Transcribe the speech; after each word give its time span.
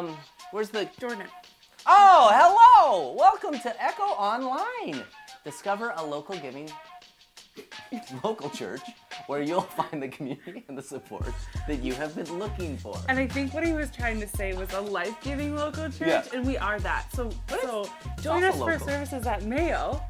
Um, 0.00 0.16
where's 0.50 0.70
the 0.70 0.88
Jordan. 0.98 1.26
Oh, 1.86 2.30
hello! 2.32 3.12
Welcome 3.18 3.52
to 3.60 3.82
Echo 3.82 4.04
Online. 4.04 5.04
Discover 5.44 5.92
a 5.94 6.02
local 6.02 6.38
giving 6.38 6.70
local 8.24 8.48
church 8.48 8.80
where 9.26 9.42
you'll 9.42 9.60
find 9.78 10.02
the 10.02 10.08
community 10.08 10.64
and 10.68 10.78
the 10.78 10.82
support 10.82 11.26
that 11.68 11.82
you 11.82 11.92
have 11.92 12.14
been 12.16 12.38
looking 12.38 12.78
for. 12.78 12.96
And 13.10 13.18
I 13.18 13.26
think 13.26 13.52
what 13.52 13.66
he 13.66 13.74
was 13.74 13.90
trying 13.90 14.20
to 14.20 14.26
say 14.26 14.54
was 14.54 14.72
a 14.72 14.80
life-giving 14.80 15.54
local 15.54 15.90
church, 15.90 16.08
Yeah. 16.08 16.24
and 16.32 16.46
we 16.46 16.56
are 16.56 16.80
that. 16.80 17.14
So, 17.14 17.30
But 17.46 17.60
so 17.60 17.86
it's 18.14 18.22
join 18.22 18.42
us 18.44 18.54
for 18.56 18.70
local. 18.72 18.86
services 18.86 19.26
at 19.26 19.42
Mayo. 19.42 20.00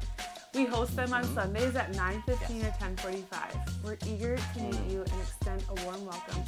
We 0.53 0.63
host 0.67 0.95
them 0.95 1.09
Mm-hmm. 1.09 1.15
on 1.15 1.35
Sundays 1.35 1.75
at 1.75 1.91
9:15 1.95 2.63
or 2.65 2.71
10:45. 2.79 3.83
We're 3.83 3.97
eager 4.07 4.37
to 4.37 4.59
meet 4.61 4.73
Mm. 4.75 4.91
you 4.91 4.99
and 5.01 5.21
extend 5.21 5.65
a 5.67 5.73
warm 5.83 6.05
welcome 6.05 6.45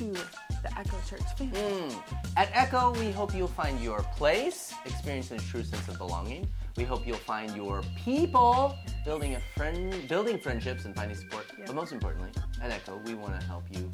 to 0.00 0.14
the 0.62 0.78
Echo 0.78 0.96
Church 1.06 1.22
family. 1.36 1.60
Mm. 1.60 2.02
At 2.38 2.48
Echo, 2.54 2.94
we 2.94 3.10
hope 3.10 3.34
you'll 3.34 3.48
find 3.48 3.78
your 3.80 4.02
place, 4.16 4.72
experiencing 4.86 5.36
a 5.36 5.40
true 5.42 5.62
sense 5.62 5.86
of 5.88 5.98
belonging. 5.98 6.48
We 6.78 6.84
hope 6.84 7.06
you'll 7.06 7.18
find 7.18 7.54
your 7.54 7.82
people, 8.02 8.74
building 9.04 9.34
a 9.34 9.40
friend, 9.58 10.08
building 10.08 10.38
friendships 10.38 10.86
and 10.86 10.96
finding 10.96 11.18
support. 11.18 11.44
Yeah. 11.58 11.64
But 11.66 11.74
most 11.74 11.92
importantly, 11.92 12.30
at 12.62 12.70
Echo, 12.70 12.98
we 13.04 13.12
want 13.12 13.38
to 13.38 13.46
help 13.46 13.64
you 13.70 13.90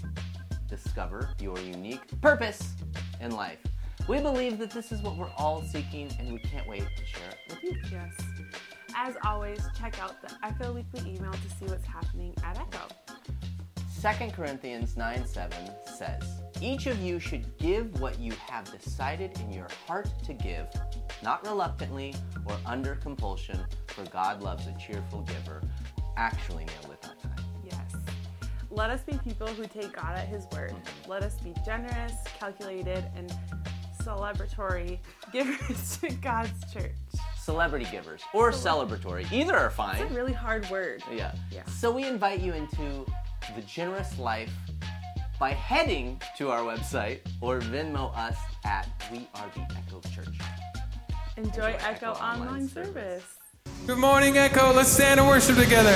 discover 0.69 1.31
your 1.41 1.59
unique 1.59 2.21
purpose 2.21 2.75
in 3.21 3.33
life. 3.33 3.59
We 4.07 4.21
believe 4.21 4.59
that 4.59 4.71
this 4.71 4.93
is 4.93 5.03
what 5.03 5.17
we're 5.17 5.33
all 5.37 5.65
seeking, 5.65 6.15
and 6.21 6.33
we 6.33 6.39
can't 6.39 6.69
wait 6.69 6.85
to 6.97 7.05
share 7.05 7.31
it 7.31 7.39
with 7.51 7.65
you. 7.65 7.77
Yes. 7.91 8.15
As 8.95 9.17
always, 9.25 9.61
check 9.77 10.01
out 10.01 10.23
the 10.23 10.33
Echo 10.45 10.73
Weekly 10.73 11.17
email 11.17 11.33
to 11.33 11.51
see 11.59 11.65
what's 11.65 11.87
happening 11.87 12.33
at 12.45 12.61
Echo. 12.61 12.87
2 14.03 14.31
Corinthians 14.33 14.97
9 14.97 15.27
7 15.27 15.59
says, 15.97 16.23
Each 16.61 16.87
of 16.87 17.01
you 17.01 17.19
should 17.19 17.57
give 17.57 17.99
what 17.99 18.21
you 18.21 18.33
have 18.33 18.71
decided 18.79 19.39
in 19.41 19.53
your 19.53 19.69
heart 19.87 20.09
to 20.25 20.35
give, 20.35 20.67
not 21.23 21.45
reluctantly 21.47 22.15
or 22.45 22.57
under 22.67 22.97
compulsion, 22.97 23.59
for 23.89 24.05
God 24.05 24.43
loves 24.43 24.67
a 24.67 24.77
cheerful 24.79 25.23
giver. 25.23 25.63
Actually, 26.19 26.67
nailed 26.67 26.93
it 26.93 27.03
that 27.03 27.21
time. 27.21 27.45
Yes. 27.65 27.95
Let 28.71 28.91
us 28.91 29.03
be 29.03 29.19
people 29.25 29.47
who 29.49 29.67
take 29.67 29.95
God 29.95 30.17
at 30.17 30.29
His 30.29 30.47
word. 30.53 30.73
Mm-hmm. 30.73 31.11
Let 31.11 31.23
us 31.23 31.41
be 31.41 31.55
generous, 31.65 32.13
calculated, 32.39 33.05
and 33.17 33.33
celebratory 34.03 34.99
givers 35.33 35.97
to 36.03 36.11
God's 36.11 36.73
church. 36.73 36.93
Celebrity 37.39 37.87
givers 37.91 38.23
or 38.35 38.51
celebratory, 38.51 39.31
either 39.33 39.57
are 39.57 39.71
fine. 39.71 40.03
It's 40.03 40.11
a 40.11 40.15
really 40.15 40.33
hard 40.33 40.69
word. 40.69 41.03
Yeah. 41.11 41.33
Yeah. 41.51 41.65
So 41.65 41.91
we 41.91 42.05
invite 42.05 42.41
you 42.41 42.53
into 42.53 43.07
the 43.55 43.63
generous 43.63 44.19
life 44.19 44.51
by 45.39 45.51
heading 45.51 46.21
to 46.39 46.51
our 46.51 46.61
website 46.61 47.21
or 47.41 47.61
Venmo 47.61 48.17
us 48.17 48.37
at 48.65 48.89
We 49.13 49.29
Are 49.35 49.51
the 49.55 49.61
Echo 49.77 50.01
Church. 50.15 50.39
Enjoy, 51.37 51.51
Enjoy 51.51 51.77
Echo, 51.81 52.11
Echo 52.11 52.13
online, 52.13 52.41
online 52.49 52.69
service. 52.69 53.25
service. 53.25 53.87
Good 53.87 53.99
morning, 53.99 54.39
Echo. 54.39 54.73
Let's 54.73 54.89
stand 54.89 55.21
and 55.21 55.29
worship 55.29 55.57
together. 55.57 55.95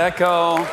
Echo? 0.00 0.56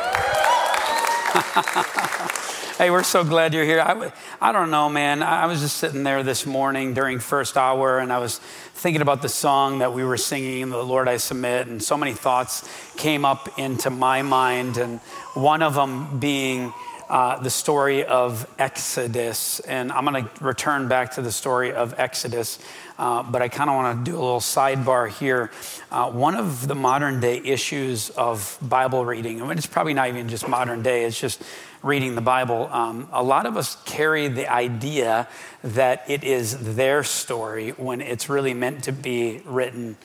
hey, 2.78 2.90
we're 2.90 3.02
so 3.02 3.22
glad 3.24 3.52
you're 3.52 3.66
here. 3.66 3.82
I, 3.82 4.10
I 4.40 4.52
don't 4.52 4.70
know, 4.70 4.88
man. 4.88 5.22
I 5.22 5.44
was 5.44 5.60
just 5.60 5.76
sitting 5.76 6.02
there 6.02 6.22
this 6.22 6.46
morning 6.46 6.94
during 6.94 7.18
first 7.18 7.58
hour 7.58 7.98
and 7.98 8.10
I 8.10 8.20
was 8.20 8.38
thinking 8.38 9.02
about 9.02 9.20
the 9.20 9.28
song 9.28 9.80
that 9.80 9.92
we 9.92 10.02
were 10.02 10.16
singing, 10.16 10.70
The 10.70 10.82
Lord 10.82 11.08
I 11.08 11.18
Submit, 11.18 11.66
and 11.66 11.82
so 11.82 11.98
many 11.98 12.14
thoughts 12.14 12.66
came 12.96 13.26
up 13.26 13.58
into 13.58 13.90
my 13.90 14.22
mind. 14.22 14.78
And 14.78 14.98
one 15.34 15.60
of 15.60 15.74
them 15.74 16.18
being, 16.18 16.72
uh, 17.08 17.38
the 17.40 17.50
story 17.50 18.04
of 18.04 18.46
Exodus. 18.58 19.60
And 19.60 19.90
I'm 19.92 20.04
going 20.04 20.24
to 20.24 20.44
return 20.44 20.88
back 20.88 21.12
to 21.12 21.22
the 21.22 21.32
story 21.32 21.72
of 21.72 21.94
Exodus, 21.98 22.58
uh, 22.98 23.22
but 23.22 23.42
I 23.42 23.48
kind 23.48 23.70
of 23.70 23.76
want 23.76 24.04
to 24.04 24.10
do 24.10 24.16
a 24.16 24.20
little 24.20 24.40
sidebar 24.40 25.08
here. 25.08 25.50
Uh, 25.90 26.10
one 26.10 26.34
of 26.34 26.68
the 26.68 26.74
modern 26.74 27.20
day 27.20 27.38
issues 27.38 28.10
of 28.10 28.58
Bible 28.60 29.04
reading, 29.04 29.40
and 29.40 29.50
it's 29.52 29.66
probably 29.66 29.94
not 29.94 30.08
even 30.08 30.28
just 30.28 30.46
modern 30.46 30.82
day, 30.82 31.04
it's 31.04 31.18
just 31.18 31.42
reading 31.82 32.14
the 32.14 32.20
Bible. 32.20 32.68
Um, 32.72 33.08
a 33.12 33.22
lot 33.22 33.46
of 33.46 33.56
us 33.56 33.76
carry 33.84 34.28
the 34.28 34.52
idea 34.52 35.28
that 35.62 36.04
it 36.08 36.24
is 36.24 36.76
their 36.76 37.02
story 37.04 37.70
when 37.70 38.00
it's 38.00 38.28
really 38.28 38.54
meant 38.54 38.84
to 38.84 38.92
be 38.92 39.40
written 39.44 39.96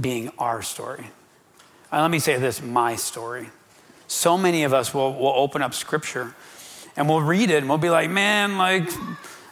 being 0.00 0.30
our 0.38 0.62
story. 0.62 1.10
Let 1.90 2.10
me 2.10 2.18
say 2.18 2.38
this 2.38 2.62
my 2.62 2.96
story. 2.96 3.48
So 4.08 4.36
many 4.38 4.64
of 4.64 4.74
us 4.74 4.92
will, 4.92 5.14
will 5.14 5.34
open 5.36 5.62
up 5.62 5.74
scripture 5.74 6.34
and 6.96 7.08
we'll 7.08 7.22
read 7.22 7.50
it 7.50 7.58
and 7.58 7.68
we'll 7.68 7.78
be 7.78 7.90
like, 7.90 8.10
man, 8.10 8.58
like, 8.58 8.90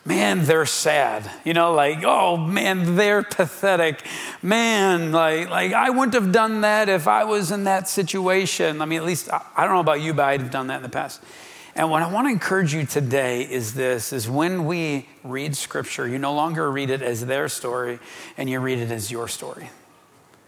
man, 0.05 0.45
they're 0.45 0.67
sad. 0.67 1.31
You 1.45 1.53
know, 1.53 1.75
like, 1.75 2.03
oh 2.05 2.37
man, 2.39 2.97
they're 2.97 3.23
pathetic. 3.23 4.03
Man, 4.43 5.13
like, 5.13 5.51
like 5.51 5.73
I 5.75 5.91
wouldn't 5.91 6.15
have 6.15 6.33
done 6.33 6.63
that 6.63 6.89
if 6.89 7.07
I 7.07 7.25
was 7.25 7.53
in 7.53 7.65
that 7.65 7.89
situation. 7.89 8.81
I 8.81 8.87
mean, 8.87 8.99
at 8.99 9.05
least 9.05 9.31
I, 9.31 9.45
I 9.55 9.65
don't 9.65 9.75
know 9.75 9.81
about 9.81 10.01
you, 10.01 10.15
but 10.15 10.25
I'd 10.25 10.41
have 10.41 10.51
done 10.51 10.69
that 10.69 10.77
in 10.77 10.83
the 10.83 10.89
past. 10.89 11.23
And 11.75 11.91
what 11.91 12.03
I 12.03 12.11
want 12.11 12.27
to 12.27 12.33
encourage 12.33 12.73
you 12.73 12.87
today 12.87 13.43
is 13.43 13.75
this 13.75 14.11
is 14.11 14.27
when 14.31 14.65
we 14.65 15.07
read 15.23 15.55
scripture, 15.55 16.09
you 16.09 16.19
no 16.19 16.33
longer 16.33 16.73
read 16.73 16.89
it 16.89 17.03
as 17.03 17.27
their 17.27 17.51
story 17.51 17.99
and 18.39 18.49
you 18.49 18.61
read 18.61 18.79
it 18.79 18.91
as 18.91 19.11
your 19.11 19.29
story. 19.29 19.69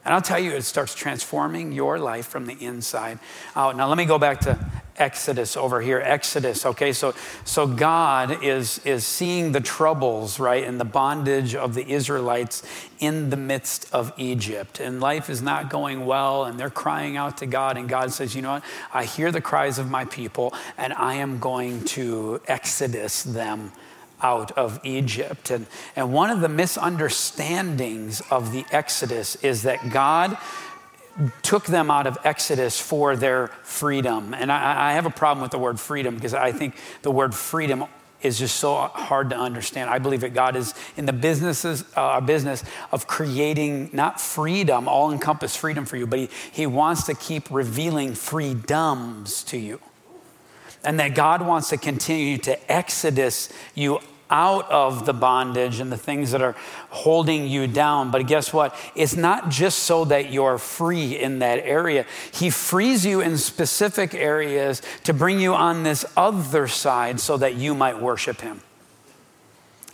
And 0.04 0.14
I'll 0.14 0.22
tell 0.22 0.38
you, 0.38 0.52
it 0.52 0.62
starts 0.62 0.94
transforming 0.94 1.72
your 1.72 1.98
life 1.98 2.26
from 2.26 2.46
the 2.46 2.56
inside 2.64 3.18
out. 3.54 3.76
Now, 3.76 3.88
let 3.88 3.98
me 3.98 4.04
go 4.04 4.18
back 4.18 4.40
to 4.40 4.58
Exodus 4.96 5.56
over 5.56 5.80
here. 5.80 6.00
Exodus, 6.04 6.66
okay? 6.66 6.92
So, 6.92 7.14
so 7.44 7.66
God 7.66 8.42
is, 8.42 8.80
is 8.84 9.04
seeing 9.04 9.52
the 9.52 9.60
troubles, 9.60 10.40
right, 10.40 10.64
and 10.64 10.80
the 10.80 10.84
bondage 10.84 11.54
of 11.54 11.74
the 11.74 11.86
Israelites 11.88 12.62
in 12.98 13.30
the 13.30 13.36
midst 13.36 13.92
of 13.92 14.12
Egypt. 14.16 14.80
And 14.80 15.00
life 15.00 15.30
is 15.30 15.42
not 15.42 15.70
going 15.70 16.06
well, 16.06 16.44
and 16.44 16.58
they're 16.58 16.70
crying 16.70 17.16
out 17.16 17.36
to 17.38 17.46
God. 17.46 17.76
And 17.76 17.88
God 17.88 18.12
says, 18.12 18.34
You 18.34 18.42
know 18.42 18.52
what? 18.54 18.64
I 18.92 19.04
hear 19.04 19.30
the 19.30 19.40
cries 19.40 19.78
of 19.78 19.90
my 19.90 20.04
people, 20.04 20.54
and 20.76 20.92
I 20.92 21.14
am 21.14 21.38
going 21.38 21.84
to 21.86 22.40
exodus 22.46 23.22
them 23.22 23.72
out 24.22 24.52
of 24.52 24.80
Egypt. 24.84 25.50
And, 25.50 25.66
and 25.96 26.12
one 26.12 26.30
of 26.30 26.40
the 26.40 26.48
misunderstandings 26.48 28.20
of 28.30 28.52
the 28.52 28.64
Exodus 28.70 29.36
is 29.36 29.62
that 29.62 29.90
God 29.90 30.36
took 31.42 31.66
them 31.66 31.90
out 31.90 32.06
of 32.06 32.18
Exodus 32.24 32.80
for 32.80 33.16
their 33.16 33.48
freedom. 33.62 34.34
And 34.34 34.52
I, 34.52 34.90
I 34.90 34.92
have 34.92 35.06
a 35.06 35.10
problem 35.10 35.42
with 35.42 35.50
the 35.50 35.58
word 35.58 35.80
freedom 35.80 36.14
because 36.14 36.34
I 36.34 36.52
think 36.52 36.76
the 37.02 37.10
word 37.10 37.34
freedom 37.34 37.84
is 38.22 38.38
just 38.38 38.56
so 38.56 38.74
hard 38.74 39.30
to 39.30 39.36
understand. 39.36 39.90
I 39.90 39.98
believe 39.98 40.22
that 40.22 40.34
God 40.34 40.56
is 40.56 40.74
in 40.96 41.06
the 41.06 41.12
businesses, 41.12 41.84
uh, 41.94 42.20
business 42.20 42.64
of 42.90 43.06
creating 43.06 43.90
not 43.92 44.20
freedom, 44.20 44.88
all 44.88 45.12
encompass 45.12 45.54
freedom 45.54 45.84
for 45.84 45.96
you, 45.96 46.06
but 46.06 46.18
he, 46.18 46.28
he 46.50 46.66
wants 46.66 47.04
to 47.04 47.14
keep 47.14 47.48
revealing 47.50 48.14
freedoms 48.14 49.44
to 49.44 49.56
you 49.56 49.80
and 50.84 50.98
that 51.00 51.14
God 51.14 51.42
wants 51.42 51.70
to 51.70 51.76
continue 51.76 52.38
to 52.38 52.72
exodus 52.72 53.48
you 53.74 54.00
out 54.30 54.70
of 54.70 55.06
the 55.06 55.12
bondage 55.12 55.80
and 55.80 55.90
the 55.90 55.96
things 55.96 56.32
that 56.32 56.42
are 56.42 56.54
holding 56.90 57.46
you 57.46 57.66
down. 57.66 58.10
But 58.10 58.26
guess 58.26 58.52
what? 58.52 58.76
It's 58.94 59.16
not 59.16 59.48
just 59.48 59.80
so 59.80 60.04
that 60.06 60.30
you're 60.32 60.58
free 60.58 61.18
in 61.18 61.38
that 61.38 61.60
area. 61.60 62.04
He 62.32 62.50
frees 62.50 63.06
you 63.06 63.20
in 63.20 63.38
specific 63.38 64.14
areas 64.14 64.82
to 65.04 65.14
bring 65.14 65.40
you 65.40 65.54
on 65.54 65.82
this 65.82 66.04
other 66.16 66.68
side 66.68 67.20
so 67.20 67.36
that 67.38 67.54
you 67.54 67.74
might 67.74 68.00
worship 68.00 68.40
Him. 68.40 68.60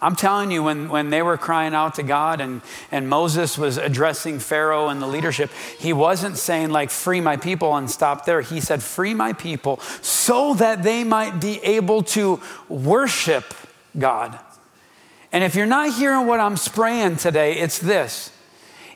I'm 0.04 0.16
telling 0.16 0.50
you, 0.50 0.62
when, 0.62 0.90
when 0.90 1.08
they 1.08 1.22
were 1.22 1.38
crying 1.38 1.72
out 1.72 1.94
to 1.94 2.02
God 2.02 2.42
and, 2.42 2.60
and 2.92 3.08
Moses 3.08 3.56
was 3.56 3.78
addressing 3.78 4.38
Pharaoh 4.38 4.88
and 4.88 5.00
the 5.00 5.06
leadership, 5.06 5.50
he 5.78 5.94
wasn't 5.94 6.36
saying, 6.36 6.68
like, 6.68 6.90
free 6.90 7.22
my 7.22 7.38
people 7.38 7.74
and 7.74 7.90
stop 7.90 8.26
there. 8.26 8.42
He 8.42 8.60
said, 8.60 8.82
free 8.82 9.14
my 9.14 9.32
people 9.32 9.80
so 10.02 10.52
that 10.56 10.82
they 10.82 11.04
might 11.04 11.40
be 11.40 11.58
able 11.64 12.02
to 12.02 12.38
worship 12.68 13.54
God. 13.98 14.38
And 15.32 15.42
if 15.42 15.54
you're 15.54 15.64
not 15.64 15.94
hearing 15.94 16.26
what 16.26 16.38
I'm 16.38 16.58
spraying 16.58 17.16
today, 17.16 17.54
it's 17.54 17.78
this. 17.78 18.30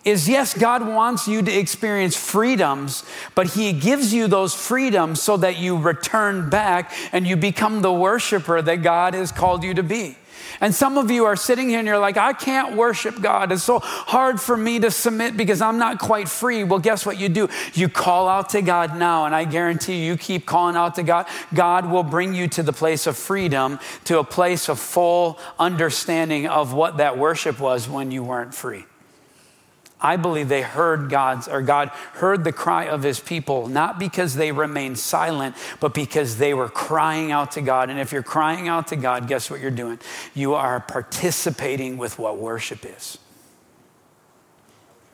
Is 0.05 0.28
yes, 0.28 0.52
God 0.52 0.87
wants 0.87 1.26
you 1.26 1.40
to 1.40 1.50
experience 1.50 2.16
freedoms, 2.16 3.02
but 3.34 3.46
He 3.55 3.72
gives 3.72 4.12
you 4.12 4.28
those 4.28 4.55
freedoms 4.55 5.22
so 5.22 5.38
that 5.38 5.56
you 5.56 5.78
return 5.78 6.50
back 6.50 6.93
and 7.12 7.26
you 7.26 7.34
become 7.37 7.81
the 7.81 7.93
worshiper 7.93 8.60
that 8.60 8.82
God 8.82 9.14
has 9.14 9.32
called 9.32 9.64
you 9.64 9.72
to 9.72 9.82
be. 9.82 10.16
And 10.61 10.75
some 10.75 10.99
of 10.99 11.11
you 11.11 11.25
are 11.25 11.37
sitting 11.37 11.69
here 11.69 11.79
and 11.79 11.87
you're 11.87 11.99
like, 11.99 12.17
I 12.17 12.32
can't 12.32 12.77
worship 12.77 13.20
God. 13.20 13.53
It's 13.53 13.63
so 13.63 13.79
hard 13.81 14.41
for 14.41 14.56
me 14.56 14.79
to 14.81 14.91
submit 14.91 15.37
because 15.37 15.61
I'm 15.61 15.79
not 15.79 15.99
quite 15.99 16.29
free. 16.29 16.65
Well, 16.65 16.79
guess 16.79 17.06
what 17.06 17.19
you 17.19 17.29
do? 17.29 17.49
You 17.75 17.89
call 17.89 18.29
out 18.29 18.51
to 18.51 18.63
God 18.63 18.96
now, 18.96 19.27
and 19.27 19.34
I 19.34 19.44
guarantee 19.44 20.05
you, 20.05 20.13
you 20.13 20.17
keep 20.17 20.46
calling 20.46 20.77
out 20.77 20.94
to 20.96 21.03
God. 21.03 21.27
God 21.55 21.91
will 21.91 22.03
bring 22.03 22.34
you 22.34 22.49
to 22.49 22.63
the 22.63 22.72
place 22.72 23.06
of 23.06 23.17
freedom, 23.17 23.79
to 24.05 24.19
a 24.19 24.25
place 24.25 24.69
of 24.69 24.79
full 24.79 25.39
understanding 25.58 26.46
of 26.46 26.72
what 26.72 26.96
that 26.96 27.19
worship 27.19 27.61
was 27.61 27.89
when 27.89 28.11
you 28.11 28.22
weren't 28.22 28.55
free. 28.55 28.88
I 30.00 30.17
believe 30.17 30.48
they 30.48 30.62
heard 30.62 31.10
God's, 31.10 31.48
or 31.48 31.60
God 31.62 31.88
heard 32.14 32.44
the 32.44 32.52
cry 32.52 32.86
of 32.86 33.02
his 33.02 33.19
people, 33.19 33.67
not 33.67 33.98
because 33.98 34.34
they 34.34 34.52
remained 34.52 34.98
silent, 34.98 35.56
but 35.81 35.94
because 35.94 36.38
they 36.38 36.55
were 36.55 36.69
crying 36.69 37.32
out 37.32 37.52
to 37.52 37.60
God. 37.60 37.90
And 37.90 37.98
if 37.98 38.12
you're 38.12 38.22
crying 38.22 38.69
out 38.69 38.88
to 38.88 38.96
God, 38.96 39.26
guess 39.26 39.50
what 39.50 39.60
you're 39.60 39.70
doing? 39.70 39.98
You 40.34 40.55
are 40.55 40.81
participating 40.81 41.98
with 41.98 42.19
what 42.19 42.38
worship 42.38 42.84
is. 42.84 43.19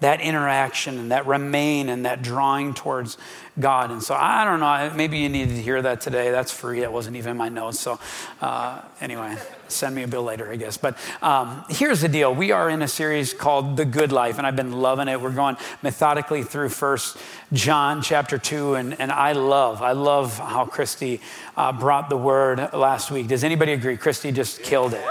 That 0.04 0.20
interaction 0.20 0.98
and 0.98 1.12
that 1.12 1.26
remain 1.26 1.88
and 1.88 2.04
that 2.04 2.20
drawing 2.20 2.74
towards 2.74 3.16
God. 3.58 3.90
And 3.90 4.02
so 4.02 4.14
I 4.14 4.44
don't 4.44 4.60
know, 4.60 4.92
maybe 4.94 5.16
you 5.16 5.30
needed 5.30 5.54
to 5.56 5.62
hear 5.62 5.80
that 5.80 6.02
today. 6.02 6.30
That's 6.30 6.52
free. 6.52 6.80
That 6.80 6.92
wasn't 6.92 7.16
even 7.16 7.30
in 7.30 7.36
my 7.38 7.48
notes. 7.48 7.80
So 7.80 7.98
uh, 8.42 8.82
anyway, 9.00 9.38
send 9.68 9.94
me 9.94 10.02
a 10.02 10.06
bill 10.06 10.24
later, 10.24 10.52
I 10.52 10.56
guess. 10.56 10.76
But 10.76 10.98
um, 11.22 11.64
here's 11.70 12.02
the 12.02 12.08
deal 12.10 12.34
we 12.34 12.50
are 12.52 12.68
in 12.68 12.82
a 12.82 12.88
series 12.88 13.32
called 13.32 13.78
The 13.78 13.86
Good 13.86 14.12
Life, 14.12 14.36
and 14.36 14.46
I've 14.46 14.56
been 14.56 14.72
loving 14.72 15.08
it. 15.08 15.18
We're 15.18 15.30
going 15.30 15.56
methodically 15.82 16.42
through 16.42 16.68
First 16.68 17.16
John 17.54 18.02
chapter 18.02 18.36
2, 18.36 18.74
and, 18.74 19.00
and 19.00 19.10
I 19.10 19.32
love, 19.32 19.80
I 19.80 19.92
love 19.92 20.36
how 20.36 20.66
Christy 20.66 21.22
uh, 21.56 21.72
brought 21.72 22.10
the 22.10 22.18
word 22.18 22.58
last 22.74 23.10
week. 23.10 23.28
Does 23.28 23.42
anybody 23.42 23.72
agree? 23.72 23.96
Christy 23.96 24.32
just 24.32 24.62
killed 24.62 24.92
it. 24.92 25.04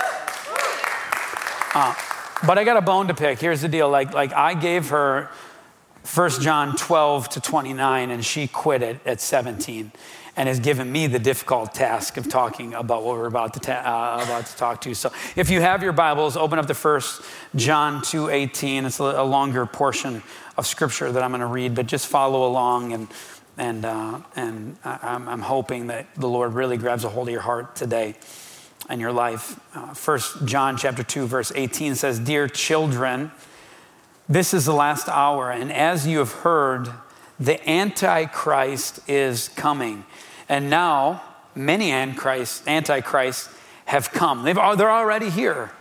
Uh, 1.74 1.96
but 2.46 2.58
I 2.58 2.64
got 2.64 2.78
a 2.78 2.82
bone 2.82 3.08
to 3.08 3.14
pick. 3.14 3.40
Here's 3.40 3.62
the 3.62 3.68
deal. 3.68 3.90
Like, 3.90 4.14
like 4.14 4.34
I 4.34 4.54
gave 4.54 4.90
her 4.90 5.30
1 6.14 6.30
John 6.42 6.76
12 6.76 7.30
to 7.30 7.42
29, 7.42 8.12
and 8.12 8.26
she 8.26 8.48
quit 8.48 8.82
it 8.82 9.00
at 9.06 9.22
17 9.22 9.92
and 10.36 10.50
has 10.50 10.60
given 10.60 10.92
me 10.92 11.08
the 11.08 11.20
difficult 11.20 11.74
task 11.74 12.18
of 12.18 12.28
talking 12.28 12.74
about 12.74 13.04
what 13.04 13.16
we're 13.16 13.28
about 13.28 13.54
to, 13.54 13.60
ta- 13.60 14.18
uh, 14.20 14.24
about 14.24 14.46
to 14.48 14.56
talk 14.58 14.82
to. 14.82 14.96
So 14.96 15.12
if 15.36 15.50
you 15.50 15.62
have 15.62 15.84
your 15.84 15.94
Bibles, 15.94 16.36
open 16.36 16.58
up 16.58 16.66
to 16.68 16.74
1 16.74 17.02
John 17.56 18.02
2.18. 18.02 18.86
It's 18.86 19.00
a 19.00 19.24
longer 19.24 19.66
portion 19.66 20.24
of 20.58 20.66
scripture 20.66 21.12
that 21.12 21.24
I'm 21.24 21.32
going 21.32 21.42
to 21.42 21.48
read, 21.48 21.76
but 21.76 21.86
just 21.86 22.08
follow 22.08 22.48
along 22.48 22.94
and 22.94 23.08
and, 23.56 23.86
uh, 23.86 24.20
and 24.36 24.78
I'm, 24.84 25.30
I'm, 25.30 25.42
hoping 25.42 25.86
that 25.86 26.08
the 26.16 26.28
Lord 26.28 26.54
really 26.54 26.76
grabs 26.76 27.04
a 27.04 27.10
hold 27.10 27.28
of 27.28 27.32
your 27.32 27.42
heart 27.42 27.76
today 27.76 28.16
and 28.90 29.00
your 29.02 29.12
life. 29.12 29.60
Uh, 29.74 29.94
First 29.94 30.46
John 30.46 30.78
chapter 30.78 31.04
2, 31.04 31.28
verse 31.28 31.52
18 31.56 31.96
says, 31.96 32.20
Dear 32.20 32.48
children, 32.48 33.32
this 34.30 34.54
is 34.54 34.66
the 34.66 34.74
last 34.74 35.10
hour, 35.10 35.52
and 35.52 35.72
as 35.72 36.08
you 36.08 36.20
have 36.20 36.32
heard, 36.32 36.90
the 37.40 37.70
Antichrist 37.70 39.00
is 39.08 39.50
coming. 39.50 40.06
And 40.48 40.70
now, 40.70 41.24
many 41.56 41.92
Antichrist, 41.92 42.68
Antichrists 42.68 43.50
have 43.86 44.12
come. 44.12 44.44
They've, 44.44 44.56
they're 44.56 44.92
already 44.92 45.30
here. 45.30 45.72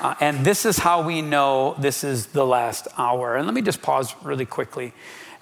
Uh, 0.00 0.14
and 0.20 0.44
this 0.44 0.66
is 0.66 0.78
how 0.78 1.02
we 1.06 1.22
know 1.22 1.74
this 1.78 2.04
is 2.04 2.26
the 2.26 2.44
last 2.44 2.86
hour. 2.98 3.36
And 3.36 3.46
let 3.46 3.54
me 3.54 3.62
just 3.62 3.80
pause 3.80 4.14
really 4.22 4.44
quickly 4.44 4.92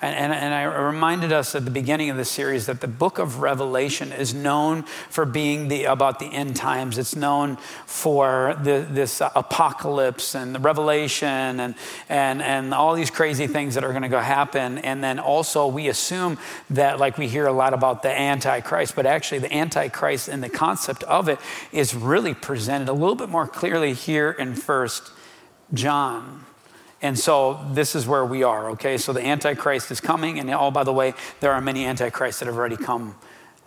And, 0.04 0.14
and, 0.14 0.32
and, 0.34 0.52
I 0.52 0.64
reminded 0.64 1.32
us 1.32 1.54
at 1.54 1.64
the 1.64 1.70
beginning 1.70 2.11
of 2.11 2.18
the 2.18 2.26
series 2.26 2.66
that 2.66 2.82
the 2.82 2.87
book 2.87 3.18
of 3.18 3.40
Revelation 3.40 4.12
is 4.12 4.34
known 4.34 4.82
for 4.82 5.25
being 5.25 5.68
the, 5.68 5.84
about 5.84 6.18
the 6.18 6.26
end 6.26 6.56
times. 6.56 6.99
It's 6.99 7.16
known 7.16 7.56
for 7.87 8.54
the, 8.62 8.87
this 8.90 9.23
apocalypse 9.23 10.34
and 10.34 10.54
the 10.54 10.58
revelation 10.58 11.58
and, 11.58 11.75
and, 12.11 12.42
and 12.42 12.75
all 12.75 12.94
these 12.94 13.11
crazy 13.11 13.46
things 13.46 13.76
that 13.76 13.84
are 13.84 13.92
going 13.92 14.02
to 14.02 14.11
go 14.11 14.20
happen. 14.20 14.76
And 14.76 15.02
then 15.02 15.18
also, 15.18 15.66
we 15.66 15.88
assume 15.88 16.37
that, 16.68 17.00
like 17.00 17.16
we 17.16 17.26
hear 17.26 17.46
a 17.46 17.52
lot 17.52 17.73
about 17.73 18.02
the 18.02 18.11
Antichrist, 18.11 18.94
but 18.94 19.06
actually, 19.06 19.38
the 19.38 19.54
Antichrist 19.54 20.28
and 20.28 20.42
the 20.42 20.50
concept 20.50 21.02
of 21.04 21.30
it 21.30 21.38
is 21.73 21.94
really 21.94 22.34
presented 22.34 22.90
a 22.90 22.92
little 22.92 23.16
bit 23.16 23.30
more 23.30 23.46
clearly 23.46 23.94
here 23.94 24.30
in 24.32 24.54
First 24.54 25.12
John. 25.73 26.44
And 27.04 27.18
so 27.18 27.61
this 27.73 27.94
is 27.94 28.06
where 28.06 28.25
we 28.25 28.44
are, 28.44 28.70
okay? 28.70 28.96
So 28.96 29.12
the 29.12 29.23
Antichrist 29.23 29.90
is 29.90 30.00
coming, 30.00 30.38
and 30.38 30.49
oh, 30.49 30.70
by 30.70 30.84
the 30.84 30.92
way, 30.92 31.12
there 31.40 31.52
are 31.52 31.61
many 31.61 31.84
Antichrists 31.84 32.40
that 32.40 32.46
have 32.46 32.56
already 32.56 32.78
come 32.78 33.14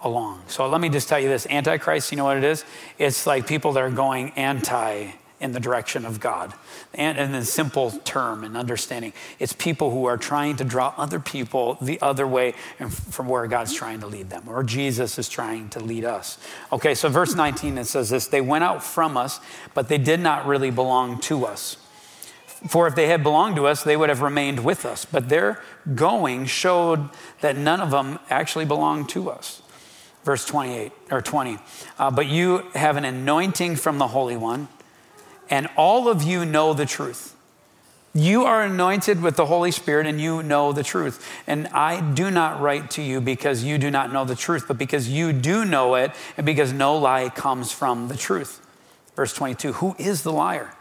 along. 0.02 0.42
So 0.48 0.68
let 0.68 0.82
me 0.82 0.90
just 0.90 1.08
tell 1.08 1.20
you 1.20 1.30
this 1.30 1.46
Antichrist, 1.46 2.12
you 2.12 2.18
know 2.18 2.24
what 2.24 2.38
it 2.38 2.44
is? 2.44 2.66
It's 2.98 3.28
like 3.28 3.46
people 3.46 3.74
that 3.74 3.84
are 3.84 3.92
going 3.92 4.32
anti 4.32 5.12
in 5.40 5.52
the 5.52 5.60
direction 5.60 6.04
of 6.04 6.20
God. 6.20 6.52
And 6.96 7.16
in 7.20 7.36
a 7.36 7.46
simple 7.46 7.92
term 7.92 8.44
and 8.44 8.58
understanding, 8.58 9.14
it's 9.38 9.54
people 9.54 9.92
who 9.92 10.06
are 10.06 10.18
trying 10.18 10.56
to 10.56 10.64
draw 10.64 10.96
other 10.98 11.20
people 11.20 11.78
the 11.80 12.02
other 12.02 12.26
way 12.26 12.56
from 12.90 13.28
where 13.28 13.46
God's 13.46 13.76
trying 13.76 14.00
to 14.00 14.08
lead 14.08 14.32
them, 14.32 14.50
or 14.50 14.64
Jesus 14.64 15.20
is 15.20 15.30
trying 15.30 15.70
to 15.70 15.80
lead 15.80 16.06
us. 16.06 16.40
Okay, 16.74 16.96
so 16.96 17.08
verse 17.08 17.36
19 17.36 17.78
it 17.78 17.86
says 17.86 18.10
this 18.10 18.26
They 18.26 18.42
went 18.42 18.64
out 18.64 18.84
from 18.84 19.16
us, 19.16 19.40
but 19.76 19.90
they 19.90 20.00
did 20.00 20.22
not 20.22 20.48
really 20.48 20.72
belong 20.72 21.20
to 21.20 21.46
us. 21.46 21.78
For 22.68 22.88
if 22.88 22.96
they 22.96 23.08
had 23.08 23.22
belonged 23.22 23.56
to 23.58 23.68
us, 23.68 23.84
they 23.84 23.96
would 23.96 24.10
have 24.10 24.22
remained 24.22 24.64
with 24.64 24.86
us. 24.86 25.06
But 25.06 25.30
their 25.30 25.62
going 25.94 26.46
showed 26.46 27.10
that 27.42 27.56
none 27.56 27.82
of 27.82 27.92
them 27.92 28.20
actually 28.30 28.66
belonged 28.66 29.10
to 29.10 29.30
us. 29.30 29.62
Verse 30.24 30.46
28 30.46 30.92
or 31.12 31.22
20. 31.22 31.60
Uh, 32.00 32.12
but 32.12 32.26
you 32.26 32.66
have 32.74 32.98
an 32.98 33.06
anointing 33.06 33.76
from 33.76 33.98
the 33.98 34.08
Holy 34.08 34.36
One, 34.36 34.68
and 35.50 35.68
all 35.78 36.10
of 36.10 36.24
you 36.24 36.46
know 36.46 36.74
the 36.74 36.86
truth. 36.86 37.36
You 38.14 38.46
are 38.46 38.64
anointed 38.64 39.22
with 39.22 39.36
the 39.36 39.46
Holy 39.46 39.70
Spirit 39.70 40.08
and 40.08 40.20
you 40.20 40.42
know 40.42 40.74
the 40.74 40.82
truth. 40.82 41.24
And 41.46 41.68
I 41.68 42.02
do 42.02 42.32
not 42.32 42.60
write 42.60 42.90
to 42.92 43.02
you 43.04 43.22
because 43.22 43.64
you 43.64 43.78
do 43.78 43.92
not 43.92 44.12
know 44.12 44.26
the 44.26 44.36
truth, 44.36 44.66
but 44.68 44.80
because 44.80 45.08
you 45.08 45.32
do 45.32 45.64
know 45.64 45.94
it 45.94 46.12
and 46.36 46.44
because 46.44 46.74
no 46.74 46.98
lie 46.98 47.30
comes 47.30 47.72
from 47.72 48.08
the 48.08 48.18
truth. 48.18 48.60
Verse 49.16 49.34
22 49.34 49.74
Who 49.74 49.96
is 50.00 50.24
the 50.24 50.32
liar? 50.32 50.74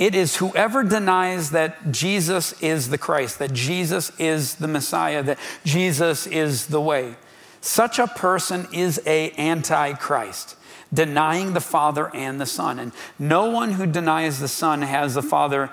It 0.00 0.14
is 0.14 0.36
whoever 0.36 0.82
denies 0.82 1.50
that 1.50 1.92
Jesus 1.92 2.60
is 2.62 2.88
the 2.88 2.96
Christ, 2.96 3.38
that 3.38 3.52
Jesus 3.52 4.10
is 4.18 4.54
the 4.54 4.66
Messiah, 4.66 5.22
that 5.22 5.38
Jesus 5.62 6.26
is 6.26 6.68
the 6.68 6.80
way. 6.80 7.16
Such 7.60 7.98
a 7.98 8.06
person 8.06 8.66
is 8.72 8.98
a 9.04 9.30
antichrist, 9.32 10.56
denying 10.90 11.52
the 11.52 11.60
Father 11.60 12.10
and 12.16 12.40
the 12.40 12.46
Son. 12.46 12.78
And 12.78 12.92
no 13.18 13.50
one 13.50 13.72
who 13.72 13.84
denies 13.84 14.40
the 14.40 14.48
Son 14.48 14.80
has 14.80 15.12
the 15.12 15.22
Father. 15.22 15.68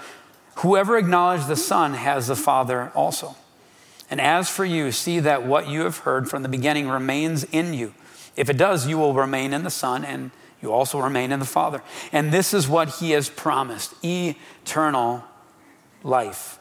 Whoever 0.55 0.97
acknowledges 0.97 1.47
the 1.47 1.55
Son 1.55 1.93
has 1.93 2.27
the 2.27 2.35
Father 2.35 2.91
also. 2.93 3.37
And 4.11 4.19
as 4.19 4.49
for 4.49 4.65
you, 4.65 4.91
see 4.91 5.21
that 5.21 5.45
what 5.45 5.69
you 5.69 5.83
have 5.83 5.99
heard 5.99 6.29
from 6.29 6.43
the 6.43 6.49
beginning 6.49 6.89
remains 6.89 7.45
in 7.45 7.73
you. 7.73 7.93
If 8.35 8.49
it 8.49 8.57
does, 8.57 8.87
you 8.87 8.97
will 8.97 9.13
remain 9.13 9.53
in 9.53 9.63
the 9.63 9.69
Son 9.69 10.03
and 10.03 10.31
you 10.61 10.71
also 10.71 10.99
remain 10.99 11.31
in 11.31 11.39
the 11.39 11.45
Father. 11.45 11.81
And 12.11 12.31
this 12.31 12.53
is 12.53 12.67
what 12.67 12.95
He 12.95 13.11
has 13.11 13.29
promised 13.29 13.93
eternal 14.03 15.23
life. 16.03 16.59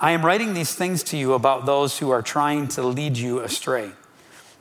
I 0.00 0.10
am 0.10 0.24
writing 0.24 0.54
these 0.54 0.74
things 0.74 1.02
to 1.04 1.16
you 1.16 1.34
about 1.34 1.66
those 1.66 1.98
who 1.98 2.10
are 2.10 2.22
trying 2.22 2.68
to 2.68 2.82
lead 2.82 3.16
you 3.16 3.40
astray. 3.40 3.92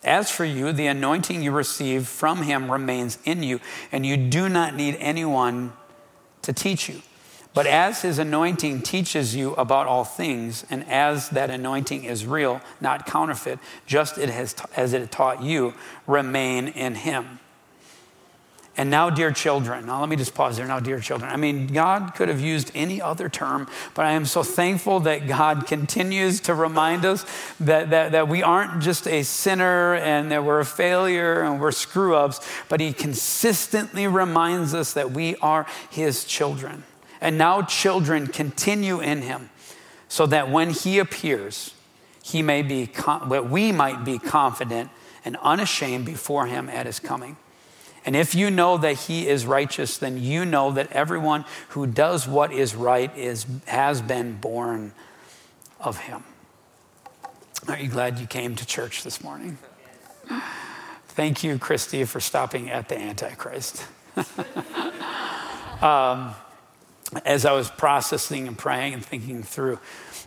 As 0.03 0.29
for 0.29 0.45
you, 0.45 0.71
the 0.71 0.87
anointing 0.87 1.41
you 1.41 1.51
receive 1.51 2.07
from 2.07 2.43
Him 2.43 2.71
remains 2.71 3.17
in 3.23 3.41
you, 3.41 3.59
and 3.91 4.05
you 4.05 4.17
do 4.17 4.49
not 4.49 4.75
need 4.75 4.97
anyone 4.99 5.73
to 6.41 6.53
teach 6.53 6.89
you. 6.89 7.01
But 7.53 7.67
as 7.67 8.01
His 8.01 8.19
anointing 8.19 8.81
teaches 8.81 9.35
you 9.35 9.53
about 9.53 9.87
all 9.87 10.03
things, 10.03 10.65
and 10.69 10.83
as 10.87 11.29
that 11.29 11.49
anointing 11.49 12.03
is 12.03 12.25
real, 12.25 12.61
not 12.81 13.05
counterfeit, 13.05 13.59
just 13.85 14.17
as 14.17 14.93
it 14.93 15.11
taught 15.11 15.41
you, 15.41 15.73
remain 16.05 16.67
in 16.67 16.95
Him. 16.95 17.39
And 18.75 18.89
now, 18.89 19.11
dear 19.11 19.31
children, 19.31 19.85
now 19.85 19.99
let 19.99 20.09
me 20.09 20.15
just 20.15 20.33
pause 20.33 20.57
there. 20.57 20.65
Now, 20.65 20.79
dear 20.79 20.99
children, 20.99 21.29
I 21.29 21.35
mean, 21.35 21.67
God 21.67 22.15
could 22.15 22.27
have 22.27 22.41
used 22.41 22.71
any 22.73 22.99
other 22.99 23.29
term, 23.29 23.67
but 23.93 24.05
I 24.05 24.13
am 24.13 24.25
so 24.25 24.41
thankful 24.41 25.01
that 25.01 25.27
God 25.27 25.67
continues 25.67 26.39
to 26.41 26.55
remind 26.55 27.05
us 27.05 27.23
that, 27.59 27.91
that, 27.91 28.13
that 28.13 28.27
we 28.27 28.41
aren't 28.41 28.81
just 28.81 29.07
a 29.07 29.21
sinner 29.21 29.93
and 29.93 30.31
that 30.31 30.43
we're 30.43 30.59
a 30.59 30.65
failure 30.65 31.41
and 31.41 31.61
we're 31.61 31.71
screw 31.71 32.15
ups, 32.15 32.39
but 32.67 32.79
He 32.79 32.93
consistently 32.93 34.07
reminds 34.07 34.73
us 34.73 34.93
that 34.93 35.11
we 35.11 35.35
are 35.35 35.67
His 35.91 36.25
children. 36.25 36.83
And 37.21 37.37
now, 37.37 37.61
children 37.61 38.25
continue 38.25 38.99
in 38.99 39.21
Him 39.21 39.51
so 40.07 40.25
that 40.25 40.49
when 40.49 40.71
He 40.71 40.97
appears, 40.97 41.75
he 42.23 42.41
may 42.41 42.61
be, 42.61 42.89
we 43.49 43.71
might 43.71 44.05
be 44.05 44.17
confident 44.17 44.89
and 45.25 45.37
unashamed 45.41 46.05
before 46.05 46.47
Him 46.47 46.69
at 46.69 46.85
His 46.87 46.99
coming. 46.99 47.37
And 48.05 48.15
if 48.15 48.35
you 48.35 48.51
know 48.51 48.77
that 48.77 48.93
he 48.93 49.27
is 49.27 49.45
righteous, 49.45 49.97
then 49.97 50.21
you 50.21 50.45
know 50.45 50.71
that 50.71 50.91
everyone 50.91 51.45
who 51.69 51.87
does 51.87 52.27
what 52.27 52.51
is 52.51 52.75
right 52.75 53.15
is, 53.17 53.45
has 53.65 54.01
been 54.01 54.37
born 54.37 54.91
of 55.79 55.99
him. 55.99 56.23
Are 57.67 57.77
you 57.77 57.87
glad 57.87 58.19
you 58.19 58.27
came 58.27 58.55
to 58.55 58.65
church 58.65 59.03
this 59.03 59.23
morning? 59.23 59.57
Thank 61.09 61.43
you, 61.43 61.57
Christy, 61.57 62.03
for 62.03 62.19
stopping 62.19 62.69
at 62.69 62.89
the 62.89 62.97
Antichrist. 62.97 63.85
um, 65.81 66.35
as 67.25 67.45
I 67.45 67.53
was 67.53 67.69
processing 67.69 68.47
and 68.47 68.57
praying 68.57 68.95
and 68.95 69.05
thinking 69.05 69.43
through 69.43 69.79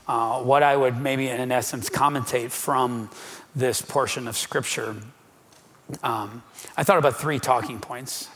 uh, 0.09 0.41
what 0.43 0.63
I 0.63 0.77
would 0.77 0.97
maybe, 0.97 1.29
in 1.29 1.53
essence, 1.53 1.91
commentate 1.91 2.51
from 2.51 3.11
this 3.55 3.83
portion 3.83 4.29
of 4.29 4.37
Scripture, 4.37 4.97
um, 6.03 6.43
I 6.77 6.85
thought 6.85 6.99
about 6.99 7.17
three 7.17 7.39
talking 7.39 7.79
points. 7.79 8.29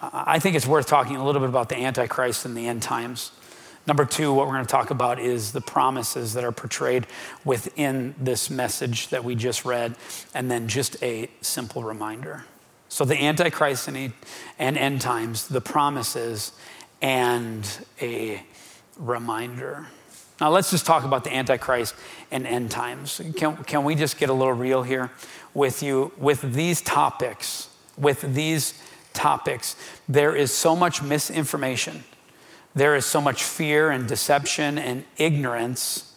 I 0.00 0.38
think 0.38 0.54
it's 0.54 0.66
worth 0.66 0.86
talking 0.86 1.16
a 1.16 1.24
little 1.24 1.40
bit 1.40 1.48
about 1.48 1.68
the 1.68 1.76
Antichrist 1.76 2.44
and 2.44 2.56
the 2.56 2.68
end 2.68 2.82
times. 2.82 3.32
Number 3.86 4.04
two, 4.04 4.32
what 4.32 4.46
we're 4.46 4.52
going 4.52 4.66
to 4.66 4.70
talk 4.70 4.90
about 4.90 5.18
is 5.18 5.52
the 5.52 5.60
promises 5.60 6.34
that 6.34 6.44
are 6.44 6.52
portrayed 6.52 7.06
within 7.44 8.14
this 8.20 8.50
message 8.50 9.08
that 9.08 9.24
we 9.24 9.34
just 9.34 9.64
read, 9.64 9.96
and 10.34 10.50
then 10.50 10.68
just 10.68 11.02
a 11.02 11.30
simple 11.40 11.82
reminder. 11.82 12.44
So, 12.90 13.04
the 13.04 13.16
Antichrist 13.16 13.88
and, 13.88 14.12
end 14.58 15.00
times, 15.00 15.48
the 15.48 15.60
promises, 15.60 16.52
and 17.00 17.66
a 18.00 18.42
reminder. 18.98 19.86
Now, 20.40 20.50
let's 20.50 20.70
just 20.70 20.86
talk 20.86 21.04
about 21.04 21.24
the 21.24 21.34
Antichrist 21.34 21.94
and 22.30 22.46
end 22.46 22.70
times. 22.70 23.20
Can, 23.36 23.56
can 23.64 23.84
we 23.84 23.94
just 23.94 24.18
get 24.18 24.28
a 24.28 24.32
little 24.32 24.52
real 24.52 24.82
here? 24.82 25.10
With 25.54 25.82
you 25.82 26.12
with 26.18 26.54
these 26.54 26.80
topics. 26.80 27.68
With 27.96 28.34
these 28.34 28.74
topics, 29.12 29.74
there 30.08 30.36
is 30.36 30.52
so 30.52 30.76
much 30.76 31.02
misinformation, 31.02 32.04
there 32.74 32.94
is 32.94 33.04
so 33.04 33.20
much 33.20 33.42
fear 33.42 33.90
and 33.90 34.06
deception 34.06 34.78
and 34.78 35.04
ignorance 35.16 36.08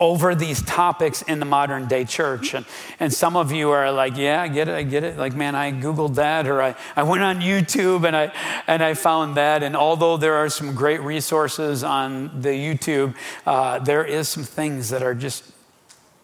over 0.00 0.34
these 0.34 0.62
topics 0.62 1.22
in 1.22 1.40
the 1.40 1.44
modern 1.44 1.86
day 1.86 2.04
church. 2.04 2.54
And, 2.54 2.64
and 3.00 3.12
some 3.12 3.36
of 3.36 3.50
you 3.52 3.70
are 3.70 3.90
like, 3.90 4.16
yeah, 4.16 4.42
I 4.42 4.48
get 4.48 4.68
it, 4.68 4.74
I 4.74 4.82
get 4.82 5.04
it. 5.04 5.18
Like, 5.18 5.34
man, 5.34 5.54
I 5.54 5.72
Googled 5.72 6.14
that, 6.16 6.46
or 6.46 6.62
I, 6.62 6.76
I 6.94 7.02
went 7.02 7.22
on 7.22 7.40
YouTube 7.40 8.06
and 8.06 8.16
I, 8.16 8.32
and 8.66 8.82
I 8.82 8.94
found 8.94 9.36
that. 9.36 9.62
And 9.62 9.76
although 9.76 10.16
there 10.16 10.34
are 10.34 10.48
some 10.48 10.74
great 10.74 11.00
resources 11.00 11.82
on 11.82 12.40
the 12.40 12.50
YouTube, 12.50 13.14
uh, 13.46 13.80
there 13.80 14.04
is 14.04 14.28
some 14.28 14.44
things 14.44 14.90
that 14.90 15.02
are 15.02 15.14
just 15.14 15.44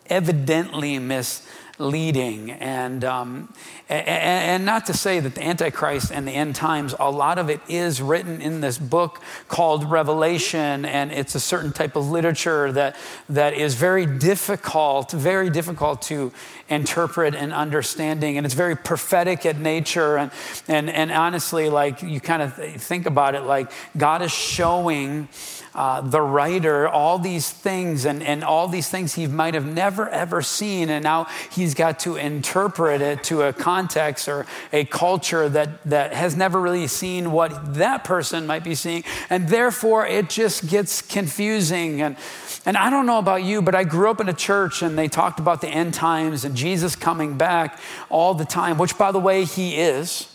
evidently 0.06 0.98
mis 0.98 1.46
leading. 1.78 2.50
And, 2.50 3.04
um, 3.04 3.52
and, 3.88 4.08
and, 4.08 4.64
not 4.64 4.86
to 4.86 4.94
say 4.94 5.20
that 5.20 5.34
the 5.34 5.42
Antichrist 5.42 6.12
and 6.12 6.26
the 6.26 6.32
end 6.32 6.54
times, 6.54 6.94
a 6.98 7.10
lot 7.10 7.38
of 7.38 7.50
it 7.50 7.60
is 7.68 8.00
written 8.00 8.40
in 8.40 8.60
this 8.60 8.78
book 8.78 9.20
called 9.48 9.90
Revelation, 9.90 10.84
and 10.84 11.10
it's 11.12 11.34
a 11.34 11.40
certain 11.40 11.72
type 11.72 11.96
of 11.96 12.08
literature 12.08 12.70
that, 12.72 12.96
that 13.28 13.54
is 13.54 13.74
very 13.74 14.06
difficult, 14.06 15.10
very 15.10 15.50
difficult 15.50 16.02
to 16.02 16.32
interpret 16.68 17.34
and 17.34 17.52
understanding. 17.52 18.36
And 18.36 18.46
it's 18.46 18.54
very 18.54 18.76
prophetic 18.76 19.44
in 19.44 19.62
nature. 19.62 20.16
And, 20.16 20.30
and, 20.68 20.88
and 20.88 21.10
honestly, 21.10 21.68
like 21.70 22.02
you 22.02 22.20
kind 22.20 22.42
of 22.42 22.54
think 22.54 23.06
about 23.06 23.34
it, 23.34 23.42
like 23.42 23.70
God 23.96 24.22
is 24.22 24.32
showing 24.32 25.28
uh, 25.74 26.00
the 26.00 26.20
writer, 26.20 26.86
all 26.86 27.18
these 27.18 27.50
things, 27.50 28.04
and, 28.04 28.22
and 28.22 28.44
all 28.44 28.68
these 28.68 28.88
things 28.88 29.14
he 29.14 29.26
might 29.26 29.54
have 29.54 29.66
never 29.66 30.08
ever 30.08 30.40
seen. 30.40 30.88
And 30.88 31.02
now 31.02 31.26
he's 31.50 31.74
got 31.74 31.98
to 32.00 32.16
interpret 32.16 33.00
it 33.00 33.24
to 33.24 33.42
a 33.42 33.52
context 33.52 34.28
or 34.28 34.46
a 34.72 34.84
culture 34.84 35.48
that, 35.48 35.82
that 35.84 36.12
has 36.12 36.36
never 36.36 36.60
really 36.60 36.86
seen 36.86 37.32
what 37.32 37.74
that 37.74 38.04
person 38.04 38.46
might 38.46 38.62
be 38.62 38.74
seeing. 38.74 39.02
And 39.28 39.48
therefore, 39.48 40.06
it 40.06 40.30
just 40.30 40.68
gets 40.68 41.02
confusing. 41.02 42.02
And, 42.02 42.16
and 42.64 42.76
I 42.76 42.88
don't 42.88 43.06
know 43.06 43.18
about 43.18 43.42
you, 43.42 43.60
but 43.60 43.74
I 43.74 43.84
grew 43.84 44.10
up 44.10 44.20
in 44.20 44.28
a 44.28 44.34
church 44.34 44.82
and 44.82 44.96
they 44.96 45.08
talked 45.08 45.40
about 45.40 45.60
the 45.60 45.68
end 45.68 45.92
times 45.94 46.44
and 46.44 46.54
Jesus 46.54 46.94
coming 46.94 47.36
back 47.36 47.80
all 48.08 48.34
the 48.34 48.44
time, 48.44 48.78
which, 48.78 48.96
by 48.96 49.10
the 49.10 49.18
way, 49.20 49.44
he 49.44 49.76
is. 49.76 50.30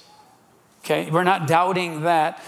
Okay, 0.84 1.10
we're 1.12 1.24
not 1.24 1.48
doubting 1.48 2.02
that 2.02 2.42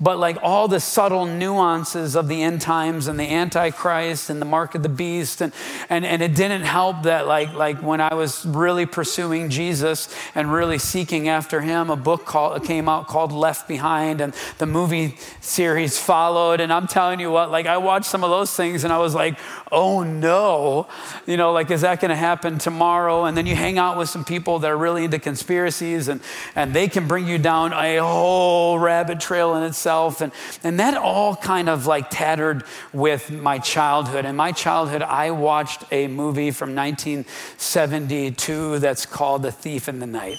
but 0.00 0.18
like 0.18 0.36
all 0.42 0.68
the 0.68 0.80
subtle 0.80 1.24
nuances 1.24 2.14
of 2.16 2.28
the 2.28 2.42
end 2.42 2.60
times 2.60 3.06
and 3.06 3.18
the 3.18 3.28
antichrist 3.28 4.28
and 4.28 4.40
the 4.40 4.46
mark 4.46 4.74
of 4.74 4.82
the 4.82 4.88
beast 4.88 5.40
and, 5.40 5.52
and, 5.88 6.04
and 6.04 6.22
it 6.22 6.34
didn't 6.34 6.62
help 6.62 7.04
that 7.04 7.26
like, 7.26 7.52
like 7.54 7.80
when 7.82 8.00
i 8.00 8.12
was 8.12 8.44
really 8.44 8.84
pursuing 8.84 9.48
jesus 9.48 10.14
and 10.34 10.52
really 10.52 10.78
seeking 10.78 11.28
after 11.28 11.60
him 11.62 11.88
a 11.88 11.96
book 11.96 12.26
called, 12.26 12.62
came 12.64 12.88
out 12.88 13.06
called 13.06 13.32
left 13.32 13.66
behind 13.66 14.20
and 14.20 14.34
the 14.58 14.66
movie 14.66 15.16
series 15.40 15.98
followed. 15.98 16.60
And 16.60 16.72
i'm 16.72 16.86
telling 16.86 17.20
you 17.20 17.30
what 17.30 17.50
like 17.50 17.66
i 17.66 17.78
watched 17.78 18.06
some 18.06 18.22
of 18.22 18.30
those 18.30 18.54
things 18.54 18.84
and 18.84 18.92
i 18.92 18.98
was 18.98 19.14
like 19.14 19.38
oh 19.72 20.02
no. 20.02 20.86
You 21.26 21.36
know 21.36 21.52
like 21.52 21.70
is 21.70 21.80
that 21.80 22.00
going 22.00 22.10
to 22.10 22.16
happen 22.16 22.58
tomorrow? 22.58 23.24
And 23.24 23.36
then 23.36 23.46
you 23.46 23.56
hang 23.56 23.78
out 23.78 23.98
with 23.98 24.08
some 24.08 24.24
people 24.24 24.58
that 24.60 24.70
are 24.70 24.76
really 24.76 25.04
into 25.04 25.18
conspiracies 25.18 26.08
and, 26.08 26.20
and 26.54 26.72
they 26.72 26.88
can 26.88 27.08
bring 27.08 27.26
you 27.26 27.38
down 27.38 27.72
a 27.72 27.98
whole 27.98 28.78
rabbit 28.78 29.20
trail 29.20 29.54
in 29.56 29.62
itself 29.64 29.85
myself. 29.86 30.20
And, 30.20 30.32
and 30.64 30.80
that 30.80 30.96
all 30.96 31.36
kind 31.36 31.68
of 31.68 31.86
like 31.86 32.10
tattered 32.10 32.64
with 32.92 33.30
my 33.30 33.58
childhood. 33.58 34.24
In 34.24 34.34
my 34.36 34.50
childhood, 34.52 35.02
I 35.02 35.30
watched 35.30 35.84
a 35.92 36.08
movie 36.08 36.50
from 36.50 36.74
1972 36.74 38.80
that's 38.80 39.06
called 39.06 39.42
The 39.42 39.52
Thief 39.52 39.88
in 39.88 40.00
the 40.00 40.06
Night. 40.06 40.38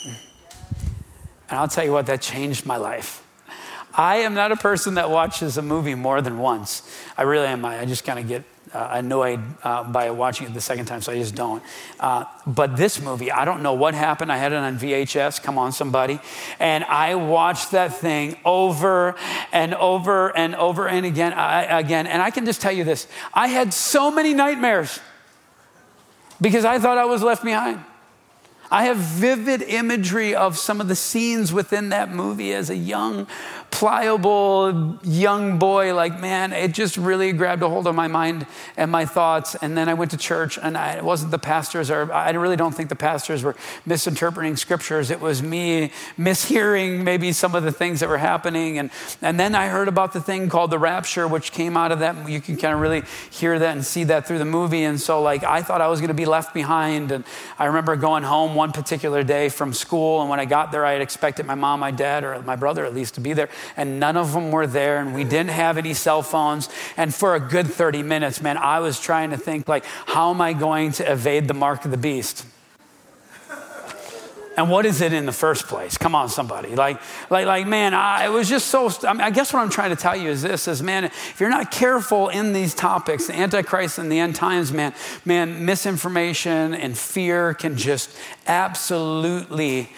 And 1.50 1.58
I'll 1.58 1.70
tell 1.70 1.86
you 1.86 1.94
what, 1.94 2.08
that 2.08 2.22
changed 2.22 2.66
my 2.66 2.78
life. 2.78 3.24
I 3.94 4.18
am 4.18 4.34
not 4.34 4.52
a 4.52 4.58
person 4.58 4.96
that 4.96 5.10
watches 5.10 5.58
a 5.58 5.62
movie 5.62 5.96
more 5.96 6.22
than 6.22 6.40
once. 6.40 6.82
I 7.18 7.22
really 7.24 7.48
am. 7.48 7.64
I 7.64 7.86
just 7.86 8.04
kind 8.04 8.20
of 8.20 8.28
get 8.28 8.44
uh, 8.74 8.90
annoyed 8.92 9.40
uh, 9.64 9.84
by 9.84 10.10
watching 10.12 10.48
it 10.48 10.54
the 10.54 10.62
second 10.62 10.86
time, 10.86 11.02
so 11.02 11.12
I 11.12 11.18
just 11.18 11.36
don't. 11.36 11.64
Uh, 12.00 12.26
but 12.46 12.78
this 12.78 13.02
movie, 13.02 13.32
I 13.32 13.46
don't 13.46 13.62
know 13.62 13.74
what 13.74 13.94
happened. 13.94 14.32
I 14.32 14.38
had 14.38 14.52
it 14.52 14.58
on 14.58 14.78
VHS, 14.78 15.42
come 15.42 15.58
on, 15.58 15.72
somebody. 15.72 16.20
And 16.60 16.84
I 16.84 17.16
watched 17.16 17.72
that 17.72 17.96
thing 17.96 18.38
over 18.46 19.16
and 19.52 19.74
over 19.76 20.36
and 20.36 20.56
over 20.56 20.88
and 20.88 21.06
again, 21.06 21.34
I, 21.34 21.80
again. 21.80 22.08
And 22.08 22.22
I 22.22 22.32
can 22.32 22.46
just 22.46 22.62
tell 22.62 22.72
you 22.72 22.84
this 22.84 23.08
I 23.34 23.48
had 23.48 23.74
so 23.74 24.12
many 24.12 24.34
nightmares 24.34 25.00
because 26.42 26.66
I 26.66 26.80
thought 26.80 26.98
I 26.98 27.06
was 27.06 27.24
left 27.24 27.44
behind. 27.44 27.84
I 28.70 28.86
have 28.86 28.98
vivid 28.98 29.62
imagery 29.62 30.36
of 30.36 30.58
some 30.58 30.82
of 30.82 30.88
the 30.88 30.96
scenes 30.96 31.54
within 31.54 31.90
that 31.90 32.12
movie 32.12 32.54
as 32.54 32.70
a 32.70 32.76
young 32.76 33.28
pliable 33.72 34.98
young 35.04 35.60
boy, 35.60 35.94
like, 35.94 36.20
man, 36.20 36.54
it 36.54 36.72
just 36.72 36.98
really 36.98 37.32
grabbed 37.32 37.62
a 37.62 37.70
hold 37.70 37.86
of 37.86 37.94
my 37.94 38.08
mind 38.08 38.46
and 38.76 38.90
my 38.90 39.06
thoughts. 39.06 39.56
And 39.56 39.78
then 39.78 39.90
I 39.90 39.94
went 39.94 40.12
to 40.12 40.18
church, 40.18 40.58
and 40.58 40.78
I, 40.78 40.94
it 40.94 41.04
wasn't 41.04 41.32
the 41.32 41.40
pastors, 41.40 41.92
or 41.92 42.12
I 42.12 42.32
really 42.32 42.56
don't 42.56 42.74
think 42.74 42.90
the 42.90 42.96
pastors 42.96 43.44
were 43.44 43.56
misinterpreting 43.86 44.56
scriptures. 44.56 45.12
It 45.12 45.20
was 45.20 45.44
me 45.44 45.92
mishearing 46.18 47.04
maybe 47.04 47.32
some 47.32 47.56
of 47.56 47.64
the 47.64 47.72
things 47.72 48.00
that 48.00 48.10
were 48.10 48.18
happening. 48.18 48.80
And, 48.80 48.90
and 49.22 49.40
then 49.40 49.54
I 49.54 49.68
heard 49.68 49.88
about 49.88 50.14
the 50.14 50.22
thing 50.22 50.50
called 50.50 50.72
the 50.72 50.80
rapture, 50.80 51.28
which 51.28 51.52
came 51.52 51.78
out 51.78 51.92
of 51.92 52.00
that. 52.00 52.30
You 52.30 52.42
can 52.42 52.58
kind 52.58 52.74
of 52.74 52.80
really 52.80 53.04
hear 53.30 53.60
that 53.60 53.76
and 53.76 53.86
see 53.86 54.06
that 54.06 54.28
through 54.28 54.40
the 54.40 54.46
movie. 54.46 54.84
And 54.84 55.00
so, 55.00 55.22
like, 55.22 55.44
I 55.44 55.62
thought 55.62 55.82
I 55.82 55.88
was 55.88 56.00
going 56.00 56.08
to 56.08 56.16
be 56.16 56.26
left 56.26 56.54
behind. 56.54 57.12
And 57.12 57.26
I 57.60 57.66
remember 57.66 57.96
going 57.96 58.24
home 58.24 58.56
one 58.58 58.74
particular 58.74 59.24
day 59.24 59.48
from 59.48 59.72
school, 59.72 60.20
and 60.20 60.30
when 60.30 60.42
I 60.42 60.46
got 60.46 60.74
there, 60.74 60.86
I 60.86 60.92
had 60.92 61.02
expected 61.02 61.46
my 61.46 61.56
mom, 61.56 61.80
my 61.80 61.92
dad, 61.92 62.26
or 62.26 62.42
my 62.42 62.58
brother 62.58 62.84
at 62.84 62.94
least 62.94 63.16
to 63.16 63.22
be 63.22 63.32
there 63.32 63.48
and 63.78 64.00
none 64.00 64.18
of 64.18 64.34
them 64.34 64.52
were 64.52 64.68
there, 64.68 65.00
and 65.00 65.14
we 65.14 65.24
didn't 65.24 65.52
have 65.52 65.78
any 65.78 65.94
cell 65.94 66.22
phones. 66.22 66.68
And 66.98 67.14
for 67.14 67.36
a 67.36 67.40
good 67.40 67.68
30 67.68 68.04
minutes, 68.04 68.42
man, 68.42 68.58
I 68.58 68.80
was 68.80 69.00
trying 69.00 69.30
to 69.30 69.38
think, 69.38 69.68
like, 69.68 69.86
how 69.86 70.32
am 70.32 70.42
I 70.42 70.54
going 70.54 70.92
to 70.94 71.10
evade 71.10 71.48
the 71.48 71.54
mark 71.54 71.86
of 71.86 71.92
the 71.92 71.98
beast? 71.98 72.46
And 74.58 74.72
what 74.72 74.88
is 74.88 75.02
it 75.02 75.14
in 75.14 75.28
the 75.28 75.32
first 75.32 75.68
place? 75.68 75.98
Come 75.98 76.16
on, 76.16 76.30
somebody. 76.30 76.76
Like, 76.76 77.00
like, 77.30 77.46
like, 77.46 77.68
man, 77.68 77.94
I, 77.94 78.26
it 78.26 78.30
was 78.30 78.50
just 78.50 78.68
so. 78.68 78.90
I, 79.08 79.14
mean, 79.14 79.22
I 79.22 79.30
guess 79.30 79.54
what 79.54 79.60
I'm 79.60 79.70
trying 79.70 79.92
to 79.92 79.96
tell 79.96 80.16
you 80.16 80.30
is 80.30 80.42
this: 80.42 80.68
is 80.68 80.82
man, 80.82 81.06
if 81.06 81.40
you're 81.40 81.52
not 81.52 81.70
careful 81.70 82.30
in 82.30 82.54
these 82.54 82.74
topics, 82.74 83.28
the 83.28 83.36
Antichrist 83.36 84.00
and 84.00 84.12
the 84.12 84.18
end 84.18 84.36
times, 84.36 84.74
man, 84.74 84.94
man, 85.24 85.64
misinformation 85.64 86.74
and 86.74 86.98
fear 86.98 87.54
can 87.54 87.78
just 87.78 88.10
absolutely 88.48 89.92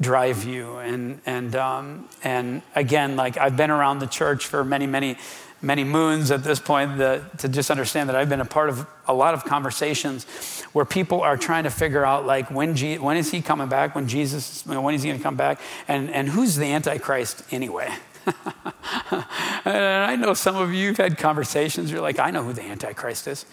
drive 0.00 0.44
you. 0.44 0.76
And, 0.78 1.20
and, 1.24 1.54
um, 1.56 2.08
and 2.22 2.62
again, 2.74 3.16
like 3.16 3.36
I've 3.38 3.56
been 3.56 3.70
around 3.70 4.00
the 4.00 4.06
church 4.06 4.46
for 4.46 4.64
many, 4.64 4.86
many, 4.86 5.16
many 5.62 5.84
moons 5.84 6.30
at 6.30 6.44
this 6.44 6.60
point 6.60 6.98
the, 6.98 7.24
to 7.38 7.48
just 7.48 7.70
understand 7.70 8.08
that 8.08 8.16
I've 8.16 8.28
been 8.28 8.40
a 8.40 8.44
part 8.44 8.68
of 8.68 8.86
a 9.06 9.14
lot 9.14 9.34
of 9.34 9.44
conversations 9.44 10.26
where 10.74 10.84
people 10.84 11.22
are 11.22 11.36
trying 11.36 11.62
to 11.62 11.70
figure 11.70 12.04
out 12.04 12.26
like 12.26 12.50
when, 12.50 12.74
Je- 12.74 12.98
when 12.98 13.16
is 13.16 13.30
he 13.30 13.40
coming 13.40 13.68
back, 13.68 13.94
when 13.94 14.08
Jesus, 14.08 14.66
when 14.66 14.94
is 14.94 15.04
he 15.04 15.08
going 15.08 15.18
to 15.18 15.22
come 15.22 15.36
back, 15.36 15.60
and, 15.86 16.10
and 16.10 16.28
who's 16.28 16.56
the 16.56 16.66
Antichrist 16.66 17.44
anyway? 17.52 17.88
and 18.26 19.24
I 19.64 20.16
know 20.16 20.34
some 20.34 20.56
of 20.56 20.74
you 20.74 20.88
have 20.88 20.96
had 20.96 21.16
conversations, 21.16 21.92
you're 21.92 22.00
like, 22.00 22.18
I 22.18 22.32
know 22.32 22.42
who 22.42 22.52
the 22.52 22.64
Antichrist 22.64 23.28
is. 23.28 23.46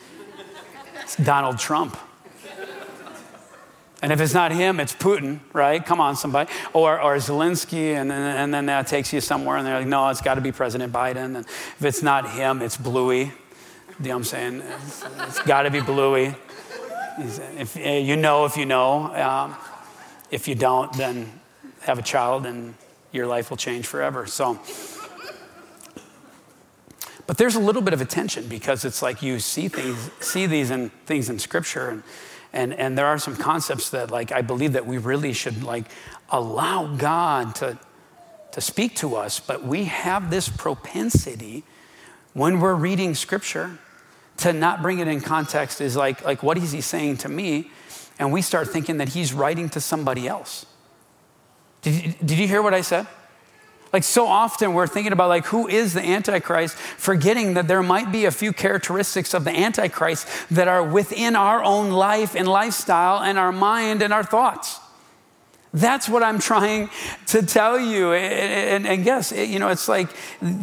It's 1.04 1.16
Donald 1.16 1.60
Trump. 1.60 1.96
And 4.02 4.12
if 4.12 4.20
it's 4.20 4.34
not 4.34 4.52
him, 4.52 4.80
it's 4.80 4.96
Putin, 4.96 5.42
right? 5.54 5.86
Come 5.86 6.02
on, 6.02 6.16
somebody. 6.16 6.52
Or, 6.74 7.00
or 7.00 7.18
Zelensky, 7.18 7.94
and 7.94 8.10
then, 8.10 8.38
and 8.38 8.52
then 8.52 8.66
that 8.66 8.88
takes 8.88 9.14
you 9.14 9.22
somewhere, 9.22 9.58
and 9.58 9.68
they're 9.68 9.78
like, 9.78 9.88
no, 9.88 10.10
it's 10.10 10.22
got 10.22 10.36
to 10.36 10.42
be 10.42 10.52
President 10.52 10.92
Biden. 10.92 11.36
And 11.36 11.38
if 11.38 11.86
it's 11.86 12.02
not 12.02 12.32
him, 12.32 12.64
it's 12.64 12.78
Bluey. 12.78 13.20
You 13.20 13.30
know 14.00 14.10
what 14.10 14.16
I'm 14.16 14.24
saying? 14.24 14.64
it's, 14.86 15.06
it's 15.20 15.40
got 15.44 15.64
to 15.64 15.70
be 15.70 15.82
Bluey. 15.82 16.34
If, 17.58 17.78
eh, 17.78 18.00
you 18.00 18.16
know 18.16 18.46
if 18.46 18.58
you 18.58 18.66
know. 18.66 19.14
Um, 19.16 19.56
if 20.30 20.48
you 20.48 20.56
don't, 20.56 20.92
then 20.94 21.32
have 21.82 22.00
a 22.00 22.02
child, 22.02 22.46
and 22.46 22.74
your 23.12 23.28
life 23.28 23.50
will 23.50 23.58
change 23.58 23.86
forever. 23.86 24.26
So, 24.26 24.60
but 27.28 27.38
there's 27.38 27.56
a 27.56 27.60
little 27.60 27.82
bit 27.82 27.94
of 27.94 28.02
attention 28.02 28.48
because 28.48 28.86
it's 28.86 29.02
like 29.02 29.22
you 29.22 29.40
see 29.40 29.68
things, 29.68 30.10
see 30.20 30.46
these 30.46 30.72
in, 30.72 30.90
things 31.06 31.30
in 31.30 31.38
Scripture, 31.38 31.90
and 31.90 32.04
and, 32.54 32.74
and 32.74 32.98
there 32.98 33.06
are 33.06 33.18
some 33.18 33.36
concepts 33.36 33.90
that 33.92 34.12
like 34.12 34.32
I 34.32 34.42
believe 34.42 34.74
that 34.74 34.86
we 34.86 34.98
really 34.98 35.34
should 35.34 35.64
like 35.64 35.86
allow 36.30 36.96
God 36.96 37.56
to, 37.56 37.78
to 38.52 38.62
speak 38.62 38.96
to 38.98 39.16
us, 39.16 39.40
but 39.40 39.64
we 39.64 39.86
have 39.86 40.30
this 40.30 40.50
propensity 40.50 41.64
when 42.34 42.60
we're 42.60 42.76
reading 42.76 43.14
scripture 43.16 43.78
to 44.41 44.54
not 44.54 44.82
bring 44.82 44.99
it 44.99 45.08
in 45.08 45.21
context 45.21 45.82
is 45.82 45.95
like, 45.95 46.23
like 46.23 46.43
what 46.43 46.58
is 46.58 46.71
he 46.71 46.82
saying 46.82 47.17
to 47.17 47.30
me? 47.30 47.71
And 48.19 48.32
we 48.32 48.41
start 48.41 48.67
thinking 48.67 48.97
that 48.97 49.10
he's 49.10 49.34
writing 49.34 49.69
to 49.69 49.82
somebody 49.82 50.27
else. 50.27 50.65
Did 51.82 52.06
you, 52.06 52.13
did 52.23 52.38
you 52.38 52.47
hear 52.47 52.62
what 52.62 52.73
I 52.73 52.82
said? 52.82 53.08
Like 53.93 54.04
so 54.04 54.27
often 54.27 54.73
we're 54.73 54.88
thinking 54.88 55.12
about 55.12 55.30
like 55.30 55.45
who 55.45 55.67
is 55.67 55.93
the 55.93 56.01
antichrist 56.01 56.75
forgetting 56.75 57.56
that 57.56 57.67
there 57.67 57.84
might 57.84 58.12
be 58.12 58.25
a 58.25 58.32
few 58.32 58.54
characteristics 58.54 59.34
of 59.34 59.43
the 59.43 59.51
antichrist 59.51 60.27
that 60.49 60.67
are 60.67 60.84
within 60.84 61.36
our 61.36 61.63
own 61.63 61.89
life 61.89 62.36
and 62.36 62.47
lifestyle 62.47 63.21
and 63.21 63.38
our 63.38 63.51
mind 63.51 64.01
and 64.01 64.13
our 64.13 64.23
thoughts. 64.23 64.80
That's 65.74 66.10
what 66.10 66.22
I'm 66.22 66.40
trying 66.40 66.90
to 67.28 67.42
tell 67.42 67.80
you. 67.80 68.12
And, 68.12 68.86
and, 68.86 68.88
and, 68.88 69.06
yes, 69.06 69.32
you 69.32 69.58
know, 69.58 69.70
it's 69.70 69.88
like 69.88 70.10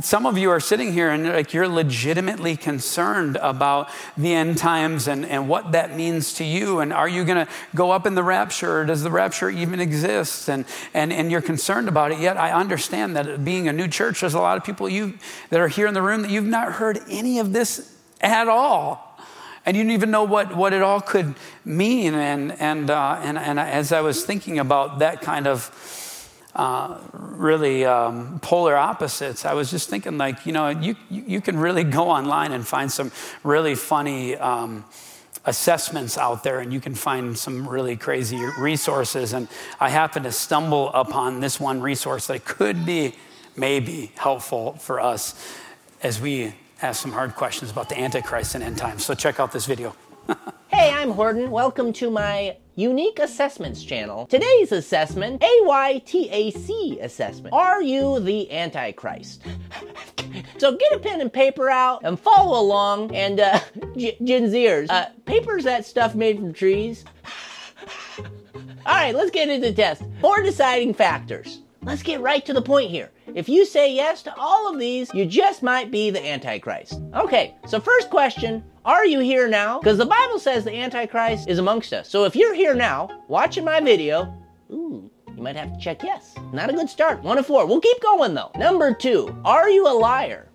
some 0.03 0.27
of 0.27 0.37
you 0.37 0.51
are 0.51 0.61
sitting 0.61 0.92
here 0.92 1.09
and 1.09 1.27
like 1.27 1.55
you're 1.55 1.66
legitimately 1.66 2.59
concerned 2.59 3.38
about 3.40 3.88
the 4.18 4.35
end 4.35 4.59
times 4.59 5.09
and, 5.09 5.25
and 5.25 5.49
what 5.49 5.73
that 5.73 5.97
means 5.97 6.35
to 6.35 6.44
you. 6.44 6.81
And 6.81 6.92
are 6.92 7.09
you 7.09 7.25
going 7.25 7.47
to 7.47 7.51
go 7.75 7.90
up 7.90 8.07
in 8.07 8.16
the 8.16 8.23
rapture? 8.23 8.81
Or 8.81 8.85
does 8.85 9.03
the 9.03 9.11
rapture 9.11 9.49
even 9.49 9.81
exist? 9.81 10.51
And, 10.51 10.66
and, 10.92 11.11
and 11.11 11.31
you're 11.31 11.40
concerned 11.40 11.88
about 11.88 12.12
it. 12.12 12.18
Yet 12.18 12.37
I 12.37 12.53
understand 12.53 13.16
that 13.16 13.42
being 13.42 13.66
a 13.66 13.73
new 13.73 13.88
church, 13.88 14.21
there's 14.21 14.35
a 14.35 14.40
lot 14.40 14.59
of 14.59 14.64
people 14.64 14.90
you, 14.90 15.14
that 15.49 15.59
are 15.59 15.68
here 15.68 15.87
in 15.87 15.94
the 15.94 16.03
room 16.03 16.21
that 16.21 16.31
you've 16.31 16.44
not 16.44 16.75
heard 16.75 17.01
any 17.09 17.38
of 17.38 17.55
this 17.55 17.97
at 18.21 18.47
all 18.47 19.08
and 19.68 19.76
you 19.76 19.83
didn't 19.83 19.92
even 19.92 20.11
know 20.11 20.24
what, 20.24 20.57
what 20.57 20.72
it 20.72 20.81
all 20.81 21.02
could 21.02 21.35
mean. 21.62 22.14
And, 22.14 22.52
and, 22.52 22.88
uh, 22.88 23.20
and, 23.22 23.37
and 23.37 23.61
as 23.61 23.92
I 23.92 24.00
was 24.00 24.24
thinking 24.24 24.59
about 24.59 25.00
that 25.00 25.20
kind 25.20 25.46
of 25.46 26.33
uh, 26.54 26.98
really 27.12 27.85
um, 27.85 28.40
polar 28.40 28.76
opposites, 28.76 29.44
I 29.44 29.52
was 29.52 29.70
just 29.70 29.90
thinking, 29.90 30.16
like, 30.16 30.46
you 30.46 30.52
know, 30.52 30.70
you, 30.70 30.96
you 31.11 31.42
can 31.42 31.59
really 31.59 31.85
go 31.85 32.09
online 32.09 32.52
and 32.52 32.66
find 32.66 32.90
some 32.90 33.12
really 33.44 33.74
funny. 33.74 34.37
Um, 34.37 34.87
assessments 35.44 36.18
out 36.18 36.42
there 36.42 36.59
and 36.59 36.74
you 36.74 36.81
can 36.81 36.94
find 36.94 37.38
some 37.38 37.66
really 37.66 37.96
crazy 37.96 38.38
resources 38.59 39.33
and 39.33 39.48
i 39.81 39.88
happened 39.88 40.24
to 40.24 40.33
stumble 40.33 40.92
upon 40.92 41.40
this 41.40 41.59
one 41.59 41.81
resource 41.81 42.26
that 42.26 42.44
could 42.44 42.85
be 42.85 43.14
maybe 43.57 44.12
helpful 44.16 44.74
for 44.74 45.00
us 45.00 45.35
as 46.02 46.20
we 46.20 46.52
ask 46.82 47.02
some 47.02 47.12
hard 47.12 47.34
questions 47.34 47.70
about 47.70 47.88
the 47.88 47.98
Antichrist 47.98 48.54
and 48.54 48.64
end 48.64 48.78
times. 48.78 49.04
So 49.04 49.14
check 49.14 49.40
out 49.40 49.52
this 49.52 49.66
video. 49.66 49.94
Hey, 50.70 50.92
I'm 50.92 51.10
Horton. 51.12 51.50
Welcome 51.50 51.94
to 51.94 52.10
my 52.10 52.56
Unique 52.76 53.18
Assessments 53.18 53.82
channel. 53.82 54.26
Today's 54.26 54.70
assessment, 54.70 55.40
AYTAC 55.40 57.02
assessment. 57.02 57.54
Are 57.54 57.82
you 57.82 58.20
the 58.20 58.52
Antichrist? 58.52 59.42
so 60.58 60.76
get 60.76 60.92
a 60.92 60.98
pen 60.98 61.22
and 61.22 61.32
paper 61.32 61.70
out 61.70 62.02
and 62.04 62.20
follow 62.20 62.60
along. 62.60 63.14
And 63.16 63.40
uh, 63.40 63.58
G- 63.96 64.18
Gen 64.22 64.50
Zers, 64.50 64.88
uh, 64.90 65.06
paper's 65.24 65.64
that 65.64 65.86
stuff 65.86 66.14
made 66.14 66.36
from 66.36 66.52
trees. 66.52 67.04
All 68.18 68.24
right, 68.86 69.14
let's 69.14 69.30
get 69.30 69.48
into 69.48 69.68
the 69.68 69.74
test. 69.74 70.02
Four 70.20 70.42
deciding 70.42 70.92
factors. 70.94 71.62
Let's 71.82 72.02
get 72.02 72.20
right 72.20 72.44
to 72.44 72.52
the 72.52 72.62
point 72.62 72.90
here. 72.90 73.10
If 73.34 73.48
you 73.48 73.64
say 73.64 73.94
yes 73.94 74.22
to 74.22 74.34
all 74.36 74.72
of 74.72 74.78
these, 74.78 75.12
you 75.14 75.24
just 75.24 75.62
might 75.62 75.90
be 75.90 76.10
the 76.10 76.24
Antichrist. 76.26 77.00
Okay, 77.14 77.54
so 77.66 77.80
first 77.80 78.10
question 78.10 78.64
Are 78.84 79.06
you 79.06 79.20
here 79.20 79.48
now? 79.48 79.78
Because 79.78 79.98
the 79.98 80.06
Bible 80.06 80.38
says 80.38 80.64
the 80.64 80.74
Antichrist 80.74 81.48
is 81.48 81.58
amongst 81.58 81.92
us. 81.92 82.10
So 82.10 82.24
if 82.24 82.34
you're 82.34 82.54
here 82.54 82.74
now, 82.74 83.08
watching 83.28 83.64
my 83.64 83.80
video, 83.80 84.34
ooh, 84.70 85.08
you 85.34 85.42
might 85.42 85.56
have 85.56 85.72
to 85.72 85.78
check 85.78 86.02
yes. 86.02 86.34
Not 86.52 86.70
a 86.70 86.72
good 86.72 86.90
start. 86.90 87.22
One 87.22 87.38
of 87.38 87.46
four. 87.46 87.66
We'll 87.66 87.80
keep 87.80 88.02
going 88.02 88.34
though. 88.34 88.50
Number 88.56 88.92
two, 88.92 89.34
are 89.44 89.70
you 89.70 89.86
a 89.86 89.94
liar? 89.94 90.48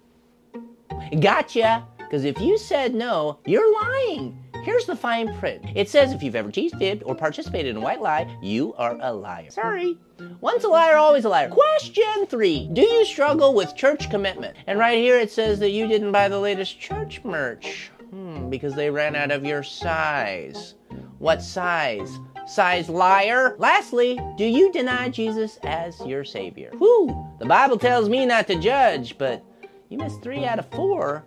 Gotcha. 1.19 1.87
Because 1.97 2.25
if 2.25 2.39
you 2.39 2.57
said 2.57 2.93
no, 2.93 3.39
you're 3.45 3.73
lying. 3.81 4.42
Here's 4.63 4.85
the 4.85 4.95
fine 4.95 5.37
print. 5.39 5.65
It 5.75 5.89
says 5.89 6.13
if 6.13 6.23
you've 6.23 6.37
ever 6.37 6.49
teased, 6.49 6.77
fibbed, 6.77 7.03
or 7.03 7.15
participated 7.15 7.71
in 7.71 7.77
a 7.77 7.81
white 7.81 8.01
lie, 8.01 8.33
you 8.41 8.73
are 8.75 8.97
a 9.01 9.11
liar. 9.11 9.51
Sorry. 9.51 9.97
Once 10.39 10.63
a 10.63 10.69
liar, 10.69 10.95
always 10.95 11.25
a 11.25 11.29
liar. 11.29 11.49
Question 11.49 12.25
three 12.27 12.69
Do 12.71 12.81
you 12.81 13.03
struggle 13.05 13.53
with 13.53 13.75
church 13.75 14.09
commitment? 14.09 14.55
And 14.65 14.79
right 14.79 14.97
here 14.97 15.19
it 15.19 15.31
says 15.31 15.59
that 15.59 15.71
you 15.71 15.85
didn't 15.87 16.13
buy 16.13 16.29
the 16.29 16.39
latest 16.39 16.79
church 16.79 17.21
merch. 17.25 17.91
Hmm, 18.09 18.49
because 18.49 18.73
they 18.73 18.89
ran 18.89 19.15
out 19.17 19.31
of 19.31 19.43
your 19.43 19.63
size. 19.63 20.75
What 21.19 21.41
size? 21.41 22.19
Size 22.47 22.87
liar. 22.87 23.55
Lastly, 23.57 24.19
do 24.37 24.45
you 24.45 24.71
deny 24.71 25.09
Jesus 25.09 25.59
as 25.63 25.99
your 26.05 26.23
Savior? 26.23 26.71
Whew, 26.77 27.27
the 27.39 27.45
Bible 27.45 27.77
tells 27.77 28.07
me 28.07 28.25
not 28.25 28.47
to 28.47 28.55
judge, 28.59 29.17
but 29.17 29.43
you 29.89 29.97
missed 29.97 30.21
three 30.21 30.45
out 30.45 30.59
of 30.59 30.69
four. 30.71 31.25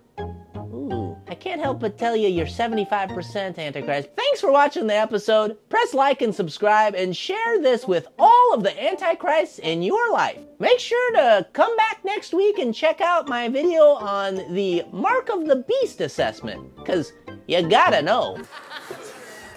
I 1.28 1.34
can't 1.34 1.60
help 1.60 1.80
but 1.80 1.98
tell 1.98 2.14
you 2.14 2.28
you're 2.28 2.46
75% 2.46 3.58
Antichrist. 3.58 4.08
Thanks 4.16 4.40
for 4.40 4.52
watching 4.52 4.86
the 4.86 4.94
episode. 4.94 5.56
Press 5.68 5.92
like 5.92 6.22
and 6.22 6.32
subscribe 6.32 6.94
and 6.94 7.16
share 7.16 7.60
this 7.60 7.86
with 7.86 8.06
all 8.16 8.54
of 8.54 8.62
the 8.62 8.70
Antichrists 8.80 9.58
in 9.58 9.82
your 9.82 10.12
life. 10.12 10.38
Make 10.60 10.78
sure 10.78 11.12
to 11.14 11.46
come 11.52 11.76
back 11.76 12.04
next 12.04 12.32
week 12.32 12.58
and 12.58 12.72
check 12.72 13.00
out 13.00 13.28
my 13.28 13.48
video 13.48 13.82
on 13.82 14.54
the 14.54 14.84
Mark 14.92 15.28
of 15.28 15.46
the 15.46 15.56
Beast 15.56 16.00
assessment, 16.00 16.76
because 16.76 17.12
you 17.48 17.60
gotta 17.68 18.02
know. 18.02 18.38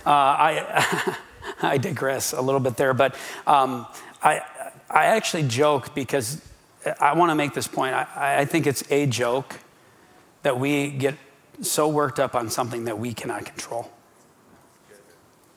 Uh, 0.06 0.10
I, 0.10 1.18
I 1.62 1.78
digress 1.78 2.34
a 2.34 2.42
little 2.42 2.62
bit 2.62 2.78
there, 2.78 2.96
but 2.96 3.16
um, 3.46 3.86
I, 4.24 4.42
I 4.90 5.06
actually 5.06 5.44
joke 5.44 5.94
because 5.94 6.42
I 7.00 7.14
want 7.14 7.30
to 7.30 7.36
make 7.36 7.54
this 7.54 7.68
point. 7.68 7.94
I, 7.94 8.40
I 8.40 8.46
think 8.46 8.66
it's 8.66 8.84
a 8.90 9.06
joke 9.06 9.60
that 10.42 10.60
we 10.60 10.90
get 10.90 11.16
so 11.62 11.88
worked 11.88 12.19
up 12.19 12.36
on 12.36 12.50
something 12.50 12.86
that 12.86 13.00
we 13.00 13.13
cannot 13.13 13.45
control. 13.45 13.91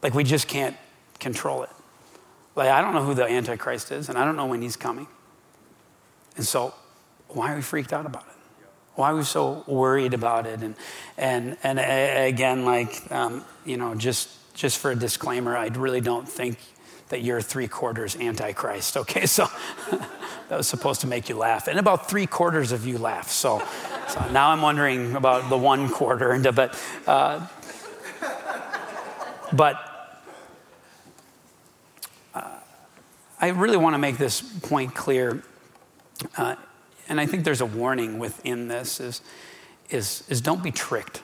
Like 0.03 0.15
we 0.15 0.25
just 0.25 0.49
can't 0.49 0.77
control 1.21 1.63
it. 1.63 1.71
Like 2.57 2.69
I 2.69 2.83
don't 2.83 2.95
know 2.95 3.05
who 3.05 3.15
the 3.15 3.25
Antichrist 3.25 3.93
is, 3.93 4.09
and 4.09 4.19
I 4.19 4.25
don't 4.25 4.37
know 4.37 4.47
when 4.47 4.63
he's 4.63 4.77
coming. 4.77 5.07
And 6.37 6.47
so, 6.47 6.75
why 7.29 7.53
are 7.53 7.57
we 7.57 7.63
freaked 7.63 7.93
out 7.93 8.07
about 8.07 8.25
it? 8.25 8.65
Why 8.95 9.11
are 9.11 9.17
we 9.17 9.23
so 9.23 9.65
worried 9.67 10.13
about 10.13 10.47
it? 10.47 10.61
And 10.63 10.75
and 11.17 11.57
and 11.63 11.79
again, 11.79 12.65
like 12.65 13.11
um, 13.11 13.45
you 13.65 13.77
know, 13.77 13.95
just 13.95 14.29
just 14.55 14.79
for 14.79 14.91
a 14.91 14.97
disclaimer, 14.97 15.57
I 15.57 15.69
really 15.69 16.01
don't 16.01 16.29
think 16.29 16.59
that 17.13 17.23
you're 17.23 17.43
three 17.43 17.69
quarters 17.69 18.17
Antichrist. 18.17 18.97
Okay, 18.97 19.27
so 19.27 19.47
that 20.49 20.57
was 20.57 20.67
supposed 20.67 21.03
to 21.03 21.07
make 21.07 21.29
you 21.29 21.37
laugh, 21.37 21.69
and 21.69 21.79
about 21.79 22.09
three 22.09 22.27
quarters 22.27 22.73
of 22.73 22.87
you 22.87 22.97
laugh. 22.97 23.29
So, 23.29 23.63
so 24.09 24.27
now 24.33 24.49
I'm 24.49 24.63
wondering 24.63 25.15
about 25.15 25.51
the 25.51 25.59
one 25.59 25.91
quarter. 25.91 26.33
And 26.33 26.43
but 26.55 26.83
uh, 27.07 27.47
but 29.53 29.77
I 33.39 33.49
really 33.49 33.77
want 33.77 33.93
to 33.93 33.99
make 33.99 34.17
this 34.17 34.41
point 34.41 34.95
clear, 34.95 35.43
uh, 36.39 36.57
and 37.11 37.21
I 37.21 37.27
think 37.27 37.45
there's 37.45 37.61
a 37.61 37.67
warning 37.67 38.19
within 38.19 38.69
this: 38.69 39.01
is, 39.01 39.21
is, 39.91 40.25
is 40.31 40.41
don't 40.41 40.63
be 40.63 40.71
tricked. 40.71 41.21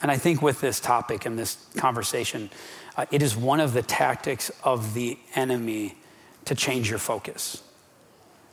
And 0.00 0.10
I 0.10 0.18
think 0.18 0.40
with 0.40 0.60
this 0.60 0.78
topic 0.78 1.26
and 1.26 1.36
this 1.36 1.56
conversation, 1.76 2.50
uh, 2.96 3.06
it 3.10 3.22
is 3.22 3.36
one 3.36 3.60
of 3.60 3.72
the 3.72 3.82
tactics 3.82 4.50
of 4.64 4.94
the 4.94 5.18
enemy 5.34 5.96
to 6.44 6.54
change 6.54 6.88
your 6.88 6.98
focus 6.98 7.62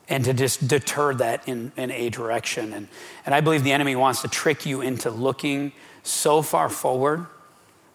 and 0.09 0.25
to 0.25 0.33
just 0.33 0.67
deter 0.67 1.13
that 1.13 1.47
in, 1.47 1.71
in 1.77 1.89
a 1.91 2.09
direction. 2.09 2.73
And, 2.73 2.87
and 3.25 3.33
I 3.33 3.41
believe 3.41 3.63
the 3.63 3.71
enemy 3.71 3.95
wants 3.95 4.21
to 4.23 4.27
trick 4.27 4.65
you 4.65 4.81
into 4.81 5.09
looking 5.09 5.71
so 6.03 6.41
far 6.41 6.69
forward 6.69 7.25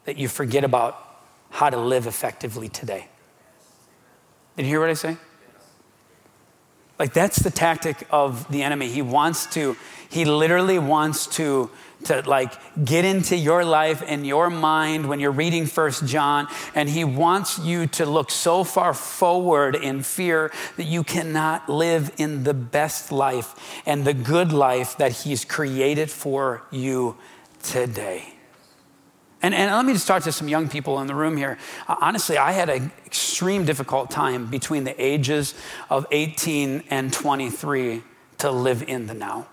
that 0.04 0.16
you 0.16 0.28
forget 0.28 0.64
about 0.64 1.04
how 1.50 1.68
to 1.68 1.76
live 1.76 2.06
effectively 2.06 2.68
today. 2.68 3.08
Did 4.56 4.64
you 4.64 4.70
hear 4.70 4.80
what 4.80 4.90
I 4.90 4.94
say? 4.94 5.16
Like 6.98 7.12
that's 7.12 7.38
the 7.38 7.50
tactic 7.50 8.06
of 8.10 8.50
the 8.50 8.62
enemy. 8.62 8.88
He 8.88 9.02
wants 9.02 9.46
to, 9.54 9.76
he 10.08 10.24
literally 10.24 10.78
wants 10.78 11.26
to 11.36 11.70
to 12.04 12.22
like 12.28 12.52
get 12.84 13.04
into 13.04 13.36
your 13.36 13.64
life 13.64 14.02
and 14.06 14.26
your 14.26 14.50
mind 14.50 15.08
when 15.08 15.20
you're 15.20 15.30
reading 15.30 15.66
first 15.66 16.06
john 16.06 16.46
and 16.74 16.88
he 16.88 17.04
wants 17.04 17.58
you 17.58 17.86
to 17.86 18.06
look 18.06 18.30
so 18.30 18.64
far 18.64 18.94
forward 18.94 19.74
in 19.74 20.02
fear 20.02 20.52
that 20.76 20.84
you 20.84 21.02
cannot 21.02 21.68
live 21.68 22.12
in 22.18 22.44
the 22.44 22.54
best 22.54 23.10
life 23.10 23.82
and 23.86 24.04
the 24.04 24.14
good 24.14 24.52
life 24.52 24.96
that 24.96 25.12
he's 25.12 25.44
created 25.44 26.10
for 26.10 26.62
you 26.70 27.16
today 27.62 28.34
and, 29.40 29.54
and 29.54 29.70
let 29.70 29.84
me 29.84 29.92
just 29.92 30.06
talk 30.06 30.24
to 30.24 30.32
some 30.32 30.48
young 30.48 30.68
people 30.68 31.00
in 31.00 31.06
the 31.06 31.14
room 31.14 31.36
here. 31.36 31.58
Uh, 31.86 31.94
honestly, 32.00 32.36
I 32.36 32.52
had 32.52 32.68
an 32.68 32.90
extreme 33.06 33.64
difficult 33.64 34.10
time 34.10 34.46
between 34.46 34.84
the 34.84 35.00
ages 35.02 35.54
of 35.90 36.06
18 36.10 36.84
and 36.90 37.12
23 37.12 38.02
to 38.38 38.50
live 38.50 38.82
in 38.82 39.06
the 39.06 39.14
now. 39.14 39.46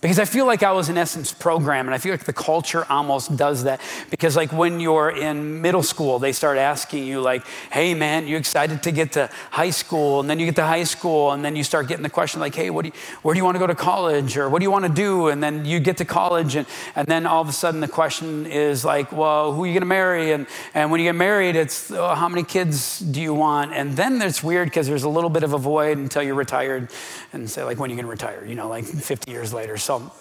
Because 0.00 0.20
I 0.20 0.26
feel 0.26 0.46
like 0.46 0.62
I 0.62 0.70
was 0.70 0.88
in 0.88 0.96
essence 0.96 1.32
programmed, 1.32 1.88
and 1.88 1.94
I 1.94 1.98
feel 1.98 2.12
like 2.12 2.22
the 2.22 2.32
culture 2.32 2.86
almost 2.88 3.36
does 3.36 3.64
that. 3.64 3.80
Because 4.10 4.36
like 4.36 4.52
when 4.52 4.78
you're 4.78 5.10
in 5.10 5.60
middle 5.60 5.82
school, 5.82 6.20
they 6.20 6.30
start 6.30 6.56
asking 6.56 7.04
you 7.04 7.20
like, 7.20 7.44
"Hey 7.72 7.94
man, 7.94 8.28
you 8.28 8.36
excited 8.36 8.80
to 8.84 8.92
get 8.92 9.12
to 9.12 9.28
high 9.50 9.70
school?" 9.70 10.20
And 10.20 10.30
then 10.30 10.38
you 10.38 10.46
get 10.46 10.54
to 10.56 10.66
high 10.66 10.84
school, 10.84 11.32
and 11.32 11.44
then 11.44 11.56
you 11.56 11.64
start 11.64 11.88
getting 11.88 12.04
the 12.04 12.10
question 12.10 12.40
like, 12.40 12.54
"Hey, 12.54 12.70
what 12.70 12.82
do 12.82 12.88
you, 12.88 12.94
where 13.22 13.34
do 13.34 13.38
you 13.38 13.44
want 13.44 13.56
to 13.56 13.58
go 13.58 13.66
to 13.66 13.74
college, 13.74 14.36
or 14.36 14.48
what 14.48 14.60
do 14.60 14.64
you 14.64 14.70
want 14.70 14.84
to 14.84 14.92
do?" 14.92 15.28
And 15.28 15.42
then 15.42 15.64
you 15.64 15.80
get 15.80 15.96
to 15.96 16.04
college, 16.04 16.54
and 16.54 16.66
and 16.94 17.08
then 17.08 17.26
all 17.26 17.42
of 17.42 17.48
a 17.48 17.52
sudden 17.52 17.80
the 17.80 17.88
question 17.88 18.46
is 18.46 18.84
like, 18.84 19.10
"Well, 19.10 19.52
who 19.52 19.64
are 19.64 19.66
you 19.66 19.72
going 19.72 19.80
to 19.80 19.86
marry?" 19.86 20.30
And 20.30 20.46
and 20.74 20.92
when 20.92 21.00
you 21.00 21.08
get 21.08 21.16
married, 21.16 21.56
it's 21.56 21.90
oh, 21.90 22.14
how 22.14 22.28
many 22.28 22.44
kids 22.44 23.00
do 23.00 23.20
you 23.20 23.34
want? 23.34 23.72
And 23.72 23.96
then 23.96 24.22
it's 24.22 24.44
weird 24.44 24.68
because 24.68 24.86
there's 24.86 25.02
a 25.02 25.08
little 25.08 25.30
bit 25.30 25.42
of 25.42 25.54
a 25.54 25.58
void 25.58 25.98
until 25.98 26.22
you're 26.22 26.36
retired, 26.36 26.88
and 27.32 27.50
say 27.50 27.64
like, 27.64 27.80
"When 27.80 27.90
are 27.90 27.94
you 27.94 28.00
going 28.00 28.06
to 28.06 28.12
retire?" 28.12 28.46
You 28.46 28.54
know, 28.54 28.68
like 28.68 28.84
50 28.84 29.32
years 29.32 29.52
later. 29.52 29.76
So 29.88 30.12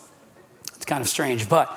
it's 0.77 0.85
kind 0.85 1.01
of 1.01 1.09
strange. 1.09 1.49
But 1.49 1.67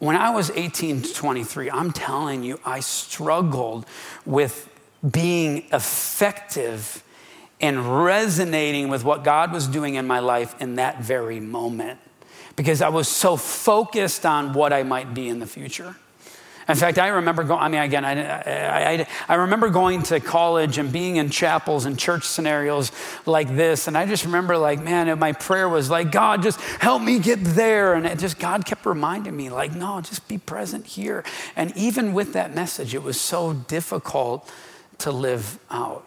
when 0.00 0.16
I 0.16 0.30
was 0.30 0.50
18 0.50 1.02
to 1.02 1.14
23, 1.14 1.70
I'm 1.70 1.92
telling 1.92 2.42
you, 2.42 2.58
I 2.64 2.80
struggled 2.80 3.86
with 4.26 4.68
being 5.08 5.68
effective 5.72 7.04
and 7.60 8.04
resonating 8.04 8.88
with 8.88 9.04
what 9.04 9.22
God 9.22 9.52
was 9.52 9.68
doing 9.68 9.94
in 9.94 10.08
my 10.08 10.18
life 10.18 10.60
in 10.60 10.74
that 10.74 11.00
very 11.00 11.38
moment 11.38 12.00
because 12.56 12.82
I 12.82 12.88
was 12.88 13.06
so 13.06 13.36
focused 13.36 14.26
on 14.26 14.52
what 14.52 14.72
I 14.72 14.82
might 14.82 15.14
be 15.14 15.28
in 15.28 15.38
the 15.38 15.46
future. 15.46 15.94
In 16.68 16.76
fact, 16.76 16.98
I 16.98 17.08
remember 17.08 17.44
going, 17.44 17.60
I 17.60 17.68
mean, 17.68 17.80
again, 17.80 18.04
I, 18.04 19.00
I, 19.00 19.06
I, 19.26 19.34
remember 19.36 19.70
going 19.70 20.02
to 20.04 20.20
college 20.20 20.76
and 20.76 20.92
being 20.92 21.16
in 21.16 21.30
chapels 21.30 21.86
and 21.86 21.98
church 21.98 22.24
scenarios 22.24 22.92
like 23.24 23.56
this. 23.56 23.88
And 23.88 23.96
I 23.96 24.04
just 24.04 24.26
remember, 24.26 24.58
like, 24.58 24.78
man, 24.78 25.18
my 25.18 25.32
prayer 25.32 25.66
was 25.66 25.88
like, 25.88 26.12
God, 26.12 26.42
just 26.42 26.60
help 26.60 27.00
me 27.00 27.20
get 27.20 27.42
there. 27.42 27.94
And 27.94 28.04
it 28.04 28.18
just, 28.18 28.38
God 28.38 28.66
kept 28.66 28.84
reminding 28.84 29.34
me, 29.34 29.48
like, 29.48 29.72
no, 29.72 30.02
just 30.02 30.28
be 30.28 30.36
present 30.36 30.86
here. 30.86 31.24
And 31.56 31.74
even 31.74 32.12
with 32.12 32.34
that 32.34 32.54
message, 32.54 32.94
it 32.94 33.02
was 33.02 33.18
so 33.18 33.54
difficult 33.54 34.52
to 34.98 35.10
live 35.10 35.58
out. 35.70 36.06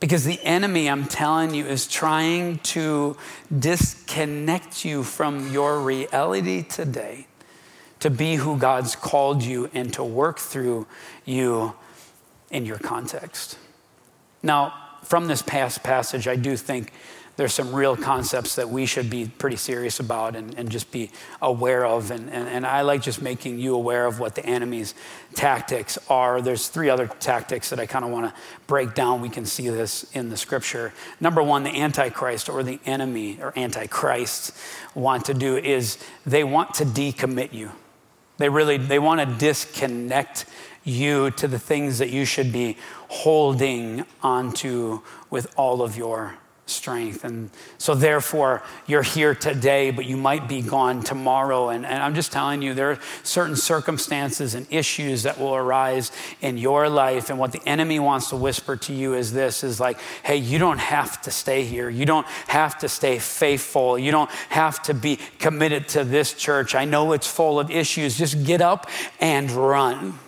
Because 0.00 0.24
the 0.24 0.38
enemy, 0.42 0.90
I'm 0.90 1.06
telling 1.06 1.54
you, 1.54 1.64
is 1.64 1.86
trying 1.86 2.58
to 2.58 3.16
disconnect 3.58 4.84
you 4.84 5.02
from 5.02 5.50
your 5.50 5.80
reality 5.80 6.62
today 6.62 7.26
to 8.04 8.10
be 8.10 8.34
who 8.34 8.58
God's 8.58 8.94
called 8.94 9.42
you 9.42 9.70
and 9.72 9.90
to 9.94 10.04
work 10.04 10.38
through 10.38 10.86
you 11.24 11.72
in 12.50 12.66
your 12.66 12.76
context. 12.76 13.56
Now, 14.42 14.74
from 15.04 15.26
this 15.26 15.40
past 15.40 15.82
passage, 15.82 16.28
I 16.28 16.36
do 16.36 16.54
think 16.54 16.92
there's 17.36 17.54
some 17.54 17.74
real 17.74 17.96
concepts 17.96 18.56
that 18.56 18.68
we 18.68 18.84
should 18.84 19.08
be 19.08 19.24
pretty 19.38 19.56
serious 19.56 20.00
about 20.00 20.36
and, 20.36 20.54
and 20.58 20.68
just 20.68 20.92
be 20.92 21.12
aware 21.40 21.86
of. 21.86 22.10
And, 22.10 22.28
and, 22.28 22.46
and 22.46 22.66
I 22.66 22.82
like 22.82 23.00
just 23.00 23.22
making 23.22 23.58
you 23.58 23.74
aware 23.74 24.04
of 24.04 24.20
what 24.20 24.34
the 24.34 24.44
enemy's 24.44 24.94
tactics 25.32 25.98
are. 26.10 26.42
There's 26.42 26.68
three 26.68 26.90
other 26.90 27.06
tactics 27.06 27.70
that 27.70 27.80
I 27.80 27.86
kind 27.86 28.04
of 28.04 28.10
want 28.10 28.26
to 28.26 28.40
break 28.66 28.92
down. 28.92 29.22
We 29.22 29.30
can 29.30 29.46
see 29.46 29.70
this 29.70 30.04
in 30.12 30.28
the 30.28 30.36
scripture. 30.36 30.92
Number 31.20 31.42
one, 31.42 31.62
the 31.62 31.70
Antichrist 31.70 32.50
or 32.50 32.62
the 32.62 32.80
enemy 32.84 33.38
or 33.40 33.54
Antichrist 33.56 34.54
want 34.94 35.24
to 35.24 35.32
do 35.32 35.56
is 35.56 35.96
they 36.26 36.44
want 36.44 36.74
to 36.74 36.84
decommit 36.84 37.54
you. 37.54 37.72
They 38.36 38.48
really 38.48 38.76
they 38.76 38.98
want 38.98 39.20
to 39.20 39.26
disconnect 39.26 40.46
you 40.84 41.30
to 41.32 41.48
the 41.48 41.58
things 41.58 41.98
that 41.98 42.10
you 42.10 42.24
should 42.24 42.52
be 42.52 42.76
holding 43.08 44.04
onto 44.22 45.00
with 45.30 45.52
all 45.56 45.82
of 45.82 45.96
your 45.96 46.36
strength. 46.66 47.24
And 47.24 47.50
so, 47.78 47.94
therefore, 47.94 48.62
you're 48.86 49.02
here 49.02 49.34
today, 49.34 49.90
but 49.90 50.06
you 50.06 50.16
might 50.16 50.48
be 50.48 50.62
gone 50.62 51.02
tomorrow. 51.02 51.68
And, 51.68 51.84
and, 51.84 52.02
I'm 52.02 52.14
just 52.14 52.32
telling 52.32 52.62
you, 52.62 52.74
there 52.74 52.92
are 52.92 52.98
certain 53.22 53.56
circumstances 53.56 54.54
and 54.54 54.66
issues 54.70 55.24
that 55.24 55.38
will 55.38 55.54
arise 55.54 56.10
in 56.40 56.56
your 56.56 56.88
life. 56.88 57.28
And 57.28 57.38
what 57.38 57.52
the 57.52 57.60
enemy 57.66 57.98
wants 57.98 58.30
to 58.30 58.36
whisper 58.36 58.76
to 58.76 58.94
you 58.94 59.14
is 59.14 59.32
this 59.32 59.62
is 59.62 59.78
like, 59.78 59.98
hey, 60.22 60.36
you 60.36 60.58
don't 60.58 60.78
have 60.78 61.20
to 61.22 61.30
stay 61.30 61.64
here. 61.64 61.90
You 61.90 62.06
don't 62.06 62.26
have 62.48 62.78
to 62.78 62.88
stay 62.88 63.18
faithful. 63.18 63.98
You 63.98 64.10
don't 64.10 64.30
have 64.48 64.82
to 64.84 64.94
be 64.94 65.18
committed 65.38 65.88
to 65.88 66.04
this 66.04 66.32
church. 66.32 66.74
I 66.74 66.84
know 66.86 67.12
it's 67.12 67.30
full 67.30 67.60
of 67.60 67.70
issues. 67.70 68.16
Just 68.16 68.44
get 68.44 68.60
up 68.62 68.88
and 69.20 69.50
run. 69.50 70.18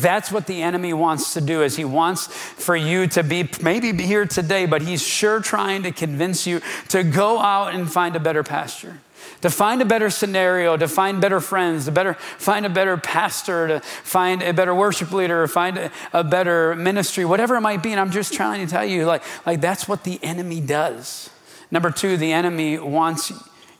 That's 0.00 0.30
what 0.30 0.46
the 0.46 0.62
enemy 0.62 0.92
wants 0.92 1.34
to 1.34 1.40
do 1.40 1.62
is 1.62 1.76
he 1.76 1.84
wants 1.84 2.26
for 2.26 2.76
you 2.76 3.06
to 3.08 3.22
be 3.22 3.48
maybe 3.62 3.92
be 3.92 4.04
here 4.04 4.26
today, 4.26 4.66
but 4.66 4.82
he's 4.82 5.02
sure 5.02 5.40
trying 5.40 5.82
to 5.82 5.92
convince 5.92 6.46
you 6.46 6.60
to 6.88 7.02
go 7.02 7.38
out 7.38 7.74
and 7.74 7.90
find 7.90 8.16
a 8.16 8.20
better 8.20 8.42
pasture. 8.42 9.00
To 9.40 9.50
find 9.50 9.82
a 9.82 9.84
better 9.84 10.10
scenario, 10.10 10.76
to 10.76 10.88
find 10.88 11.20
better 11.20 11.40
friends, 11.40 11.84
to 11.86 11.92
better 11.92 12.14
find 12.14 12.64
a 12.66 12.70
better 12.70 12.96
pastor, 12.96 13.68
to 13.68 13.80
find 13.80 14.42
a 14.42 14.52
better 14.52 14.74
worship 14.74 15.12
leader, 15.12 15.46
find 15.46 15.76
a, 15.76 15.90
a 16.12 16.24
better 16.24 16.74
ministry, 16.74 17.24
whatever 17.24 17.56
it 17.56 17.60
might 17.60 17.82
be. 17.82 17.90
And 17.90 18.00
I'm 18.00 18.10
just 18.10 18.32
trying 18.32 18.64
to 18.64 18.70
tell 18.70 18.84
you, 18.84 19.04
like, 19.04 19.22
like 19.46 19.60
that's 19.60 19.88
what 19.88 20.04
the 20.04 20.18
enemy 20.22 20.60
does. 20.60 21.30
Number 21.70 21.90
two, 21.90 22.16
the 22.16 22.32
enemy 22.32 22.78
wants 22.78 23.32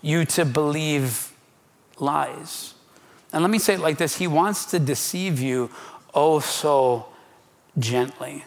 you 0.03 0.25
to 0.27 0.45
believe 0.45 1.33
lies. 1.99 2.75
And 3.33 3.43
let 3.43 3.51
me 3.51 3.59
say 3.59 3.75
it 3.75 3.81
like 3.81 3.99
this 3.99 4.17
He 4.17 4.27
wants 4.27 4.67
to 4.67 4.79
deceive 4.79 5.41
you 5.41 5.71
oh 6.15 6.41
so 6.41 7.07
gently. 7.79 8.45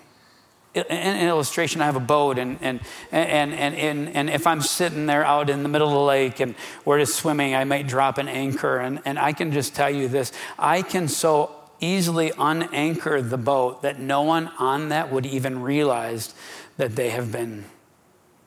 In 0.73 0.83
an 0.85 1.27
illustration, 1.27 1.81
I 1.81 1.85
have 1.85 1.95
a 1.95 1.99
boat, 1.99 2.37
and, 2.37 2.59
and, 2.61 2.79
and, 3.11 3.53
and, 3.53 3.75
and, 3.75 4.09
and 4.09 4.29
if 4.29 4.45
I'm 4.45 4.61
sitting 4.61 5.07
there 5.07 5.25
out 5.25 5.49
in 5.49 5.63
the 5.63 5.69
middle 5.69 5.87
of 5.87 5.93
the 5.93 5.99
lake 5.99 6.39
and 6.39 6.53
we're 6.85 6.99
just 6.99 7.15
swimming, 7.15 7.55
I 7.55 7.63
might 7.63 7.87
drop 7.87 8.19
an 8.19 8.27
anchor. 8.27 8.77
And, 8.77 9.01
and 9.03 9.17
I 9.17 9.33
can 9.33 9.51
just 9.51 9.73
tell 9.73 9.89
you 9.89 10.07
this 10.07 10.31
I 10.59 10.83
can 10.83 11.07
so 11.07 11.51
easily 11.79 12.29
unanchor 12.31 13.27
the 13.27 13.37
boat 13.37 13.81
that 13.81 13.99
no 13.99 14.21
one 14.21 14.47
on 14.59 14.89
that 14.89 15.11
would 15.11 15.25
even 15.25 15.61
realize 15.61 16.33
that 16.77 16.95
they 16.95 17.09
have 17.09 17.31
been 17.31 17.65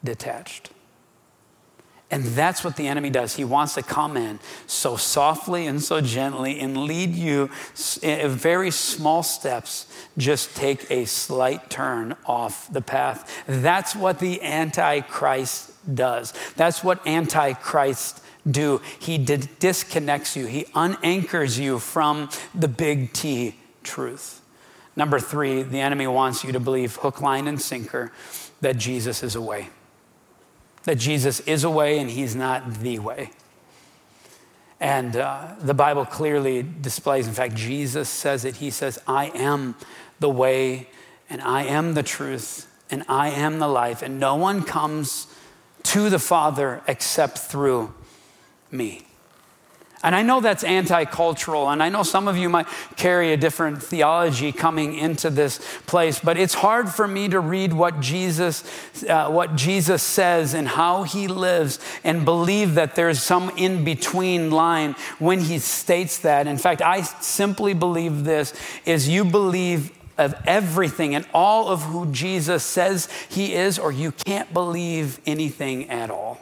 detached. 0.04 0.70
And 2.10 2.24
that's 2.24 2.64
what 2.64 2.76
the 2.76 2.88
enemy 2.88 3.08
does. 3.08 3.36
He 3.36 3.44
wants 3.44 3.74
to 3.74 3.82
come 3.82 4.16
in 4.16 4.40
so 4.66 4.96
softly 4.96 5.66
and 5.66 5.80
so 5.80 6.00
gently 6.00 6.58
and 6.58 6.76
lead 6.76 7.14
you 7.14 7.50
in 8.02 8.30
very 8.30 8.72
small 8.72 9.22
steps. 9.22 9.86
Just 10.18 10.56
take 10.56 10.90
a 10.90 11.04
slight 11.04 11.70
turn 11.70 12.16
off 12.26 12.70
the 12.72 12.82
path. 12.82 13.44
That's 13.46 13.94
what 13.94 14.18
the 14.18 14.42
Antichrist 14.42 15.72
does. 15.94 16.34
That's 16.56 16.82
what 16.82 17.06
Antichrist 17.06 18.24
do. 18.50 18.80
He 18.98 19.16
disconnects 19.16 20.36
you. 20.36 20.46
He 20.46 20.64
unanchors 20.64 21.60
you 21.60 21.78
from 21.78 22.28
the 22.54 22.68
big 22.68 23.12
T 23.12 23.54
truth. 23.84 24.40
Number 24.96 25.20
three, 25.20 25.62
the 25.62 25.78
enemy 25.78 26.08
wants 26.08 26.42
you 26.42 26.50
to 26.50 26.60
believe 26.60 26.96
hook, 26.96 27.20
line, 27.20 27.46
and 27.46 27.60
sinker 27.60 28.10
that 28.60 28.78
Jesus 28.78 29.22
is 29.22 29.36
away 29.36 29.68
that 30.84 30.96
Jesus 30.96 31.40
is 31.40 31.64
a 31.64 31.70
way 31.70 31.98
and 31.98 32.10
he's 32.10 32.34
not 32.34 32.74
the 32.74 32.98
way. 32.98 33.30
And 34.80 35.14
uh, 35.16 35.48
the 35.60 35.74
Bible 35.74 36.06
clearly 36.06 36.62
displays, 36.62 37.28
in 37.28 37.34
fact, 37.34 37.54
Jesus 37.54 38.08
says 38.08 38.44
it. 38.44 38.56
He 38.56 38.70
says, 38.70 38.98
I 39.06 39.26
am 39.34 39.74
the 40.20 40.30
way 40.30 40.88
and 41.28 41.42
I 41.42 41.64
am 41.64 41.94
the 41.94 42.02
truth 42.02 42.66
and 42.90 43.04
I 43.08 43.30
am 43.30 43.58
the 43.60 43.68
life, 43.68 44.02
and 44.02 44.18
no 44.18 44.34
one 44.34 44.62
comes 44.64 45.28
to 45.84 46.10
the 46.10 46.18
Father 46.18 46.82
except 46.88 47.38
through 47.38 47.94
me. 48.70 49.06
And 50.02 50.14
I 50.14 50.22
know 50.22 50.40
that's 50.40 50.64
anti 50.64 51.04
cultural, 51.04 51.68
and 51.68 51.82
I 51.82 51.90
know 51.90 52.02
some 52.02 52.26
of 52.26 52.38
you 52.38 52.48
might 52.48 52.66
carry 52.96 53.34
a 53.34 53.36
different 53.36 53.82
theology 53.82 54.50
coming 54.50 54.94
into 54.94 55.28
this 55.28 55.60
place, 55.86 56.18
but 56.18 56.38
it's 56.38 56.54
hard 56.54 56.88
for 56.88 57.06
me 57.06 57.28
to 57.28 57.38
read 57.38 57.74
what 57.74 58.00
Jesus, 58.00 58.64
uh, 59.04 59.28
what 59.28 59.56
Jesus 59.56 60.02
says 60.02 60.54
and 60.54 60.66
how 60.66 61.02
he 61.02 61.28
lives 61.28 61.78
and 62.02 62.24
believe 62.24 62.74
that 62.74 62.94
there's 62.94 63.22
some 63.22 63.50
in 63.58 63.84
between 63.84 64.50
line 64.50 64.94
when 65.18 65.40
he 65.40 65.58
states 65.58 66.18
that. 66.20 66.46
In 66.46 66.56
fact, 66.56 66.80
I 66.80 67.02
simply 67.02 67.74
believe 67.74 68.24
this 68.24 68.54
is 68.86 69.06
you 69.06 69.22
believe 69.22 69.92
of 70.16 70.34
everything 70.46 71.14
and 71.14 71.26
all 71.34 71.68
of 71.68 71.82
who 71.82 72.10
Jesus 72.10 72.64
says 72.64 73.06
he 73.28 73.54
is, 73.54 73.78
or 73.78 73.92
you 73.92 74.12
can't 74.12 74.50
believe 74.54 75.20
anything 75.26 75.90
at 75.90 76.10
all 76.10 76.38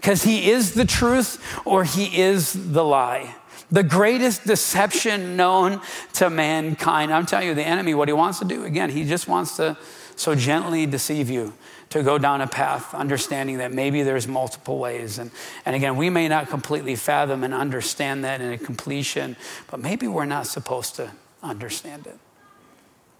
because 0.00 0.22
he 0.22 0.50
is 0.50 0.72
the 0.72 0.86
truth 0.86 1.60
or 1.66 1.84
he 1.84 2.18
is 2.18 2.72
the 2.72 2.82
lie. 2.82 3.34
The 3.70 3.82
greatest 3.82 4.46
deception 4.46 5.36
known 5.36 5.82
to 6.14 6.30
mankind. 6.30 7.12
I'm 7.12 7.26
telling 7.26 7.48
you, 7.48 7.54
the 7.54 7.66
enemy, 7.66 7.92
what 7.92 8.08
he 8.08 8.14
wants 8.14 8.38
to 8.38 8.46
do, 8.46 8.64
again, 8.64 8.88
he 8.88 9.04
just 9.04 9.28
wants 9.28 9.56
to 9.56 9.76
so 10.16 10.34
gently 10.34 10.86
deceive 10.86 11.28
you 11.28 11.52
to 11.90 12.02
go 12.02 12.16
down 12.16 12.40
a 12.40 12.46
path, 12.46 12.94
understanding 12.94 13.58
that 13.58 13.72
maybe 13.72 14.02
there's 14.02 14.26
multiple 14.26 14.78
ways. 14.78 15.18
And, 15.18 15.30
and 15.66 15.76
again, 15.76 15.96
we 15.96 16.08
may 16.08 16.28
not 16.28 16.48
completely 16.48 16.96
fathom 16.96 17.44
and 17.44 17.52
understand 17.52 18.24
that 18.24 18.40
in 18.40 18.52
a 18.52 18.58
completion, 18.58 19.36
but 19.70 19.80
maybe 19.80 20.08
we're 20.08 20.24
not 20.24 20.46
supposed 20.46 20.96
to 20.96 21.10
understand 21.42 22.06
it 22.06 22.18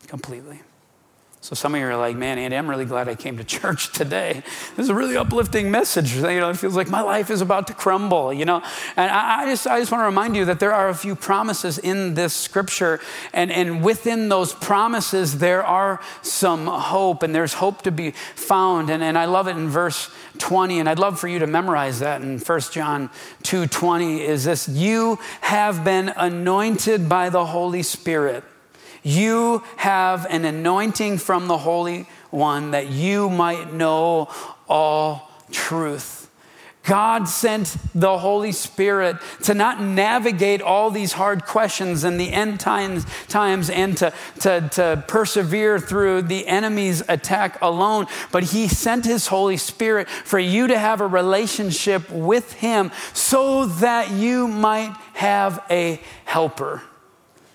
completely. 0.08 0.62
So 1.42 1.54
some 1.54 1.74
of 1.74 1.80
you 1.80 1.86
are 1.86 1.96
like, 1.96 2.16
man, 2.16 2.38
Andy, 2.38 2.54
I'm 2.54 2.68
really 2.68 2.84
glad 2.84 3.08
I 3.08 3.14
came 3.14 3.38
to 3.38 3.44
church 3.44 3.92
today. 3.92 4.42
This 4.76 4.84
is 4.84 4.90
a 4.90 4.94
really 4.94 5.16
uplifting 5.16 5.70
message. 5.70 6.14
You 6.14 6.22
know, 6.22 6.50
it 6.50 6.56
feels 6.56 6.76
like 6.76 6.88
my 6.88 7.00
life 7.00 7.30
is 7.30 7.40
about 7.40 7.66
to 7.66 7.74
crumble, 7.74 8.32
you 8.32 8.44
know. 8.44 8.62
And 8.96 9.10
I, 9.10 9.42
I 9.42 9.46
just, 9.46 9.66
I 9.66 9.78
just 9.80 9.90
want 9.90 10.02
to 10.02 10.06
remind 10.06 10.36
you 10.36 10.44
that 10.46 10.60
there 10.60 10.72
are 10.72 10.88
a 10.88 10.94
few 10.94 11.14
promises 11.14 11.78
in 11.78 12.14
this 12.14 12.34
scripture. 12.34 13.00
And, 13.32 13.50
and 13.50 13.82
within 13.82 14.28
those 14.28 14.54
promises, 14.54 15.38
there 15.38 15.64
are 15.64 16.00
some 16.22 16.66
hope, 16.66 17.22
and 17.22 17.34
there's 17.34 17.54
hope 17.54 17.82
to 17.82 17.90
be 17.90 18.12
found. 18.34 18.90
And, 18.90 19.02
and 19.02 19.18
I 19.18 19.24
love 19.24 19.48
it 19.48 19.56
in 19.56 19.68
verse 19.68 20.10
20, 20.38 20.78
and 20.78 20.88
I'd 20.88 20.98
love 20.98 21.18
for 21.18 21.28
you 21.28 21.38
to 21.38 21.46
memorize 21.46 22.00
that 22.00 22.22
in 22.22 22.38
1 22.38 22.60
John 22.70 23.10
2 23.44 23.66
20 23.66 24.20
is 24.20 24.44
this, 24.44 24.68
you 24.68 25.18
have 25.40 25.84
been 25.84 26.10
anointed 26.16 27.08
by 27.08 27.28
the 27.28 27.46
Holy 27.46 27.82
Spirit 27.82 28.44
you 29.02 29.62
have 29.76 30.26
an 30.30 30.44
anointing 30.44 31.18
from 31.18 31.48
the 31.48 31.58
Holy 31.58 32.06
One 32.30 32.72
that 32.72 32.88
you 32.88 33.28
might 33.28 33.72
know 33.72 34.28
all 34.68 35.30
truth. 35.50 36.20
God 36.82 37.28
sent 37.28 37.76
the 37.94 38.18
Holy 38.18 38.52
Spirit 38.52 39.18
to 39.42 39.54
not 39.54 39.82
navigate 39.82 40.62
all 40.62 40.90
these 40.90 41.12
hard 41.12 41.44
questions 41.44 42.04
in 42.04 42.16
the 42.16 42.32
end 42.32 42.58
times, 42.58 43.04
times 43.28 43.68
and 43.68 43.96
to, 43.98 44.12
to, 44.40 44.68
to 44.72 45.04
persevere 45.06 45.78
through 45.78 46.22
the 46.22 46.46
enemy's 46.46 47.02
attack 47.08 47.60
alone, 47.60 48.06
but 48.32 48.44
He 48.44 48.66
sent 48.66 49.04
His 49.04 49.26
Holy 49.26 49.58
Spirit 49.58 50.08
for 50.08 50.38
you 50.38 50.66
to 50.68 50.78
have 50.78 51.00
a 51.00 51.06
relationship 51.06 52.10
with 52.10 52.54
Him 52.54 52.90
so 53.12 53.66
that 53.66 54.10
you 54.10 54.48
might 54.48 54.96
have 55.12 55.62
a 55.70 56.00
helper. 56.24 56.82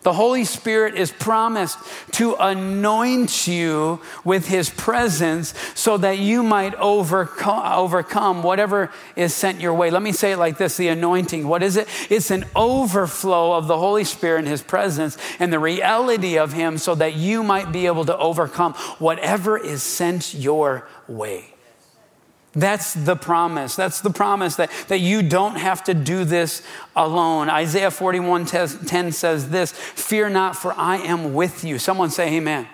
The 0.05 0.13
Holy 0.13 0.43
Spirit 0.43 0.93
is 0.93 1.11
promised 1.11 1.79
to 2.11 2.35
anoint 2.35 3.47
you 3.47 3.99
with 4.23 4.47
His 4.47 4.69
presence 4.69 5.55
so 5.73 5.97
that 5.97 6.19
you 6.19 6.43
might 6.43 6.75
overcome, 6.75 8.43
whatever 8.43 8.91
is 9.15 9.33
sent 9.33 9.59
your 9.59 9.73
way. 9.73 9.89
Let 9.89 10.03
me 10.03 10.11
say 10.11 10.33
it 10.33 10.37
like 10.37 10.59
this 10.59 10.77
the 10.77 10.89
anointing. 10.89 11.47
What 11.47 11.63
is 11.63 11.75
it? 11.75 11.87
It's 12.11 12.29
an 12.29 12.45
overflow 12.55 13.53
of 13.53 13.65
the 13.65 13.79
Holy 13.79 14.03
Spirit 14.03 14.39
and 14.41 14.47
His 14.47 14.61
presence 14.61 15.17
and 15.39 15.51
the 15.51 15.57
reality 15.57 16.37
of 16.37 16.53
Him 16.53 16.77
so 16.77 16.93
that 16.93 17.15
you 17.15 17.41
might 17.41 17.71
be 17.71 17.87
able 17.87 18.05
to 18.05 18.15
overcome 18.15 18.73
whatever 18.99 19.57
is 19.57 19.81
sent 19.81 20.35
your 20.35 20.87
way. 21.07 21.54
That's 22.55 22.93
the 22.93 23.15
promise. 23.15 23.75
That's 23.75 23.99
the 23.99 24.09
promise 24.09 24.55
that, 24.55 24.71
that 24.87 24.99
you 24.99 25.21
don't 25.21 25.55
have 25.55 25.83
to 25.85 25.93
do 25.93 26.23
this 26.23 26.61
alone. 26.95 27.49
Isaiah 27.49 27.91
41 27.91 28.45
10 28.45 29.11
says 29.11 29.49
this 29.49 29.71
Fear 29.73 30.29
not, 30.29 30.55
for 30.55 30.73
I 30.77 30.97
am 30.97 31.33
with 31.33 31.63
you. 31.63 31.77
Someone 31.77 32.09
say, 32.09 32.35
Amen. 32.35 32.67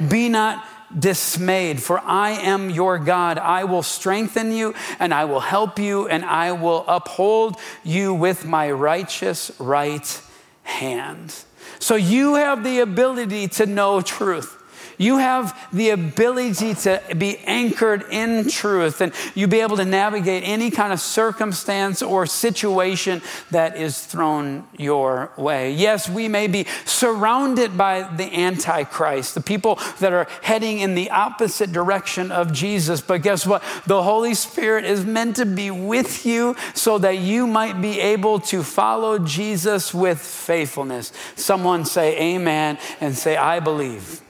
amen. 0.00 0.10
Be 0.10 0.28
not 0.28 0.64
dismayed, 0.98 1.82
for 1.82 2.00
I 2.00 2.30
am 2.30 2.70
your 2.70 2.98
God. 2.98 3.38
I 3.38 3.64
will 3.64 3.82
strengthen 3.82 4.52
you 4.52 4.74
and 4.98 5.12
I 5.12 5.24
will 5.24 5.40
help 5.40 5.78
you 5.78 6.08
and 6.08 6.24
I 6.24 6.52
will 6.52 6.84
uphold 6.88 7.56
you 7.84 8.14
with 8.14 8.44
my 8.44 8.70
righteous 8.70 9.50
right 9.58 10.20
hand. 10.62 11.34
So 11.78 11.96
you 11.96 12.34
have 12.34 12.64
the 12.64 12.80
ability 12.80 13.48
to 13.48 13.66
know 13.66 14.00
truth. 14.00 14.61
You 15.02 15.18
have 15.18 15.58
the 15.72 15.90
ability 15.90 16.74
to 16.74 17.02
be 17.18 17.38
anchored 17.38 18.04
in 18.12 18.48
truth 18.48 19.00
and 19.00 19.12
you 19.34 19.48
be 19.48 19.58
able 19.58 19.76
to 19.78 19.84
navigate 19.84 20.44
any 20.46 20.70
kind 20.70 20.92
of 20.92 21.00
circumstance 21.00 22.02
or 22.02 22.24
situation 22.24 23.20
that 23.50 23.76
is 23.76 23.98
thrown 23.98 24.64
your 24.78 25.32
way. 25.36 25.72
Yes, 25.72 26.08
we 26.08 26.28
may 26.28 26.46
be 26.46 26.66
surrounded 26.84 27.76
by 27.76 28.02
the 28.16 28.32
Antichrist, 28.32 29.34
the 29.34 29.40
people 29.40 29.80
that 29.98 30.12
are 30.12 30.28
heading 30.42 30.78
in 30.78 30.94
the 30.94 31.10
opposite 31.10 31.72
direction 31.72 32.30
of 32.30 32.52
Jesus. 32.52 33.00
But 33.00 33.22
guess 33.22 33.44
what? 33.44 33.64
The 33.88 34.04
Holy 34.04 34.34
Spirit 34.34 34.84
is 34.84 35.04
meant 35.04 35.34
to 35.34 35.46
be 35.46 35.72
with 35.72 36.24
you 36.24 36.54
so 36.74 36.98
that 36.98 37.18
you 37.18 37.48
might 37.48 37.82
be 37.82 37.98
able 37.98 38.38
to 38.38 38.62
follow 38.62 39.18
Jesus 39.18 39.92
with 39.92 40.20
faithfulness. 40.20 41.12
Someone 41.34 41.86
say 41.86 42.16
amen 42.34 42.78
and 43.00 43.16
say, 43.16 43.36
I 43.36 43.58
believe. 43.58 44.22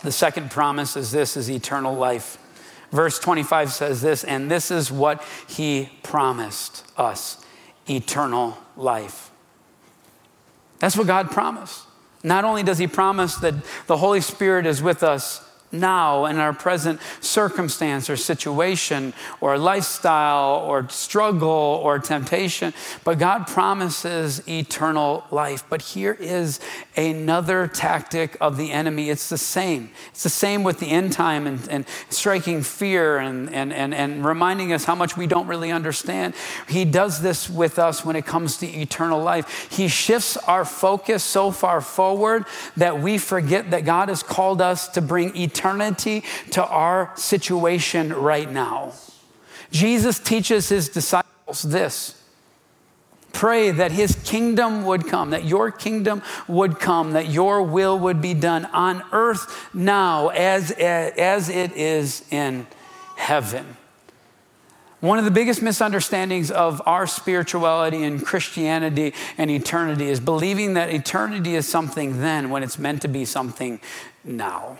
The 0.00 0.12
second 0.12 0.50
promise 0.50 0.96
is 0.96 1.10
this 1.10 1.36
is 1.36 1.50
eternal 1.50 1.94
life. 1.94 2.38
Verse 2.90 3.18
25 3.18 3.72
says 3.72 4.00
this, 4.00 4.24
and 4.24 4.50
this 4.50 4.70
is 4.70 4.90
what 4.90 5.22
he 5.48 5.90
promised 6.02 6.84
us 6.96 7.44
eternal 7.88 8.56
life. 8.76 9.30
That's 10.78 10.96
what 10.96 11.06
God 11.06 11.30
promised. 11.30 11.82
Not 12.22 12.44
only 12.44 12.62
does 12.62 12.78
he 12.78 12.86
promise 12.86 13.36
that 13.36 13.54
the 13.86 13.96
Holy 13.96 14.20
Spirit 14.20 14.66
is 14.66 14.82
with 14.82 15.02
us 15.02 15.47
now 15.72 16.24
in 16.26 16.38
our 16.38 16.52
present 16.52 17.00
circumstance 17.20 18.08
or 18.08 18.16
situation 18.16 19.12
or 19.40 19.58
lifestyle 19.58 20.60
or 20.66 20.88
struggle 20.88 21.48
or 21.48 21.98
temptation, 21.98 22.72
but 23.04 23.18
God 23.18 23.46
promises 23.46 24.46
eternal 24.48 25.24
life. 25.30 25.64
But 25.68 25.82
here 25.82 26.16
is 26.18 26.60
another 26.96 27.66
tactic 27.66 28.36
of 28.40 28.56
the 28.56 28.72
enemy. 28.72 29.10
It's 29.10 29.28
the 29.28 29.38
same. 29.38 29.90
It's 30.10 30.22
the 30.22 30.28
same 30.28 30.62
with 30.62 30.80
the 30.80 30.90
end 30.90 31.12
time 31.12 31.46
and, 31.46 31.68
and 31.68 31.86
striking 32.08 32.62
fear 32.62 33.18
and, 33.18 33.52
and, 33.52 33.72
and, 33.72 33.94
and 33.94 34.24
reminding 34.24 34.72
us 34.72 34.84
how 34.84 34.94
much 34.94 35.16
we 35.16 35.26
don't 35.26 35.46
really 35.46 35.70
understand. 35.70 36.34
He 36.68 36.84
does 36.84 37.20
this 37.20 37.48
with 37.48 37.78
us 37.78 38.04
when 38.04 38.16
it 38.16 38.26
comes 38.26 38.56
to 38.58 38.66
eternal 38.66 39.22
life. 39.22 39.68
He 39.70 39.88
shifts 39.88 40.36
our 40.36 40.64
focus 40.64 41.22
so 41.24 41.50
far 41.50 41.80
forward 41.80 42.44
that 42.76 43.00
we 43.00 43.18
forget 43.18 43.70
that 43.70 43.84
God 43.84 44.08
has 44.08 44.22
called 44.22 44.60
us 44.60 44.88
to 44.88 45.00
bring 45.00 45.34
eternity 45.58 46.22
to 46.50 46.64
our 46.64 47.12
situation 47.16 48.12
right 48.12 48.50
now. 48.50 48.92
Jesus 49.70 50.18
teaches 50.18 50.68
his 50.68 50.88
disciples 50.88 51.62
this 51.62 52.14
pray 53.32 53.70
that 53.70 53.92
his 53.92 54.16
kingdom 54.24 54.84
would 54.84 55.06
come, 55.06 55.30
that 55.30 55.44
your 55.44 55.70
kingdom 55.70 56.22
would 56.48 56.80
come, 56.80 57.12
that 57.12 57.28
your 57.28 57.62
will 57.62 57.96
would 57.96 58.20
be 58.20 58.34
done 58.34 58.64
on 58.66 59.02
earth 59.12 59.68
now 59.72 60.28
as, 60.28 60.72
as 60.72 61.48
it 61.48 61.70
is 61.72 62.24
in 62.32 62.66
heaven. 63.16 63.76
One 65.00 65.20
of 65.20 65.24
the 65.24 65.30
biggest 65.30 65.62
misunderstandings 65.62 66.50
of 66.50 66.82
our 66.84 67.06
spirituality 67.06 68.02
and 68.02 68.24
Christianity 68.24 69.14
and 69.36 69.50
eternity 69.50 70.08
is 70.08 70.18
believing 70.18 70.74
that 70.74 70.90
eternity 70.90 71.54
is 71.54 71.68
something 71.68 72.20
then 72.20 72.50
when 72.50 72.64
it's 72.64 72.78
meant 72.78 73.02
to 73.02 73.08
be 73.08 73.24
something 73.24 73.78
now. 74.24 74.78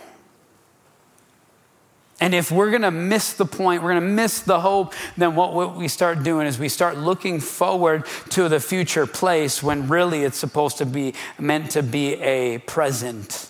And 2.21 2.33
if 2.33 2.51
we're 2.51 2.69
going 2.69 2.81
to 2.81 2.91
miss 2.91 3.33
the 3.33 3.45
point, 3.45 3.81
we're 3.81 3.91
going 3.91 4.03
to 4.03 4.09
miss 4.09 4.41
the 4.41 4.59
hope, 4.59 4.93
then 5.15 5.35
what, 5.35 5.75
we 5.75 5.87
start 5.87 6.23
doing 6.23 6.47
is 6.47 6.59
we 6.59 6.69
start 6.69 6.97
looking 6.97 7.39
forward 7.39 8.05
to 8.31 8.49
the 8.49 8.59
future 8.59 9.07
place 9.07 9.63
when 9.63 9.87
really 9.87 10.23
it's 10.23 10.37
supposed 10.37 10.77
to 10.79 10.85
be 10.85 11.13
meant 11.37 11.71
to 11.71 11.83
be 11.83 12.15
a 12.15 12.57
present 12.59 13.49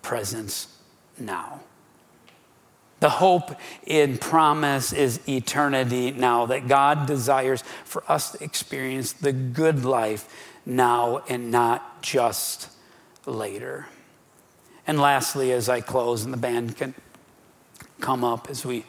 presence 0.00 0.68
now. 1.18 1.60
The 3.00 3.10
hope 3.10 3.56
in 3.84 4.16
promise 4.16 4.92
is 4.92 5.20
eternity 5.28 6.12
now, 6.12 6.46
that 6.46 6.68
God 6.68 7.06
desires 7.06 7.64
for 7.84 8.04
us 8.06 8.30
to 8.30 8.44
experience 8.44 9.12
the 9.12 9.32
good 9.32 9.84
life 9.84 10.28
now 10.64 11.24
and 11.28 11.50
not 11.50 12.00
just 12.00 12.68
later. 13.26 13.86
And 14.86 15.00
lastly, 15.00 15.50
as 15.50 15.68
I 15.68 15.80
close, 15.80 16.24
and 16.24 16.32
the 16.32 16.38
band 16.38 16.76
can 16.76 16.94
come 18.02 18.24
up 18.24 18.50
as 18.50 18.66
we 18.66 18.84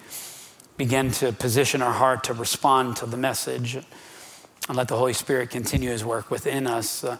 begin 0.76 1.12
to 1.12 1.32
position 1.32 1.82
our 1.82 1.93
heart 1.93 2.26
to 2.26 2.34
respond 2.34 2.97
to 2.97 3.06
the 3.06 3.15
message 3.15 3.76
and 3.76 4.78
let 4.78 4.88
the 4.88 4.97
Holy 4.97 5.13
Spirit 5.13 5.52
continue 5.52 5.91
his 5.91 6.04
work 6.04 6.32
within 6.32 6.67
us. 6.67 7.04
Uh, 7.04 7.17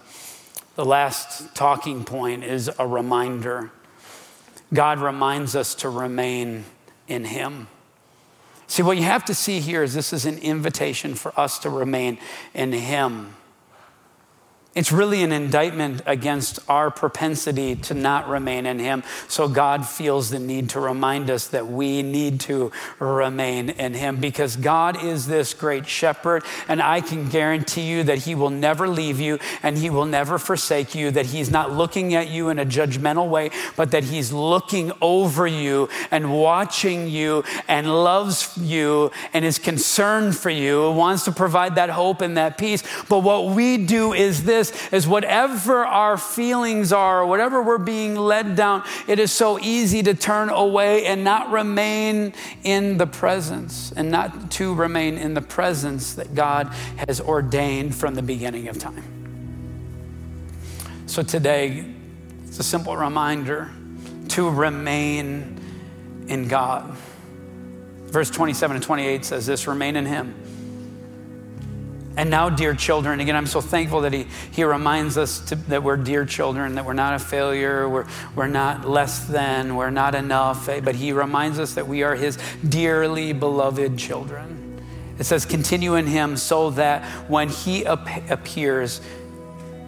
the 0.76 0.84
last 0.84 1.54
talking 1.56 2.04
point 2.04 2.44
is 2.44 2.70
a 2.80 2.88
reminder. 2.88 3.72
God 4.74 5.00
reminds 5.00 5.56
us 5.56 5.76
to 5.76 5.90
remain 5.90 6.66
in 7.08 7.26
him. 7.26 7.68
See, 8.66 8.82
what 8.82 8.98
you 8.98 9.04
have 9.04 9.24
to 9.26 9.36
see 9.36 9.60
here 9.60 9.84
is 9.84 9.94
this 9.94 10.14
is 10.14 10.26
an 10.26 10.40
invitation 10.40 11.14
for 11.14 11.40
us 11.40 11.60
to 11.60 11.70
remain 11.70 12.18
in 12.56 12.72
him. 12.72 13.36
It's 14.76 14.92
really 14.92 15.22
an 15.22 15.32
indictment 15.32 16.02
against 16.08 16.58
our 16.68 16.90
propensity 16.90 17.76
to 17.76 17.94
not 17.94 18.28
remain 18.28 18.66
in 18.66 18.80
Him. 18.80 19.04
So 19.28 19.48
God 19.48 19.88
feels 19.88 20.32
the 20.32 20.40
need 20.40 20.70
to 20.72 20.80
remind 20.80 21.30
us 21.30 21.46
that 21.50 21.68
we 21.68 22.02
need 22.02 22.40
to 22.42 22.72
remain 22.98 23.70
in 23.70 23.94
Him 23.94 24.18
because 24.18 24.56
God 24.56 25.04
is 25.04 25.28
this 25.28 25.54
great 25.54 25.88
shepherd. 25.88 26.44
And 26.68 26.82
I 26.82 27.02
can 27.02 27.30
guarantee 27.30 27.84
you 27.84 28.02
that 28.06 28.20
He 28.20 28.34
will 28.34 28.50
never 28.50 28.88
leave 28.88 29.20
you 29.20 29.38
and 29.62 29.78
He 29.78 29.92
will 29.92 30.08
never 30.08 30.40
forsake 30.40 30.96
you, 30.96 31.12
that 31.12 31.28
He's 31.28 31.52
not 31.52 31.72
looking 31.72 32.16
at 32.16 32.30
you 32.30 32.50
in 32.50 32.58
a 32.58 32.66
judgmental 32.66 33.30
way, 33.30 33.52
but 33.76 33.92
that 33.92 34.06
He's 34.06 34.32
looking 34.32 34.92
over 35.02 35.46
you 35.46 35.88
and 36.10 36.34
watching 36.34 37.08
you 37.08 37.44
and 37.68 37.88
loves 37.88 38.58
you 38.58 39.12
and 39.34 39.46
is 39.46 39.60
concerned 39.60 40.36
for 40.36 40.50
you, 40.50 40.90
wants 40.90 41.26
to 41.26 41.32
provide 41.32 41.76
that 41.76 41.92
hope 41.92 42.22
and 42.22 42.38
that 42.38 42.58
peace. 42.58 42.82
But 43.08 43.20
what 43.20 43.50
we 43.50 43.78
do 43.78 44.14
is 44.14 44.44
this 44.44 44.63
this 44.72 44.94
is 44.94 45.08
whatever 45.08 45.86
our 45.86 46.18
feelings 46.18 46.94
are, 46.94 47.26
whatever 47.26 47.62
we're 47.62 47.78
being 47.78 48.16
led 48.16 48.56
down, 48.56 48.84
it 49.08 49.20
is 49.20 49.32
so 49.32 49.60
easy 49.60 50.04
to 50.04 50.14
turn 50.14 50.50
away 50.50 51.06
and 51.06 51.24
not 51.24 51.52
remain 51.52 52.34
in 52.64 52.98
the 52.98 53.08
presence 53.08 53.92
and 53.92 54.10
not 54.12 54.52
to 54.52 54.74
remain 54.74 55.18
in 55.18 55.34
the 55.34 55.42
presence 55.42 56.14
that 56.14 56.34
God 56.34 56.68
has 57.08 57.20
ordained 57.20 57.96
from 57.96 58.16
the 58.16 58.22
beginning 58.22 58.68
of 58.68 58.80
time. 58.80 59.04
So 61.06 61.22
today, 61.22 61.86
it's 62.46 62.60
a 62.60 62.64
simple 62.64 62.96
reminder 62.96 63.70
to 64.30 64.50
remain 64.50 65.60
in 66.28 66.48
God. 66.48 66.96
Verse 68.06 68.30
27 68.30 68.78
and 68.78 68.84
28 68.84 69.26
says 69.26 69.46
this 69.46 69.68
remain 69.68 69.96
in 69.96 70.06
Him 70.06 70.43
and 72.16 72.30
now, 72.30 72.50
dear 72.50 72.76
children, 72.76 73.20
again, 73.20 73.36
I'm 73.36 73.48
so 73.48 73.60
thankful 73.60 74.02
that 74.02 74.14
he, 74.14 74.28
he 74.52 74.64
reminds 74.64 75.18
us 75.18 75.40
to, 75.50 75.56
that 75.56 75.82
we're 75.82 75.98
dear 75.98 76.26
children, 76.26 76.76
that 76.76 76.86
we're 76.86 76.94
not 76.94 77.16
a 77.16 77.20
failure, 77.20 77.90
we're, 77.90 78.06
we're 78.36 78.48
not 78.48 78.88
less 78.88 79.26
than, 79.26 79.76
we're 79.76 79.90
not 79.90 80.14
enough, 80.14 80.70
eh, 80.70 80.80
but 80.80 80.94
he 80.94 81.12
reminds 81.12 81.58
us 81.58 81.74
that 81.74 81.88
we 81.88 82.04
are 82.04 82.14
his 82.14 82.38
dearly 82.68 83.34
beloved 83.34 83.98
children. 83.98 84.80
It 85.18 85.24
says, 85.24 85.46
continue 85.46 85.96
in 85.96 86.06
him 86.06 86.38
so 86.38 86.70
that 86.72 87.04
when 87.30 87.50
he 87.50 87.86
ap- 87.86 88.30
appears, 88.30 89.02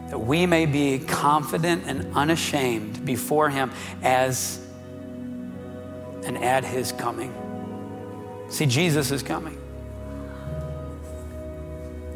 that 0.09 0.19
we 0.19 0.47
may 0.47 0.65
be 0.65 0.99
confident 0.99 1.83
and 1.85 2.15
unashamed 2.15 3.05
before 3.05 3.49
him 3.51 3.71
as 4.01 4.59
and 6.23 6.37
at 6.43 6.63
his 6.63 6.91
coming. 6.91 7.33
See, 8.49 8.65
Jesus 8.65 9.11
is 9.11 9.21
coming. 9.21 9.59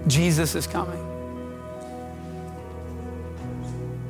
Jesus 0.07 0.55
is 0.55 0.67
coming. 0.67 1.08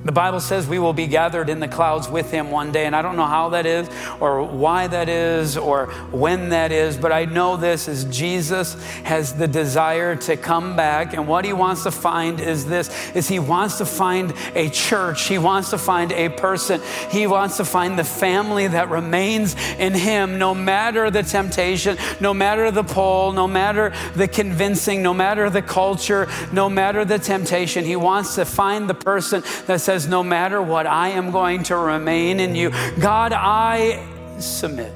The 0.06 0.14
Bible 0.14 0.40
says 0.40 0.66
we 0.66 0.80
will 0.80 0.94
be 0.94 1.08
gathered 1.08 1.50
in 1.50 1.60
the 1.60 1.68
clouds 1.68 2.08
with 2.08 2.32
him 2.32 2.52
one 2.52 2.72
day, 2.72 2.86
and 2.86 2.96
I 2.96 3.02
don't 3.02 3.18
know 3.18 3.26
how 3.26 3.50
that 3.50 3.66
is, 3.66 3.90
or 4.22 4.44
why 4.44 4.88
that 4.88 5.10
is, 5.10 5.58
or 5.58 5.88
when 6.12 6.50
that 6.50 6.72
is, 6.72 6.96
but 6.98 7.12
I 7.12 7.26
know 7.26 7.58
this 7.58 7.90
is 7.90 8.06
Jesus 8.06 8.76
has 9.04 9.34
the 9.34 9.48
desire 9.48 10.16
to 10.16 10.38
come 10.38 10.78
back, 10.78 11.14
and 11.14 11.28
what 11.28 11.44
he 11.44 11.52
wants 11.52 11.84
to 11.84 11.92
find 11.92 12.40
is 12.40 12.66
this 12.66 12.90
is 13.14 13.28
he 13.28 13.40
wants 13.40 13.78
to 13.80 13.86
find 13.86 14.34
a 14.56 14.70
church, 14.70 15.28
he 15.28 15.38
wants 15.38 15.70
to 15.72 15.78
find 15.78 16.14
a 16.14 16.30
person, 16.30 16.82
he 17.10 17.28
wants 17.28 17.58
to 17.58 17.66
find 17.66 18.00
the 18.00 18.04
family 18.06 18.68
that 18.68 18.90
remains 18.90 19.56
in 19.78 19.94
him 19.94 20.38
no 20.40 20.56
matter 20.56 21.12
the 21.12 21.24
temptation, 21.24 21.98
no 22.22 22.34
matter 22.34 22.72
the 22.72 22.84
pull, 22.84 23.34
no 23.34 23.48
matter 23.48 23.92
the 24.16 24.30
convincing, 24.30 25.04
no 25.04 25.14
matter 25.14 25.50
the 25.50 25.62
culture, 25.62 26.30
no 26.54 26.70
matter 26.70 27.04
the 27.04 27.20
temptation. 27.20 27.84
He 27.84 27.98
wants 27.98 28.36
to 28.36 28.46
find 28.46 28.90
the 28.90 28.94
person 28.94 29.44
that 29.68 29.82
says, 29.90 30.08
No 30.08 30.24
matter 30.24 30.62
what, 30.62 30.86
I 30.86 31.10
am 31.10 31.32
going 31.32 31.64
to 31.64 31.76
remain 31.76 32.40
in 32.40 32.56
you. 32.56 32.70
God, 33.00 33.34
I 33.34 34.06
submit. 34.38 34.94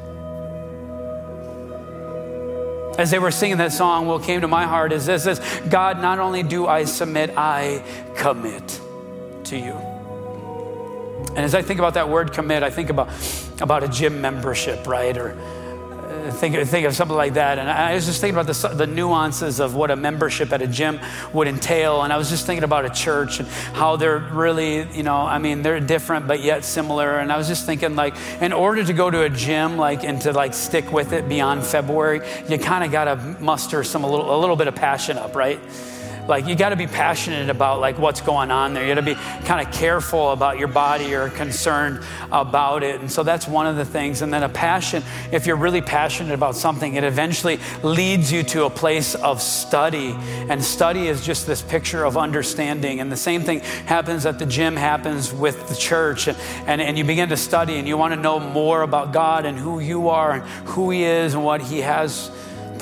As 2.99 3.09
they 3.09 3.17
were 3.17 3.31
singing 3.31 3.57
that 3.57 3.71
song, 3.71 4.05
what 4.05 4.21
came 4.21 4.41
to 4.41 4.47
my 4.47 4.65
heart 4.65 4.91
is 4.91 5.07
this, 5.07 5.23
this 5.23 5.39
God, 5.67 5.99
not 5.99 6.19
only 6.19 6.43
do 6.43 6.67
I 6.67 6.83
submit, 6.83 7.31
I 7.35 7.83
commit 8.15 8.79
to 9.45 9.57
you. 9.57 9.73
And 11.29 11.39
as 11.39 11.55
I 11.55 11.63
think 11.63 11.79
about 11.79 11.95
that 11.95 12.07
word 12.07 12.31
commit, 12.31 12.61
I 12.61 12.69
think 12.69 12.91
about, 12.91 13.09
about 13.61 13.83
a 13.83 13.87
gym 13.87 14.21
membership, 14.21 14.85
right? 14.85 15.17
Or 15.17 15.35
think, 16.31 16.55
think 16.67 16.85
of 16.85 16.95
something 16.95 17.15
like 17.15 17.33
that. 17.35 17.59
And 17.59 17.69
I 17.69 17.93
was 17.93 18.05
just 18.05 18.21
thinking 18.21 18.39
about 18.39 18.53
the, 18.53 18.67
the 18.69 18.87
nuances 18.87 19.59
of 19.59 19.75
what 19.75 19.91
a 19.91 19.95
membership 19.95 20.51
at 20.51 20.61
a 20.61 20.67
gym 20.67 20.99
would 21.33 21.47
entail. 21.47 22.01
And 22.01 22.11
I 22.11 22.17
was 22.17 22.29
just 22.29 22.45
thinking 22.45 22.63
about 22.63 22.85
a 22.85 22.89
church 22.89 23.39
and 23.39 23.47
how 23.47 23.95
they're 23.95 24.19
really, 24.19 24.83
you 24.91 25.03
know, 25.03 25.17
I 25.17 25.37
mean, 25.39 25.61
they're 25.61 25.79
different 25.79 26.27
but 26.27 26.41
yet 26.41 26.63
similar. 26.63 27.17
And 27.19 27.31
I 27.31 27.37
was 27.37 27.47
just 27.47 27.65
thinking, 27.65 27.95
like, 27.95 28.15
in 28.41 28.53
order 28.53 28.83
to 28.83 28.93
go 28.93 29.09
to 29.09 29.23
a 29.23 29.29
gym, 29.29 29.77
like, 29.77 30.03
and 30.03 30.21
to 30.21 30.31
like 30.31 30.53
stick 30.53 30.91
with 30.91 31.13
it 31.13 31.27
beyond 31.29 31.63
February, 31.65 32.21
you 32.47 32.57
kind 32.57 32.83
of 32.83 32.91
got 32.91 33.05
to 33.05 33.15
muster 33.39 33.83
some 33.83 34.03
a 34.03 34.09
little, 34.09 34.35
a 34.35 34.39
little 34.39 34.55
bit 34.55 34.67
of 34.67 34.75
passion 34.75 35.17
up, 35.17 35.35
right? 35.35 35.59
Like 36.27 36.47
you 36.47 36.55
got 36.55 36.69
to 36.69 36.75
be 36.75 36.87
passionate 36.87 37.49
about 37.49 37.79
like 37.79 37.97
what's 37.97 38.21
going 38.21 38.51
on 38.51 38.73
there. 38.73 38.83
You 38.83 38.95
got 38.95 39.01
to 39.01 39.05
be 39.05 39.15
kind 39.45 39.65
of 39.65 39.73
careful 39.73 40.31
about 40.31 40.57
your 40.57 40.67
body 40.67 41.13
or 41.13 41.29
concerned 41.29 42.03
about 42.31 42.83
it. 42.83 43.01
And 43.01 43.11
so 43.11 43.23
that's 43.23 43.47
one 43.47 43.67
of 43.67 43.75
the 43.75 43.85
things. 43.85 44.21
And 44.21 44.33
then 44.33 44.43
a 44.43 44.49
passion 44.49 45.03
if 45.31 45.45
you're 45.45 45.57
really 45.57 45.81
passionate 45.81 46.33
about 46.33 46.55
something 46.55 46.95
it 46.95 47.03
eventually 47.03 47.59
leads 47.81 48.31
you 48.31 48.43
to 48.43 48.65
a 48.65 48.69
place 48.69 49.15
of 49.15 49.41
study. 49.41 50.15
And 50.49 50.63
study 50.63 51.07
is 51.07 51.25
just 51.25 51.45
this 51.45 51.61
picture 51.61 52.05
of 52.05 52.17
understanding. 52.17 52.99
And 52.99 53.11
the 53.11 53.17
same 53.17 53.41
thing 53.41 53.59
happens 53.59 54.25
at 54.25 54.39
the 54.39 54.45
gym 54.45 54.75
happens 54.75 55.33
with 55.33 55.67
the 55.67 55.75
church. 55.75 56.27
And, 56.27 56.37
and, 56.67 56.81
and 56.81 56.97
you 56.97 57.03
begin 57.03 57.29
to 57.29 57.37
study 57.37 57.75
and 57.75 57.87
you 57.87 57.97
want 57.97 58.13
to 58.13 58.19
know 58.19 58.39
more 58.39 58.81
about 58.81 59.11
god 59.11 59.45
and 59.45 59.57
who 59.57 59.79
you 59.79 60.09
are 60.09 60.31
and 60.31 60.43
who 60.69 60.89
he 60.89 61.03
is 61.03 61.33
and 61.33 61.43
what 61.43 61.61
he 61.61 61.81
has 61.81 62.31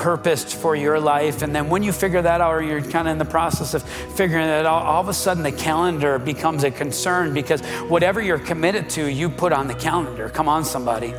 purposed 0.02 0.56
for 0.56 0.76
your 0.76 1.00
life. 1.00 1.44
And 1.44 1.56
then 1.56 1.70
when 1.70 1.84
you 1.84 1.92
figure 1.92 2.24
that 2.24 2.42
out, 2.42 2.56
or 2.56 2.64
you're 2.64 2.82
kind 2.82 3.08
of 3.08 3.12
in 3.12 3.18
the 3.20 3.26
process 3.26 3.76
of 3.76 3.84
figuring 3.84 4.48
it 4.48 4.66
out, 4.66 4.84
all 4.84 5.00
of 5.00 5.08
a 5.08 5.14
sudden 5.14 5.44
the 5.44 5.52
calendar 5.52 6.18
becomes 6.18 6.64
a 6.64 6.72
concern 6.72 7.36
because 7.36 7.62
whatever 7.88 8.20
you're 8.20 8.40
committed 8.40 8.90
to, 8.92 9.06
you 9.06 9.30
put 9.30 9.54
on 9.54 9.68
the 9.68 9.76
calendar. 9.76 10.28
Come 10.28 10.50
on, 10.50 10.66
somebody. 10.66 11.14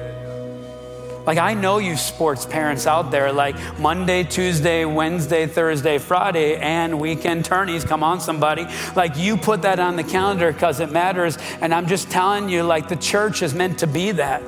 Like, 1.24 1.38
I 1.38 1.54
know 1.54 1.78
you 1.78 1.96
sports 1.96 2.44
parents 2.44 2.88
out 2.88 3.12
there, 3.12 3.32
like 3.32 3.54
Monday, 3.78 4.24
Tuesday, 4.24 4.84
Wednesday, 4.84 5.46
Thursday, 5.46 5.98
Friday, 5.98 6.56
and 6.56 7.00
weekend 7.00 7.44
tourneys. 7.44 7.84
Come 7.84 8.02
on, 8.02 8.20
somebody. 8.20 8.66
Like, 8.96 9.16
you 9.16 9.36
put 9.36 9.62
that 9.62 9.78
on 9.78 9.94
the 9.94 10.02
calendar 10.02 10.52
because 10.52 10.80
it 10.80 10.90
matters. 10.90 11.38
And 11.60 11.72
I'm 11.72 11.86
just 11.86 12.10
telling 12.10 12.48
you, 12.48 12.64
like, 12.64 12.88
the 12.88 12.96
church 12.96 13.42
is 13.42 13.54
meant 13.54 13.78
to 13.78 13.86
be 13.86 14.10
that. 14.10 14.42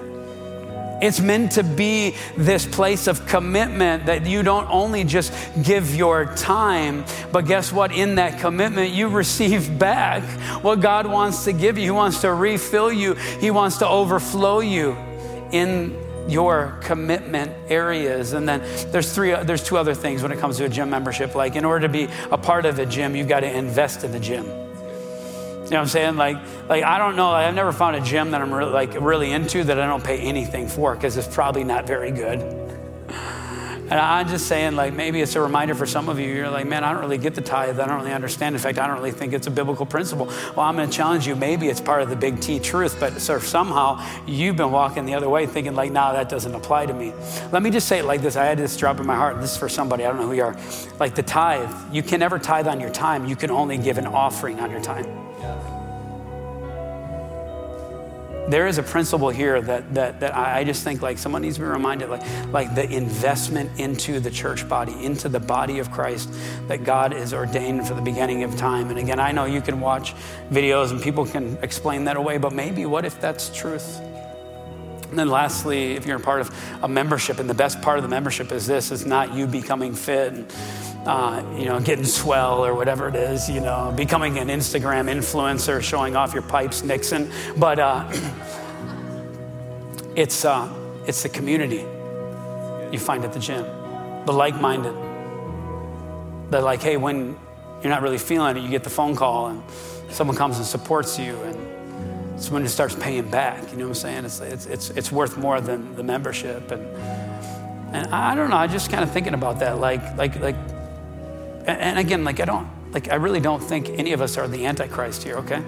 It's 1.04 1.20
meant 1.20 1.52
to 1.52 1.62
be 1.62 2.14
this 2.34 2.64
place 2.64 3.08
of 3.08 3.26
commitment 3.26 4.06
that 4.06 4.24
you 4.24 4.42
don't 4.42 4.66
only 4.70 5.04
just 5.04 5.34
give 5.62 5.94
your 5.94 6.24
time, 6.34 7.04
but 7.30 7.42
guess 7.42 7.70
what? 7.70 7.92
In 7.92 8.14
that 8.14 8.40
commitment, 8.40 8.90
you 8.92 9.08
receive 9.08 9.78
back 9.78 10.22
what 10.64 10.80
God 10.80 11.06
wants 11.06 11.44
to 11.44 11.52
give 11.52 11.76
you. 11.76 11.84
He 11.84 11.90
wants 11.90 12.22
to 12.22 12.32
refill 12.32 12.90
you, 12.90 13.12
He 13.14 13.50
wants 13.50 13.76
to 13.78 13.86
overflow 13.86 14.60
you 14.60 14.96
in 15.52 15.94
your 16.26 16.78
commitment 16.80 17.52
areas 17.68 18.32
and 18.32 18.48
then 18.48 18.62
there's 18.90 19.12
three 19.14 19.34
there's 19.42 19.62
two 19.62 19.76
other 19.76 19.92
things 19.92 20.22
when 20.22 20.32
it 20.32 20.38
comes 20.38 20.56
to 20.56 20.64
a 20.64 20.68
gym 20.70 20.88
membership 20.88 21.34
like 21.34 21.54
in 21.54 21.66
order 21.66 21.86
to 21.86 21.92
be 21.92 22.08
a 22.30 22.38
part 22.38 22.64
of 22.64 22.78
a 22.78 22.86
gym 22.86 23.14
you've 23.14 23.28
got 23.28 23.40
to 23.40 23.58
invest 23.58 24.04
in 24.04 24.10
the 24.10 24.18
gym 24.18 24.63
you 25.64 25.70
know 25.70 25.78
what 25.78 25.82
I'm 25.82 25.88
saying? 25.88 26.16
Like, 26.16 26.36
like 26.68 26.84
I 26.84 26.98
don't 26.98 27.16
know. 27.16 27.30
I've 27.30 27.54
never 27.54 27.72
found 27.72 27.96
a 27.96 28.00
gym 28.00 28.30
that 28.32 28.42
I'm 28.42 28.52
really, 28.52 28.72
like 28.72 29.00
really 29.00 29.32
into 29.32 29.64
that 29.64 29.78
I 29.78 29.86
don't 29.86 30.04
pay 30.04 30.18
anything 30.18 30.68
for 30.68 30.94
because 30.94 31.16
it's 31.16 31.32
probably 31.32 31.64
not 31.64 31.86
very 31.86 32.10
good. 32.10 32.64
And 33.90 34.00
I'm 34.00 34.26
just 34.28 34.46
saying, 34.46 34.76
like, 34.76 34.94
maybe 34.94 35.20
it's 35.20 35.36
a 35.36 35.40
reminder 35.42 35.74
for 35.74 35.84
some 35.84 36.08
of 36.08 36.18
you. 36.18 36.26
You're 36.26 36.48
like, 36.48 36.66
man, 36.66 36.84
I 36.84 36.92
don't 36.92 37.02
really 37.02 37.18
get 37.18 37.34
the 37.34 37.42
tithe. 37.42 37.78
I 37.78 37.86
don't 37.86 37.98
really 37.98 38.14
understand. 38.14 38.54
In 38.54 38.60
fact, 38.60 38.78
I 38.78 38.86
don't 38.86 38.96
really 38.96 39.12
think 39.12 39.34
it's 39.34 39.46
a 39.46 39.50
biblical 39.50 39.84
principle. 39.84 40.26
Well, 40.56 40.60
I'm 40.60 40.74
going 40.74 40.88
to 40.88 40.96
challenge 40.96 41.26
you. 41.26 41.36
Maybe 41.36 41.68
it's 41.68 41.82
part 41.82 42.00
of 42.00 42.08
the 42.08 42.16
big 42.16 42.40
T 42.40 42.58
truth, 42.58 42.98
but 42.98 43.20
so 43.20 43.38
somehow 43.38 44.02
you've 44.26 44.56
been 44.56 44.72
walking 44.72 45.04
the 45.04 45.14
other 45.14 45.28
way, 45.28 45.46
thinking 45.46 45.74
like, 45.74 45.92
no, 45.92 46.14
that 46.14 46.30
doesn't 46.30 46.54
apply 46.54 46.86
to 46.86 46.94
me. 46.94 47.12
Let 47.52 47.62
me 47.62 47.70
just 47.70 47.86
say 47.86 47.98
it 47.98 48.06
like 48.06 48.22
this. 48.22 48.36
I 48.36 48.46
had 48.46 48.56
this 48.56 48.74
drop 48.74 49.00
in 49.00 49.06
my 49.06 49.16
heart. 49.16 49.38
This 49.42 49.52
is 49.52 49.58
for 49.58 49.68
somebody. 49.68 50.06
I 50.06 50.08
don't 50.08 50.18
know 50.18 50.28
who 50.28 50.34
you 50.34 50.44
are. 50.44 50.56
Like 50.98 51.14
the 51.14 51.22
tithe, 51.22 51.70
you 51.94 52.02
can 52.02 52.20
never 52.20 52.38
tithe 52.38 52.66
on 52.66 52.80
your 52.80 52.90
time. 52.90 53.26
You 53.26 53.36
can 53.36 53.50
only 53.50 53.76
give 53.76 53.98
an 53.98 54.06
offering 54.06 54.60
on 54.60 54.70
your 54.70 54.82
time. 54.82 55.04
There 58.48 58.66
is 58.66 58.76
a 58.76 58.82
principle 58.82 59.30
here 59.30 59.60
that, 59.60 59.94
that, 59.94 60.20
that 60.20 60.36
I 60.36 60.64
just 60.64 60.84
think 60.84 61.00
like 61.00 61.16
someone 61.18 61.42
needs 61.42 61.56
to 61.56 61.62
be 61.62 61.66
reminded 61.66 62.10
like, 62.10 62.22
like 62.52 62.74
the 62.74 62.88
investment 62.88 63.80
into 63.80 64.20
the 64.20 64.30
church 64.30 64.68
body, 64.68 64.92
into 65.04 65.28
the 65.28 65.40
body 65.40 65.78
of 65.78 65.90
Christ 65.90 66.30
that 66.68 66.84
God 66.84 67.14
is 67.14 67.32
ordained 67.32 67.88
for 67.88 67.94
the 67.94 68.02
beginning 68.02 68.42
of 68.42 68.56
time. 68.56 68.90
And 68.90 68.98
again, 68.98 69.18
I 69.18 69.32
know 69.32 69.46
you 69.46 69.62
can 69.62 69.80
watch 69.80 70.14
videos 70.50 70.90
and 70.90 71.00
people 71.00 71.24
can 71.24 71.56
explain 71.62 72.04
that 72.04 72.16
away, 72.16 72.36
but 72.36 72.52
maybe 72.52 72.84
what 72.84 73.06
if 73.06 73.18
that's 73.20 73.48
truth? 73.48 74.00
And 75.08 75.18
then 75.18 75.28
lastly, 75.28 75.92
if 75.92 76.06
you're 76.06 76.16
a 76.16 76.20
part 76.20 76.40
of 76.40 76.54
a 76.82 76.88
membership, 76.88 77.38
and 77.38 77.48
the 77.48 77.54
best 77.54 77.80
part 77.80 77.98
of 77.98 78.02
the 78.02 78.08
membership 78.08 78.52
is 78.52 78.66
this, 78.66 78.90
is 78.90 79.06
not 79.06 79.32
you 79.32 79.46
becoming 79.46 79.94
fit 79.94 80.32
and 80.32 80.52
uh, 81.06 81.44
you 81.56 81.66
know, 81.66 81.80
getting 81.80 82.04
swell 82.04 82.64
or 82.64 82.74
whatever 82.74 83.08
it 83.08 83.14
is, 83.14 83.48
you 83.48 83.60
know, 83.60 83.92
becoming 83.96 84.38
an 84.38 84.48
Instagram 84.48 85.10
influencer, 85.10 85.82
showing 85.82 86.16
off 86.16 86.32
your 86.32 86.42
pipes, 86.42 86.82
Nixon. 86.82 87.30
But 87.56 87.78
uh, 87.78 88.10
it's, 90.16 90.44
uh, 90.44 90.72
it's 91.06 91.22
the 91.22 91.28
community 91.28 91.84
you 92.90 92.98
find 92.98 93.24
at 93.24 93.32
the 93.32 93.40
gym, 93.40 93.64
the 94.24 94.32
like 94.32 94.58
minded. 94.60 94.94
They're 96.50 96.62
like, 96.62 96.82
hey, 96.82 96.96
when 96.96 97.36
you're 97.82 97.90
not 97.90 98.02
really 98.02 98.18
feeling 98.18 98.56
it, 98.56 98.62
you 98.62 98.70
get 98.70 98.84
the 98.84 98.90
phone 98.90 99.14
call 99.14 99.48
and 99.48 99.62
someone 100.08 100.36
comes 100.36 100.56
and 100.56 100.64
supports 100.64 101.18
you 101.18 101.36
and 101.42 102.40
someone 102.42 102.62
just 102.62 102.74
starts 102.74 102.94
paying 102.94 103.28
back. 103.28 103.70
You 103.72 103.78
know 103.78 103.84
what 103.84 103.90
I'm 103.90 103.94
saying? 103.94 104.24
It's, 104.24 104.40
it's, 104.40 104.66
it's, 104.66 104.90
it's 104.90 105.12
worth 105.12 105.36
more 105.36 105.60
than 105.60 105.94
the 105.96 106.02
membership. 106.02 106.70
And, 106.70 106.86
and 107.94 108.06
I 108.14 108.34
don't 108.34 108.48
know, 108.48 108.56
I 108.56 108.68
just 108.68 108.90
kind 108.90 109.04
of 109.04 109.10
thinking 109.10 109.34
about 109.34 109.58
that. 109.60 109.78
Like, 109.78 110.16
like, 110.16 110.40
like, 110.40 110.56
and 111.66 111.98
again, 111.98 112.24
like 112.24 112.40
I 112.40 112.44
don't, 112.44 112.68
like 112.92 113.10
I 113.10 113.16
really 113.16 113.40
don't 113.40 113.62
think 113.62 113.88
any 113.90 114.12
of 114.12 114.20
us 114.20 114.36
are 114.36 114.46
the 114.46 114.66
Antichrist 114.66 115.22
here, 115.22 115.36
okay? 115.36 115.62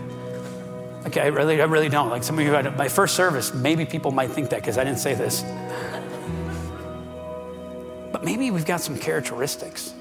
Okay, 1.06 1.20
I 1.20 1.26
really, 1.28 1.60
I 1.62 1.64
really 1.64 1.88
don't. 1.88 2.10
Like 2.10 2.24
some 2.24 2.38
of 2.38 2.44
you 2.44 2.52
my 2.76 2.88
first 2.88 3.14
service, 3.14 3.54
maybe 3.54 3.86
people 3.86 4.10
might 4.10 4.30
think 4.30 4.50
that 4.50 4.60
because 4.60 4.76
I 4.76 4.84
didn't 4.84 4.98
say 4.98 5.14
this. 5.14 5.42
But 8.12 8.24
maybe 8.24 8.50
we've 8.50 8.66
got 8.66 8.80
some 8.80 8.98
characteristics. 8.98 9.94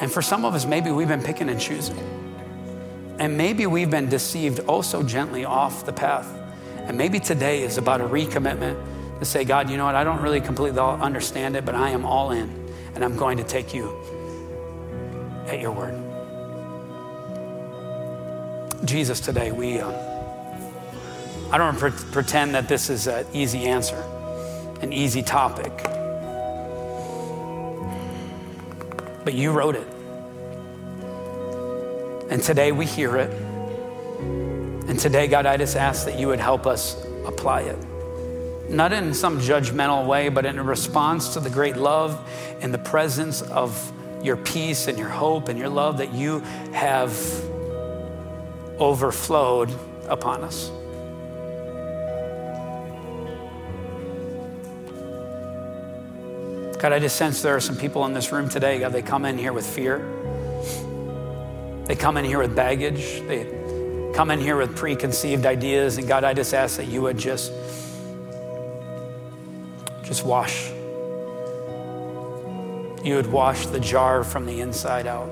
And 0.00 0.12
for 0.12 0.20
some 0.20 0.44
of 0.44 0.54
us, 0.54 0.66
maybe 0.66 0.90
we've 0.90 1.08
been 1.08 1.22
picking 1.22 1.48
and 1.48 1.60
choosing. 1.60 1.98
And 3.18 3.38
maybe 3.38 3.66
we've 3.66 3.90
been 3.90 4.08
deceived 4.08 4.60
oh 4.68 4.82
so 4.82 5.02
gently 5.02 5.44
off 5.44 5.86
the 5.86 5.92
path. 5.92 6.28
And 6.86 6.98
maybe 6.98 7.18
today 7.18 7.62
is 7.62 7.78
about 7.78 8.00
a 8.00 8.04
recommitment 8.04 8.76
to 9.20 9.24
say, 9.24 9.44
God, 9.44 9.70
you 9.70 9.76
know 9.76 9.84
what? 9.86 9.94
I 9.94 10.04
don't 10.04 10.20
really 10.20 10.40
completely 10.40 10.80
understand 10.80 11.56
it, 11.56 11.64
but 11.64 11.74
I 11.74 11.90
am 11.90 12.04
all 12.04 12.32
in, 12.32 12.50
and 12.94 13.04
I'm 13.04 13.16
going 13.16 13.38
to 13.38 13.44
take 13.44 13.72
you 13.72 13.96
at 15.46 15.60
your 15.60 15.72
word. 15.72 15.94
Jesus, 18.84 19.20
today, 19.20 19.50
we, 19.50 19.80
uh, 19.80 19.90
I 21.50 21.58
don't 21.58 21.78
pre- 21.78 21.90
pretend 21.90 22.54
that 22.54 22.68
this 22.68 22.90
is 22.90 23.06
an 23.06 23.26
easy 23.32 23.64
answer, 23.64 24.02
an 24.82 24.92
easy 24.92 25.22
topic. 25.22 25.72
But 29.24 29.32
you 29.34 29.52
wrote 29.52 29.76
it. 29.76 29.86
And 32.30 32.42
today 32.42 32.72
we 32.72 32.84
hear 32.84 33.16
it. 33.16 33.30
And 34.88 34.98
today, 34.98 35.28
God, 35.28 35.46
I 35.46 35.56
just 35.56 35.76
ask 35.76 36.04
that 36.04 36.18
you 36.18 36.28
would 36.28 36.40
help 36.40 36.66
us 36.66 37.02
apply 37.26 37.62
it. 37.62 37.78
Not 38.68 38.92
in 38.92 39.14
some 39.14 39.40
judgmental 39.40 40.06
way, 40.06 40.28
but 40.28 40.44
in 40.44 40.58
a 40.58 40.62
response 40.62 41.34
to 41.34 41.40
the 41.40 41.50
great 41.50 41.76
love 41.76 42.18
and 42.60 42.72
the 42.72 42.78
presence 42.78 43.40
of 43.40 43.92
your 44.24 44.36
peace 44.36 44.88
and 44.88 44.98
your 44.98 45.08
hope 45.08 45.48
and 45.48 45.58
your 45.58 45.68
love 45.68 45.98
that 45.98 46.14
you 46.14 46.40
have 46.72 47.12
overflowed 48.80 49.70
upon 50.08 50.42
us. 50.42 50.70
God, 56.80 56.92
I 56.92 56.98
just 56.98 57.16
sense 57.16 57.40
there 57.40 57.56
are 57.56 57.60
some 57.60 57.76
people 57.76 58.04
in 58.04 58.12
this 58.12 58.32
room 58.32 58.48
today, 58.48 58.78
God, 58.78 58.92
they 58.92 59.02
come 59.02 59.24
in 59.24 59.38
here 59.38 59.52
with 59.52 59.66
fear. 59.66 59.98
They 61.86 61.94
come 61.94 62.16
in 62.16 62.24
here 62.24 62.38
with 62.38 62.56
baggage. 62.56 63.20
They 63.26 64.12
come 64.14 64.30
in 64.30 64.40
here 64.40 64.56
with 64.56 64.74
preconceived 64.74 65.44
ideas. 65.44 65.98
And 65.98 66.08
God, 66.08 66.24
I 66.24 66.32
just 66.34 66.54
ask 66.54 66.76
that 66.78 66.86
you 66.86 67.02
would 67.02 67.18
just, 67.18 67.52
just 70.02 70.24
wash 70.24 70.70
you 73.04 73.16
would 73.16 73.30
wash 73.30 73.66
the 73.66 73.78
jar 73.78 74.24
from 74.24 74.46
the 74.46 74.60
inside 74.60 75.06
out. 75.06 75.28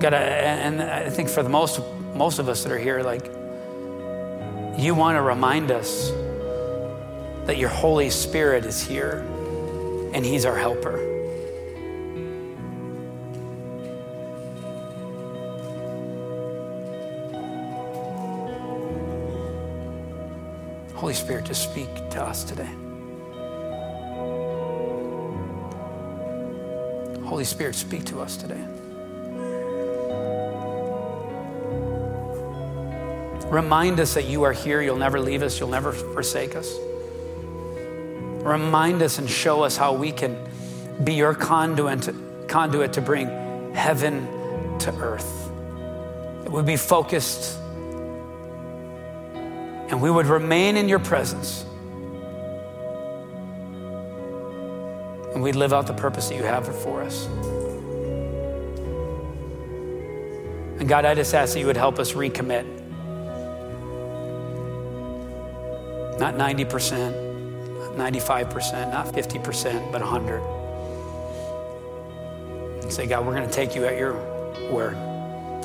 God, 0.00 0.14
and 0.14 0.80
I 0.80 1.10
think 1.10 1.28
for 1.28 1.42
the 1.42 1.48
most 1.48 1.80
most 2.14 2.38
of 2.38 2.48
us 2.48 2.62
that 2.62 2.72
are 2.72 2.78
here, 2.78 3.02
like 3.02 3.26
you 4.78 4.94
want 4.94 5.16
to 5.16 5.22
remind 5.22 5.72
us 5.72 6.10
that 7.46 7.56
your 7.56 7.68
Holy 7.68 8.10
Spirit 8.10 8.64
is 8.64 8.80
here 8.80 9.24
and 10.14 10.24
He's 10.24 10.44
our 10.44 10.56
helper. 10.56 11.17
Holy 21.08 21.16
Spirit, 21.16 21.46
just 21.46 21.62
speak 21.62 21.88
to 22.10 22.22
us 22.22 22.44
today. 22.44 22.68
Holy 27.24 27.44
Spirit, 27.44 27.74
speak 27.74 28.04
to 28.04 28.20
us 28.20 28.36
today. 28.36 28.62
Remind 33.48 34.00
us 34.00 34.12
that 34.12 34.26
you 34.26 34.42
are 34.42 34.52
here. 34.52 34.82
You'll 34.82 34.98
never 34.98 35.18
leave 35.18 35.42
us. 35.42 35.58
You'll 35.58 35.70
never 35.70 35.92
forsake 35.92 36.54
us. 36.54 36.76
Remind 38.44 39.00
us 39.00 39.18
and 39.18 39.30
show 39.30 39.62
us 39.62 39.78
how 39.78 39.94
we 39.94 40.12
can 40.12 40.36
be 41.04 41.14
your 41.14 41.34
conduit, 41.34 42.10
conduit 42.48 42.92
to 42.92 43.00
bring 43.00 43.72
heaven 43.72 44.28
to 44.80 44.94
earth. 45.00 45.50
That 46.44 46.52
we 46.52 46.62
be 46.62 46.76
focused 46.76 47.58
and 49.90 50.02
we 50.02 50.10
would 50.10 50.26
remain 50.26 50.76
in 50.76 50.88
your 50.88 50.98
presence. 50.98 51.64
And 55.32 55.42
we'd 55.42 55.56
live 55.56 55.72
out 55.72 55.86
the 55.86 55.94
purpose 55.94 56.28
that 56.28 56.34
you 56.34 56.42
have 56.42 56.66
for 56.82 57.02
us. 57.02 57.26
And 60.78 60.88
God, 60.88 61.04
I 61.04 61.14
just 61.14 61.34
ask 61.34 61.54
that 61.54 61.60
you 61.60 61.66
would 61.66 61.76
help 61.76 61.98
us 61.98 62.12
recommit. 62.12 62.66
Not 66.18 66.34
90%, 66.34 67.96
not 67.96 68.12
95%, 68.12 68.92
not 68.92 69.06
50%, 69.06 69.92
but 69.92 70.00
100. 70.00 70.40
And 72.82 72.92
say, 72.92 73.06
God, 73.06 73.26
we're 73.26 73.34
going 73.34 73.48
to 73.48 73.54
take 73.54 73.74
you 73.74 73.86
at 73.86 73.96
your 73.96 74.14
word. 74.70 74.96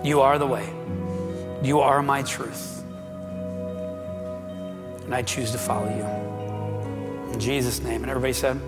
You 0.05 0.21
are 0.21 0.38
the 0.38 0.47
way. 0.47 0.71
You 1.63 1.80
are 1.80 2.01
my 2.01 2.21
truth. 2.24 2.82
And 5.06 5.14
I 5.14 5.22
choose 5.22 5.51
to 5.51 5.58
follow 5.58 5.89
you. 5.89 7.34
In 7.34 7.39
Jesus' 7.39 7.82
name. 7.82 8.01
And 8.04 8.10
everybody 8.10 8.34
said, 8.34 8.60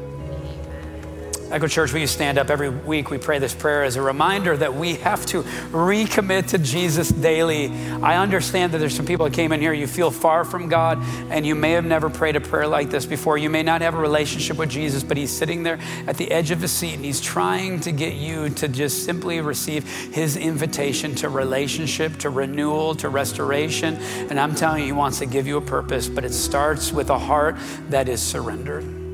Echo 1.51 1.67
Church, 1.67 1.93
will 1.93 1.99
you 1.99 2.07
stand 2.07 2.39
up 2.39 2.49
every 2.49 2.69
week? 2.69 3.11
We 3.11 3.19
pray 3.19 3.37
this 3.37 3.53
prayer 3.53 3.83
as 3.83 3.97
a 3.97 4.01
reminder 4.01 4.57
that 4.57 4.73
we 4.73 4.95
have 4.95 5.25
to 5.27 5.43
recommit 5.71 6.47
to 6.49 6.57
Jesus 6.57 7.09
daily. 7.09 7.67
I 8.01 8.17
understand 8.17 8.73
that 8.73 8.79
there's 8.79 8.95
some 8.95 9.05
people 9.05 9.25
that 9.25 9.33
came 9.33 9.51
in 9.51 9.61
here, 9.61 9.71
you 9.71 9.85
feel 9.85 10.09
far 10.09 10.43
from 10.43 10.69
God, 10.69 10.97
and 11.29 11.45
you 11.45 11.53
may 11.53 11.71
have 11.73 11.85
never 11.85 12.09
prayed 12.09 12.35
a 12.35 12.41
prayer 12.41 12.67
like 12.67 12.89
this 12.89 13.05
before. 13.05 13.37
You 13.37 13.51
may 13.51 13.61
not 13.61 13.81
have 13.81 13.93
a 13.93 13.99
relationship 13.99 14.57
with 14.57 14.69
Jesus, 14.69 15.03
but 15.03 15.17
He's 15.17 15.31
sitting 15.31 15.61
there 15.61 15.79
at 16.07 16.17
the 16.17 16.31
edge 16.31 16.49
of 16.49 16.61
His 16.61 16.71
seat 16.71 16.95
and 16.95 17.05
He's 17.05 17.21
trying 17.21 17.79
to 17.81 17.91
get 17.91 18.15
you 18.15 18.49
to 18.49 18.67
just 18.67 19.05
simply 19.05 19.39
receive 19.39 19.87
His 20.13 20.37
invitation 20.37 21.13
to 21.15 21.29
relationship, 21.29 22.17
to 22.17 22.31
renewal, 22.31 22.95
to 22.95 23.09
restoration. 23.09 23.95
And 24.29 24.39
I'm 24.39 24.55
telling 24.55 24.79
you, 24.79 24.87
He 24.87 24.91
wants 24.93 25.19
to 25.19 25.27
give 25.27 25.45
you 25.45 25.57
a 25.57 25.61
purpose, 25.61 26.09
but 26.09 26.25
it 26.25 26.33
starts 26.33 26.91
with 26.91 27.11
a 27.11 27.19
heart 27.19 27.55
that 27.89 28.09
is 28.09 28.19
surrendered. 28.19 29.04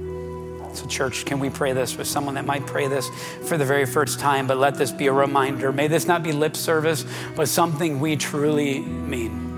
So, 0.73 0.85
church, 0.87 1.25
can 1.25 1.39
we 1.39 1.49
pray 1.49 1.73
this 1.73 1.97
with 1.97 2.07
someone 2.07 2.35
that 2.35 2.45
might 2.45 2.65
pray 2.65 2.87
this 2.87 3.09
for 3.47 3.57
the 3.57 3.65
very 3.65 3.85
first 3.85 4.19
time, 4.19 4.47
but 4.47 4.57
let 4.57 4.75
this 4.75 4.91
be 4.91 5.07
a 5.07 5.13
reminder? 5.13 5.71
May 5.71 5.87
this 5.87 6.05
not 6.05 6.23
be 6.23 6.31
lip 6.31 6.55
service, 6.55 7.05
but 7.35 7.49
something 7.49 7.99
we 7.99 8.15
truly 8.15 8.79
mean. 8.79 9.49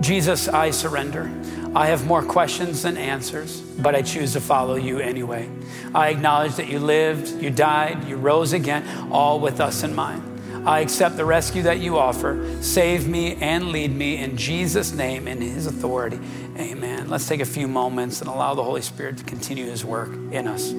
Jesus, 0.00 0.48
I 0.48 0.70
surrender. 0.70 1.30
I 1.74 1.86
have 1.86 2.04
more 2.04 2.22
questions 2.22 2.82
than 2.82 2.96
answers, 2.96 3.60
but 3.60 3.94
I 3.94 4.02
choose 4.02 4.32
to 4.32 4.40
follow 4.40 4.74
you 4.74 4.98
anyway. 4.98 5.48
I 5.94 6.08
acknowledge 6.08 6.56
that 6.56 6.68
you 6.68 6.80
lived, 6.80 7.40
you 7.40 7.50
died, 7.50 8.08
you 8.08 8.16
rose 8.16 8.52
again, 8.52 9.08
all 9.12 9.38
with 9.38 9.60
us 9.60 9.84
in 9.84 9.94
mind. 9.94 10.26
I 10.66 10.80
accept 10.80 11.16
the 11.16 11.24
rescue 11.24 11.62
that 11.62 11.78
you 11.78 11.96
offer. 11.96 12.58
Save 12.60 13.08
me 13.08 13.36
and 13.36 13.68
lead 13.68 13.94
me 13.94 14.18
in 14.18 14.36
Jesus' 14.36 14.92
name, 14.92 15.26
in 15.28 15.40
his 15.40 15.66
authority. 15.66 16.18
Amen. 16.60 17.08
Let's 17.08 17.26
take 17.26 17.40
a 17.40 17.46
few 17.46 17.66
moments 17.66 18.20
and 18.20 18.28
allow 18.28 18.54
the 18.54 18.62
Holy 18.62 18.82
Spirit 18.82 19.16
to 19.16 19.24
continue 19.24 19.64
his 19.64 19.82
work 19.82 20.10
in 20.30 20.46
us. 20.46 20.74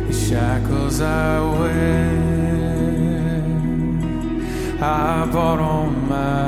The 0.08 0.12
shackles 0.12 1.00
I 1.00 1.40
wear, 1.40 2.18
I 4.80 5.26
bought 5.32 5.60
on 5.60 6.08
my 6.08 6.47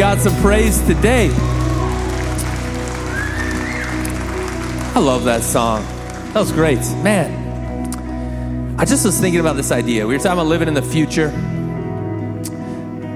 God 0.00 0.18
some 0.18 0.34
praise 0.40 0.80
today. 0.86 1.28
I 4.94 4.98
love 4.98 5.24
that 5.24 5.42
song. 5.42 5.84
That 6.32 6.36
was 6.36 6.52
great. 6.52 6.78
Man, 7.02 8.78
I 8.78 8.86
just 8.86 9.04
was 9.04 9.20
thinking 9.20 9.40
about 9.40 9.56
this 9.56 9.70
idea. 9.70 10.06
We 10.06 10.14
were 10.14 10.18
talking 10.18 10.38
about 10.38 10.46
living 10.46 10.68
in 10.68 10.74
the 10.74 10.80
future. 10.80 11.28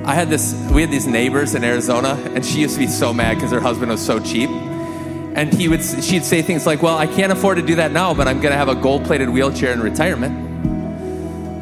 I 0.05 0.13
had 0.13 0.29
this, 0.29 0.53
we 0.73 0.83
had 0.83 0.91
these 0.91 1.07
neighbors 1.07 1.55
in 1.55 1.65
Arizona, 1.65 2.23
and 2.35 2.45
she 2.45 2.61
used 2.61 2.75
to 2.75 2.81
be 2.81 2.87
so 2.87 3.15
mad 3.15 3.37
because 3.37 3.51
her 3.51 3.61
husband 3.61 3.91
was 3.91 4.05
so 4.05 4.21
cheap. 4.21 4.51
And 4.51 5.55
he 5.55 5.69
would, 5.69 5.83
she'd 5.83 6.27
say 6.27 6.43
things 6.43 6.67
like, 6.67 6.83
Well, 6.83 6.99
I 6.99 7.07
can't 7.07 7.33
afford 7.33 7.57
to 7.57 7.63
do 7.63 7.77
that 7.77 7.93
now, 7.93 8.13
but 8.13 8.29
I'm 8.29 8.43
going 8.43 8.53
to 8.53 8.59
have 8.59 8.69
a 8.69 8.75
gold 8.75 9.07
plated 9.07 9.31
wheelchair 9.31 9.73
in 9.73 9.81
retirement 9.81 10.44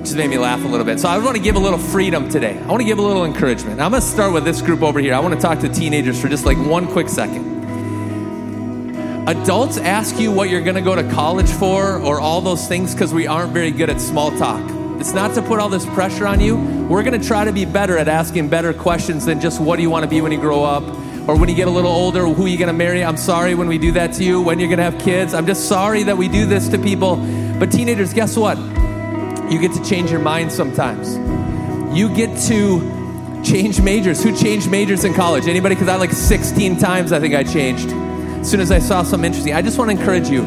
just 0.04 0.16
made 0.16 0.28
me 0.28 0.38
laugh 0.38 0.64
a 0.64 0.68
little 0.68 0.84
bit. 0.84 0.98
So 0.98 1.08
I 1.08 1.18
want 1.18 1.36
to 1.36 1.42
give 1.42 1.56
a 1.56 1.60
little 1.60 1.78
freedom 1.78 2.28
today. 2.28 2.58
I 2.58 2.66
want 2.66 2.80
to 2.80 2.84
give 2.84 2.98
a 2.98 3.02
little 3.02 3.24
encouragement. 3.24 3.80
I'm 3.80 3.92
going 3.92 4.02
to 4.02 4.06
start 4.06 4.32
with 4.32 4.44
this 4.44 4.60
group 4.60 4.82
over 4.82 4.98
here. 4.98 5.14
I 5.14 5.20
want 5.20 5.34
to 5.34 5.40
talk 5.40 5.60
to 5.60 5.68
teenagers 5.68 6.20
for 6.20 6.28
just 6.28 6.44
like 6.44 6.58
one 6.58 6.88
quick 6.88 7.08
second. 7.08 7.52
Adults 9.28 9.78
ask 9.78 10.18
you 10.18 10.32
what 10.32 10.50
you're 10.50 10.62
going 10.62 10.74
to 10.74 10.80
go 10.82 10.96
to 10.96 11.08
college 11.10 11.48
for 11.48 11.98
or 11.98 12.18
all 12.18 12.40
those 12.40 12.66
things 12.66 12.92
because 12.92 13.14
we 13.14 13.28
aren't 13.28 13.52
very 13.52 13.70
good 13.70 13.88
at 13.88 14.00
small 14.00 14.36
talk. 14.36 14.60
It's 15.00 15.12
not 15.12 15.34
to 15.34 15.42
put 15.42 15.60
all 15.60 15.68
this 15.68 15.86
pressure 15.86 16.26
on 16.26 16.40
you. 16.40 16.56
We're 16.88 17.04
going 17.04 17.20
to 17.20 17.24
try 17.24 17.44
to 17.44 17.52
be 17.52 17.64
better 17.64 17.96
at 17.96 18.08
asking 18.08 18.48
better 18.48 18.74
questions 18.74 19.24
than 19.24 19.40
just 19.40 19.60
what 19.60 19.76
do 19.76 19.82
you 19.82 19.90
want 19.90 20.02
to 20.02 20.10
be 20.10 20.20
when 20.20 20.32
you 20.32 20.40
grow 20.40 20.64
up 20.64 20.82
or 21.28 21.38
when 21.38 21.48
you 21.48 21.54
get 21.54 21.68
a 21.68 21.70
little 21.70 21.92
older, 21.92 22.26
who 22.26 22.44
are 22.44 22.48
you 22.48 22.58
going 22.58 22.66
to 22.66 22.72
marry? 22.72 23.04
I'm 23.04 23.16
sorry 23.16 23.54
when 23.54 23.68
we 23.68 23.78
do 23.78 23.92
that 23.92 24.12
to 24.14 24.24
you, 24.24 24.42
when 24.42 24.58
you're 24.58 24.68
going 24.68 24.78
to 24.78 24.84
have 24.84 24.98
kids. 24.98 25.34
I'm 25.34 25.46
just 25.46 25.68
sorry 25.68 26.02
that 26.02 26.18
we 26.18 26.26
do 26.26 26.46
this 26.46 26.68
to 26.70 26.78
people. 26.78 27.14
But 27.60 27.70
teenagers, 27.70 28.12
guess 28.12 28.36
what? 28.36 28.58
You 29.52 29.60
get 29.60 29.74
to 29.74 29.84
change 29.84 30.10
your 30.10 30.20
mind 30.20 30.50
sometimes. 30.50 31.14
You 31.94 32.08
get 32.08 32.38
to 32.48 33.42
change 33.44 33.82
majors. 33.82 34.22
Who 34.22 34.34
changed 34.34 34.70
majors 34.70 35.04
in 35.04 35.12
college? 35.12 35.46
Anybody? 35.46 35.74
Because 35.74 35.88
I 35.88 35.96
like 35.96 36.10
16 36.10 36.78
times 36.78 37.12
I 37.12 37.20
think 37.20 37.34
I 37.34 37.44
changed. 37.44 37.90
As 37.90 38.50
soon 38.50 38.60
as 38.60 38.72
I 38.72 38.78
saw 38.78 39.02
something 39.02 39.26
interesting, 39.26 39.52
I 39.52 39.60
just 39.60 39.76
want 39.76 39.90
to 39.90 39.96
encourage 39.98 40.30
you 40.30 40.40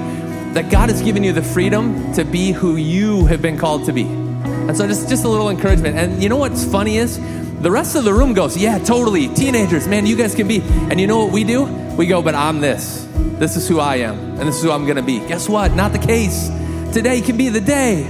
that 0.56 0.72
God 0.72 0.89
has 0.89 1.03
given 1.03 1.24
you 1.24 1.34
the 1.34 1.43
freedom 1.43 2.14
to 2.14 2.26
be 2.26 2.51
who 2.51 2.78
you 2.78 3.28
have 3.28 3.43
been 3.43 3.60
called 3.60 3.86
to 3.86 3.93
be. 3.93 4.06
And 4.06 4.76
so 4.76 4.88
just, 4.88 5.08
just 5.08 5.24
a 5.24 5.30
little 5.30 5.51
encouragement. 5.51 5.95
And 5.95 6.24
you 6.24 6.28
know 6.28 6.38
what's 6.38 6.66
funny 6.66 6.97
is 6.97 7.20
the 7.62 7.70
rest 7.70 7.95
of 7.95 8.06
the 8.06 8.14
room 8.14 8.34
goes, 8.34 8.58
Yeah, 8.58 8.80
totally. 8.80 9.28
Teenagers, 9.28 9.88
man, 9.88 10.08
you 10.08 10.16
guys 10.16 10.34
can 10.34 10.47
be. 10.47 10.62
And 10.62 10.99
you 10.99 11.06
know 11.06 11.24
what 11.24 11.32
we 11.32 11.43
do? 11.43 11.66
We 11.95 12.08
go, 12.08 12.24
But 12.24 12.34
I'm 12.34 12.60
this. 12.60 13.08
This 13.14 13.56
is 13.56 13.68
who 13.68 13.80
I 13.80 13.97
am. 13.97 14.18
And 14.39 14.47
this 14.47 14.56
is 14.56 14.64
who 14.64 14.72
I'm 14.72 14.86
going 14.86 14.97
to 14.97 15.03
be. 15.03 15.20
Guess 15.20 15.47
what? 15.47 15.74
Not 15.74 15.91
the 15.91 15.99
case. 15.99 16.49
Today 16.91 17.22
can 17.22 17.38
be 17.38 17.49
the 17.49 17.62
day. 17.62 18.10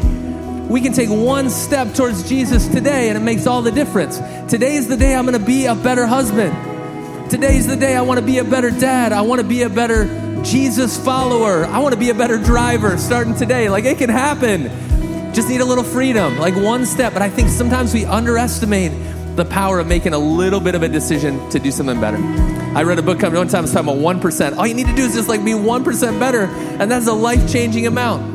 We 0.75 0.81
can 0.81 0.91
take 0.91 1.09
one 1.09 1.49
step 1.49 1.93
towards 1.93 2.27
Jesus 2.27 2.67
today, 2.67 3.07
and 3.07 3.17
it 3.17 3.21
makes 3.21 3.47
all 3.47 3.61
the 3.61 3.71
difference. 3.71 4.17
Today 4.51 4.75
is 4.75 4.89
the 4.89 4.97
day 4.97 5.15
I'm 5.15 5.25
going 5.25 5.39
to 5.39 5.45
be 5.45 5.67
a 5.67 5.73
better 5.73 6.05
husband. 6.05 7.31
Today's 7.31 7.65
the 7.65 7.77
day 7.77 7.95
I 7.95 8.01
want 8.01 8.19
to 8.19 8.25
be 8.25 8.39
a 8.39 8.43
better 8.43 8.71
dad. 8.71 9.13
I 9.13 9.21
want 9.21 9.39
to 9.39 9.47
be 9.47 9.61
a 9.61 9.69
better 9.69 10.43
Jesus 10.43 11.01
follower. 11.01 11.63
I 11.63 11.79
want 11.79 11.93
to 11.93 11.97
be 11.97 12.09
a 12.09 12.13
better 12.13 12.37
driver 12.37 12.97
starting 12.97 13.35
today. 13.35 13.69
Like 13.69 13.85
it 13.85 13.99
can 13.99 14.09
happen. 14.09 14.63
Just 15.33 15.47
need 15.47 15.61
a 15.61 15.65
little 15.65 15.85
freedom, 15.85 16.37
like 16.39 16.57
one 16.57 16.85
step. 16.85 17.13
But 17.13 17.21
I 17.21 17.29
think 17.29 17.47
sometimes 17.47 17.93
we 17.93 18.03
underestimate 18.03 18.91
the 19.37 19.45
power 19.45 19.79
of 19.79 19.87
making 19.87 20.11
a 20.11 20.19
little 20.19 20.59
bit 20.59 20.75
of 20.75 20.83
a 20.83 20.89
decision 20.89 21.49
to 21.51 21.57
do 21.57 21.71
something 21.71 22.01
better. 22.01 22.17
I 22.77 22.83
read 22.83 22.99
a 22.99 23.01
book 23.01 23.21
one 23.21 23.47
time, 23.47 23.63
it's 23.63 23.71
talking 23.71 23.87
about 23.87 24.21
1%. 24.21 24.57
All 24.57 24.67
you 24.67 24.73
need 24.73 24.87
to 24.87 24.95
do 24.95 25.03
is 25.03 25.13
just 25.13 25.29
like 25.29 25.45
be 25.45 25.51
1% 25.51 26.19
better, 26.19 26.47
and 26.81 26.91
that's 26.91 27.07
a 27.07 27.13
life 27.13 27.49
changing 27.49 27.87
amount. 27.87 28.34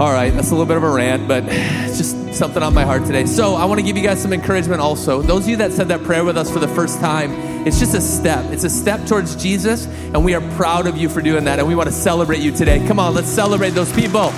All 0.00 0.10
right, 0.10 0.32
that's 0.32 0.48
a 0.48 0.52
little 0.52 0.64
bit 0.64 0.78
of 0.78 0.82
a 0.82 0.88
rant, 0.88 1.28
but 1.28 1.44
it's 1.46 1.98
just 1.98 2.32
something 2.32 2.62
on 2.62 2.72
my 2.72 2.86
heart 2.86 3.04
today. 3.04 3.26
So 3.26 3.54
I 3.54 3.66
want 3.66 3.80
to 3.80 3.84
give 3.84 3.98
you 3.98 4.02
guys 4.02 4.22
some 4.22 4.32
encouragement 4.32 4.80
also. 4.80 5.20
Those 5.20 5.42
of 5.42 5.50
you 5.50 5.56
that 5.58 5.72
said 5.72 5.88
that 5.88 6.04
prayer 6.04 6.24
with 6.24 6.38
us 6.38 6.50
for 6.50 6.58
the 6.58 6.68
first 6.68 7.00
time, 7.00 7.32
it's 7.66 7.78
just 7.78 7.94
a 7.94 8.00
step. 8.00 8.50
It's 8.50 8.64
a 8.64 8.70
step 8.70 9.06
towards 9.06 9.36
Jesus, 9.36 9.84
and 9.84 10.24
we 10.24 10.34
are 10.34 10.40
proud 10.56 10.86
of 10.86 10.96
you 10.96 11.10
for 11.10 11.20
doing 11.20 11.44
that, 11.44 11.58
and 11.58 11.68
we 11.68 11.74
want 11.74 11.90
to 11.90 11.94
celebrate 11.94 12.40
you 12.40 12.50
today. 12.50 12.82
Come 12.86 12.98
on, 12.98 13.12
let's 13.12 13.28
celebrate 13.28 13.70
those 13.70 13.92
people. 13.92 14.30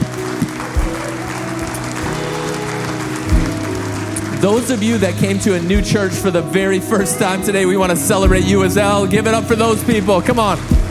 Those 4.41 4.73
of 4.73 4.83
you 4.83 4.99
that 4.99 5.15
came 5.21 5.39
to 5.39 5.55
a 5.55 5.63
new 5.63 5.81
church 5.81 6.13
for 6.13 6.33
the 6.33 6.43
very 6.43 6.81
first 6.81 7.21
time 7.21 7.41
today, 7.41 7.67
we 7.67 7.77
want 7.77 7.91
to 7.91 7.97
celebrate 7.97 8.43
you 8.43 8.65
as 8.65 8.75
well. 8.75 9.07
Give 9.07 9.29
it 9.29 9.35
up 9.35 9.45
for 9.45 9.55
those 9.55 9.85
people. 9.85 10.21
Come 10.23 10.41
on. 10.41 10.82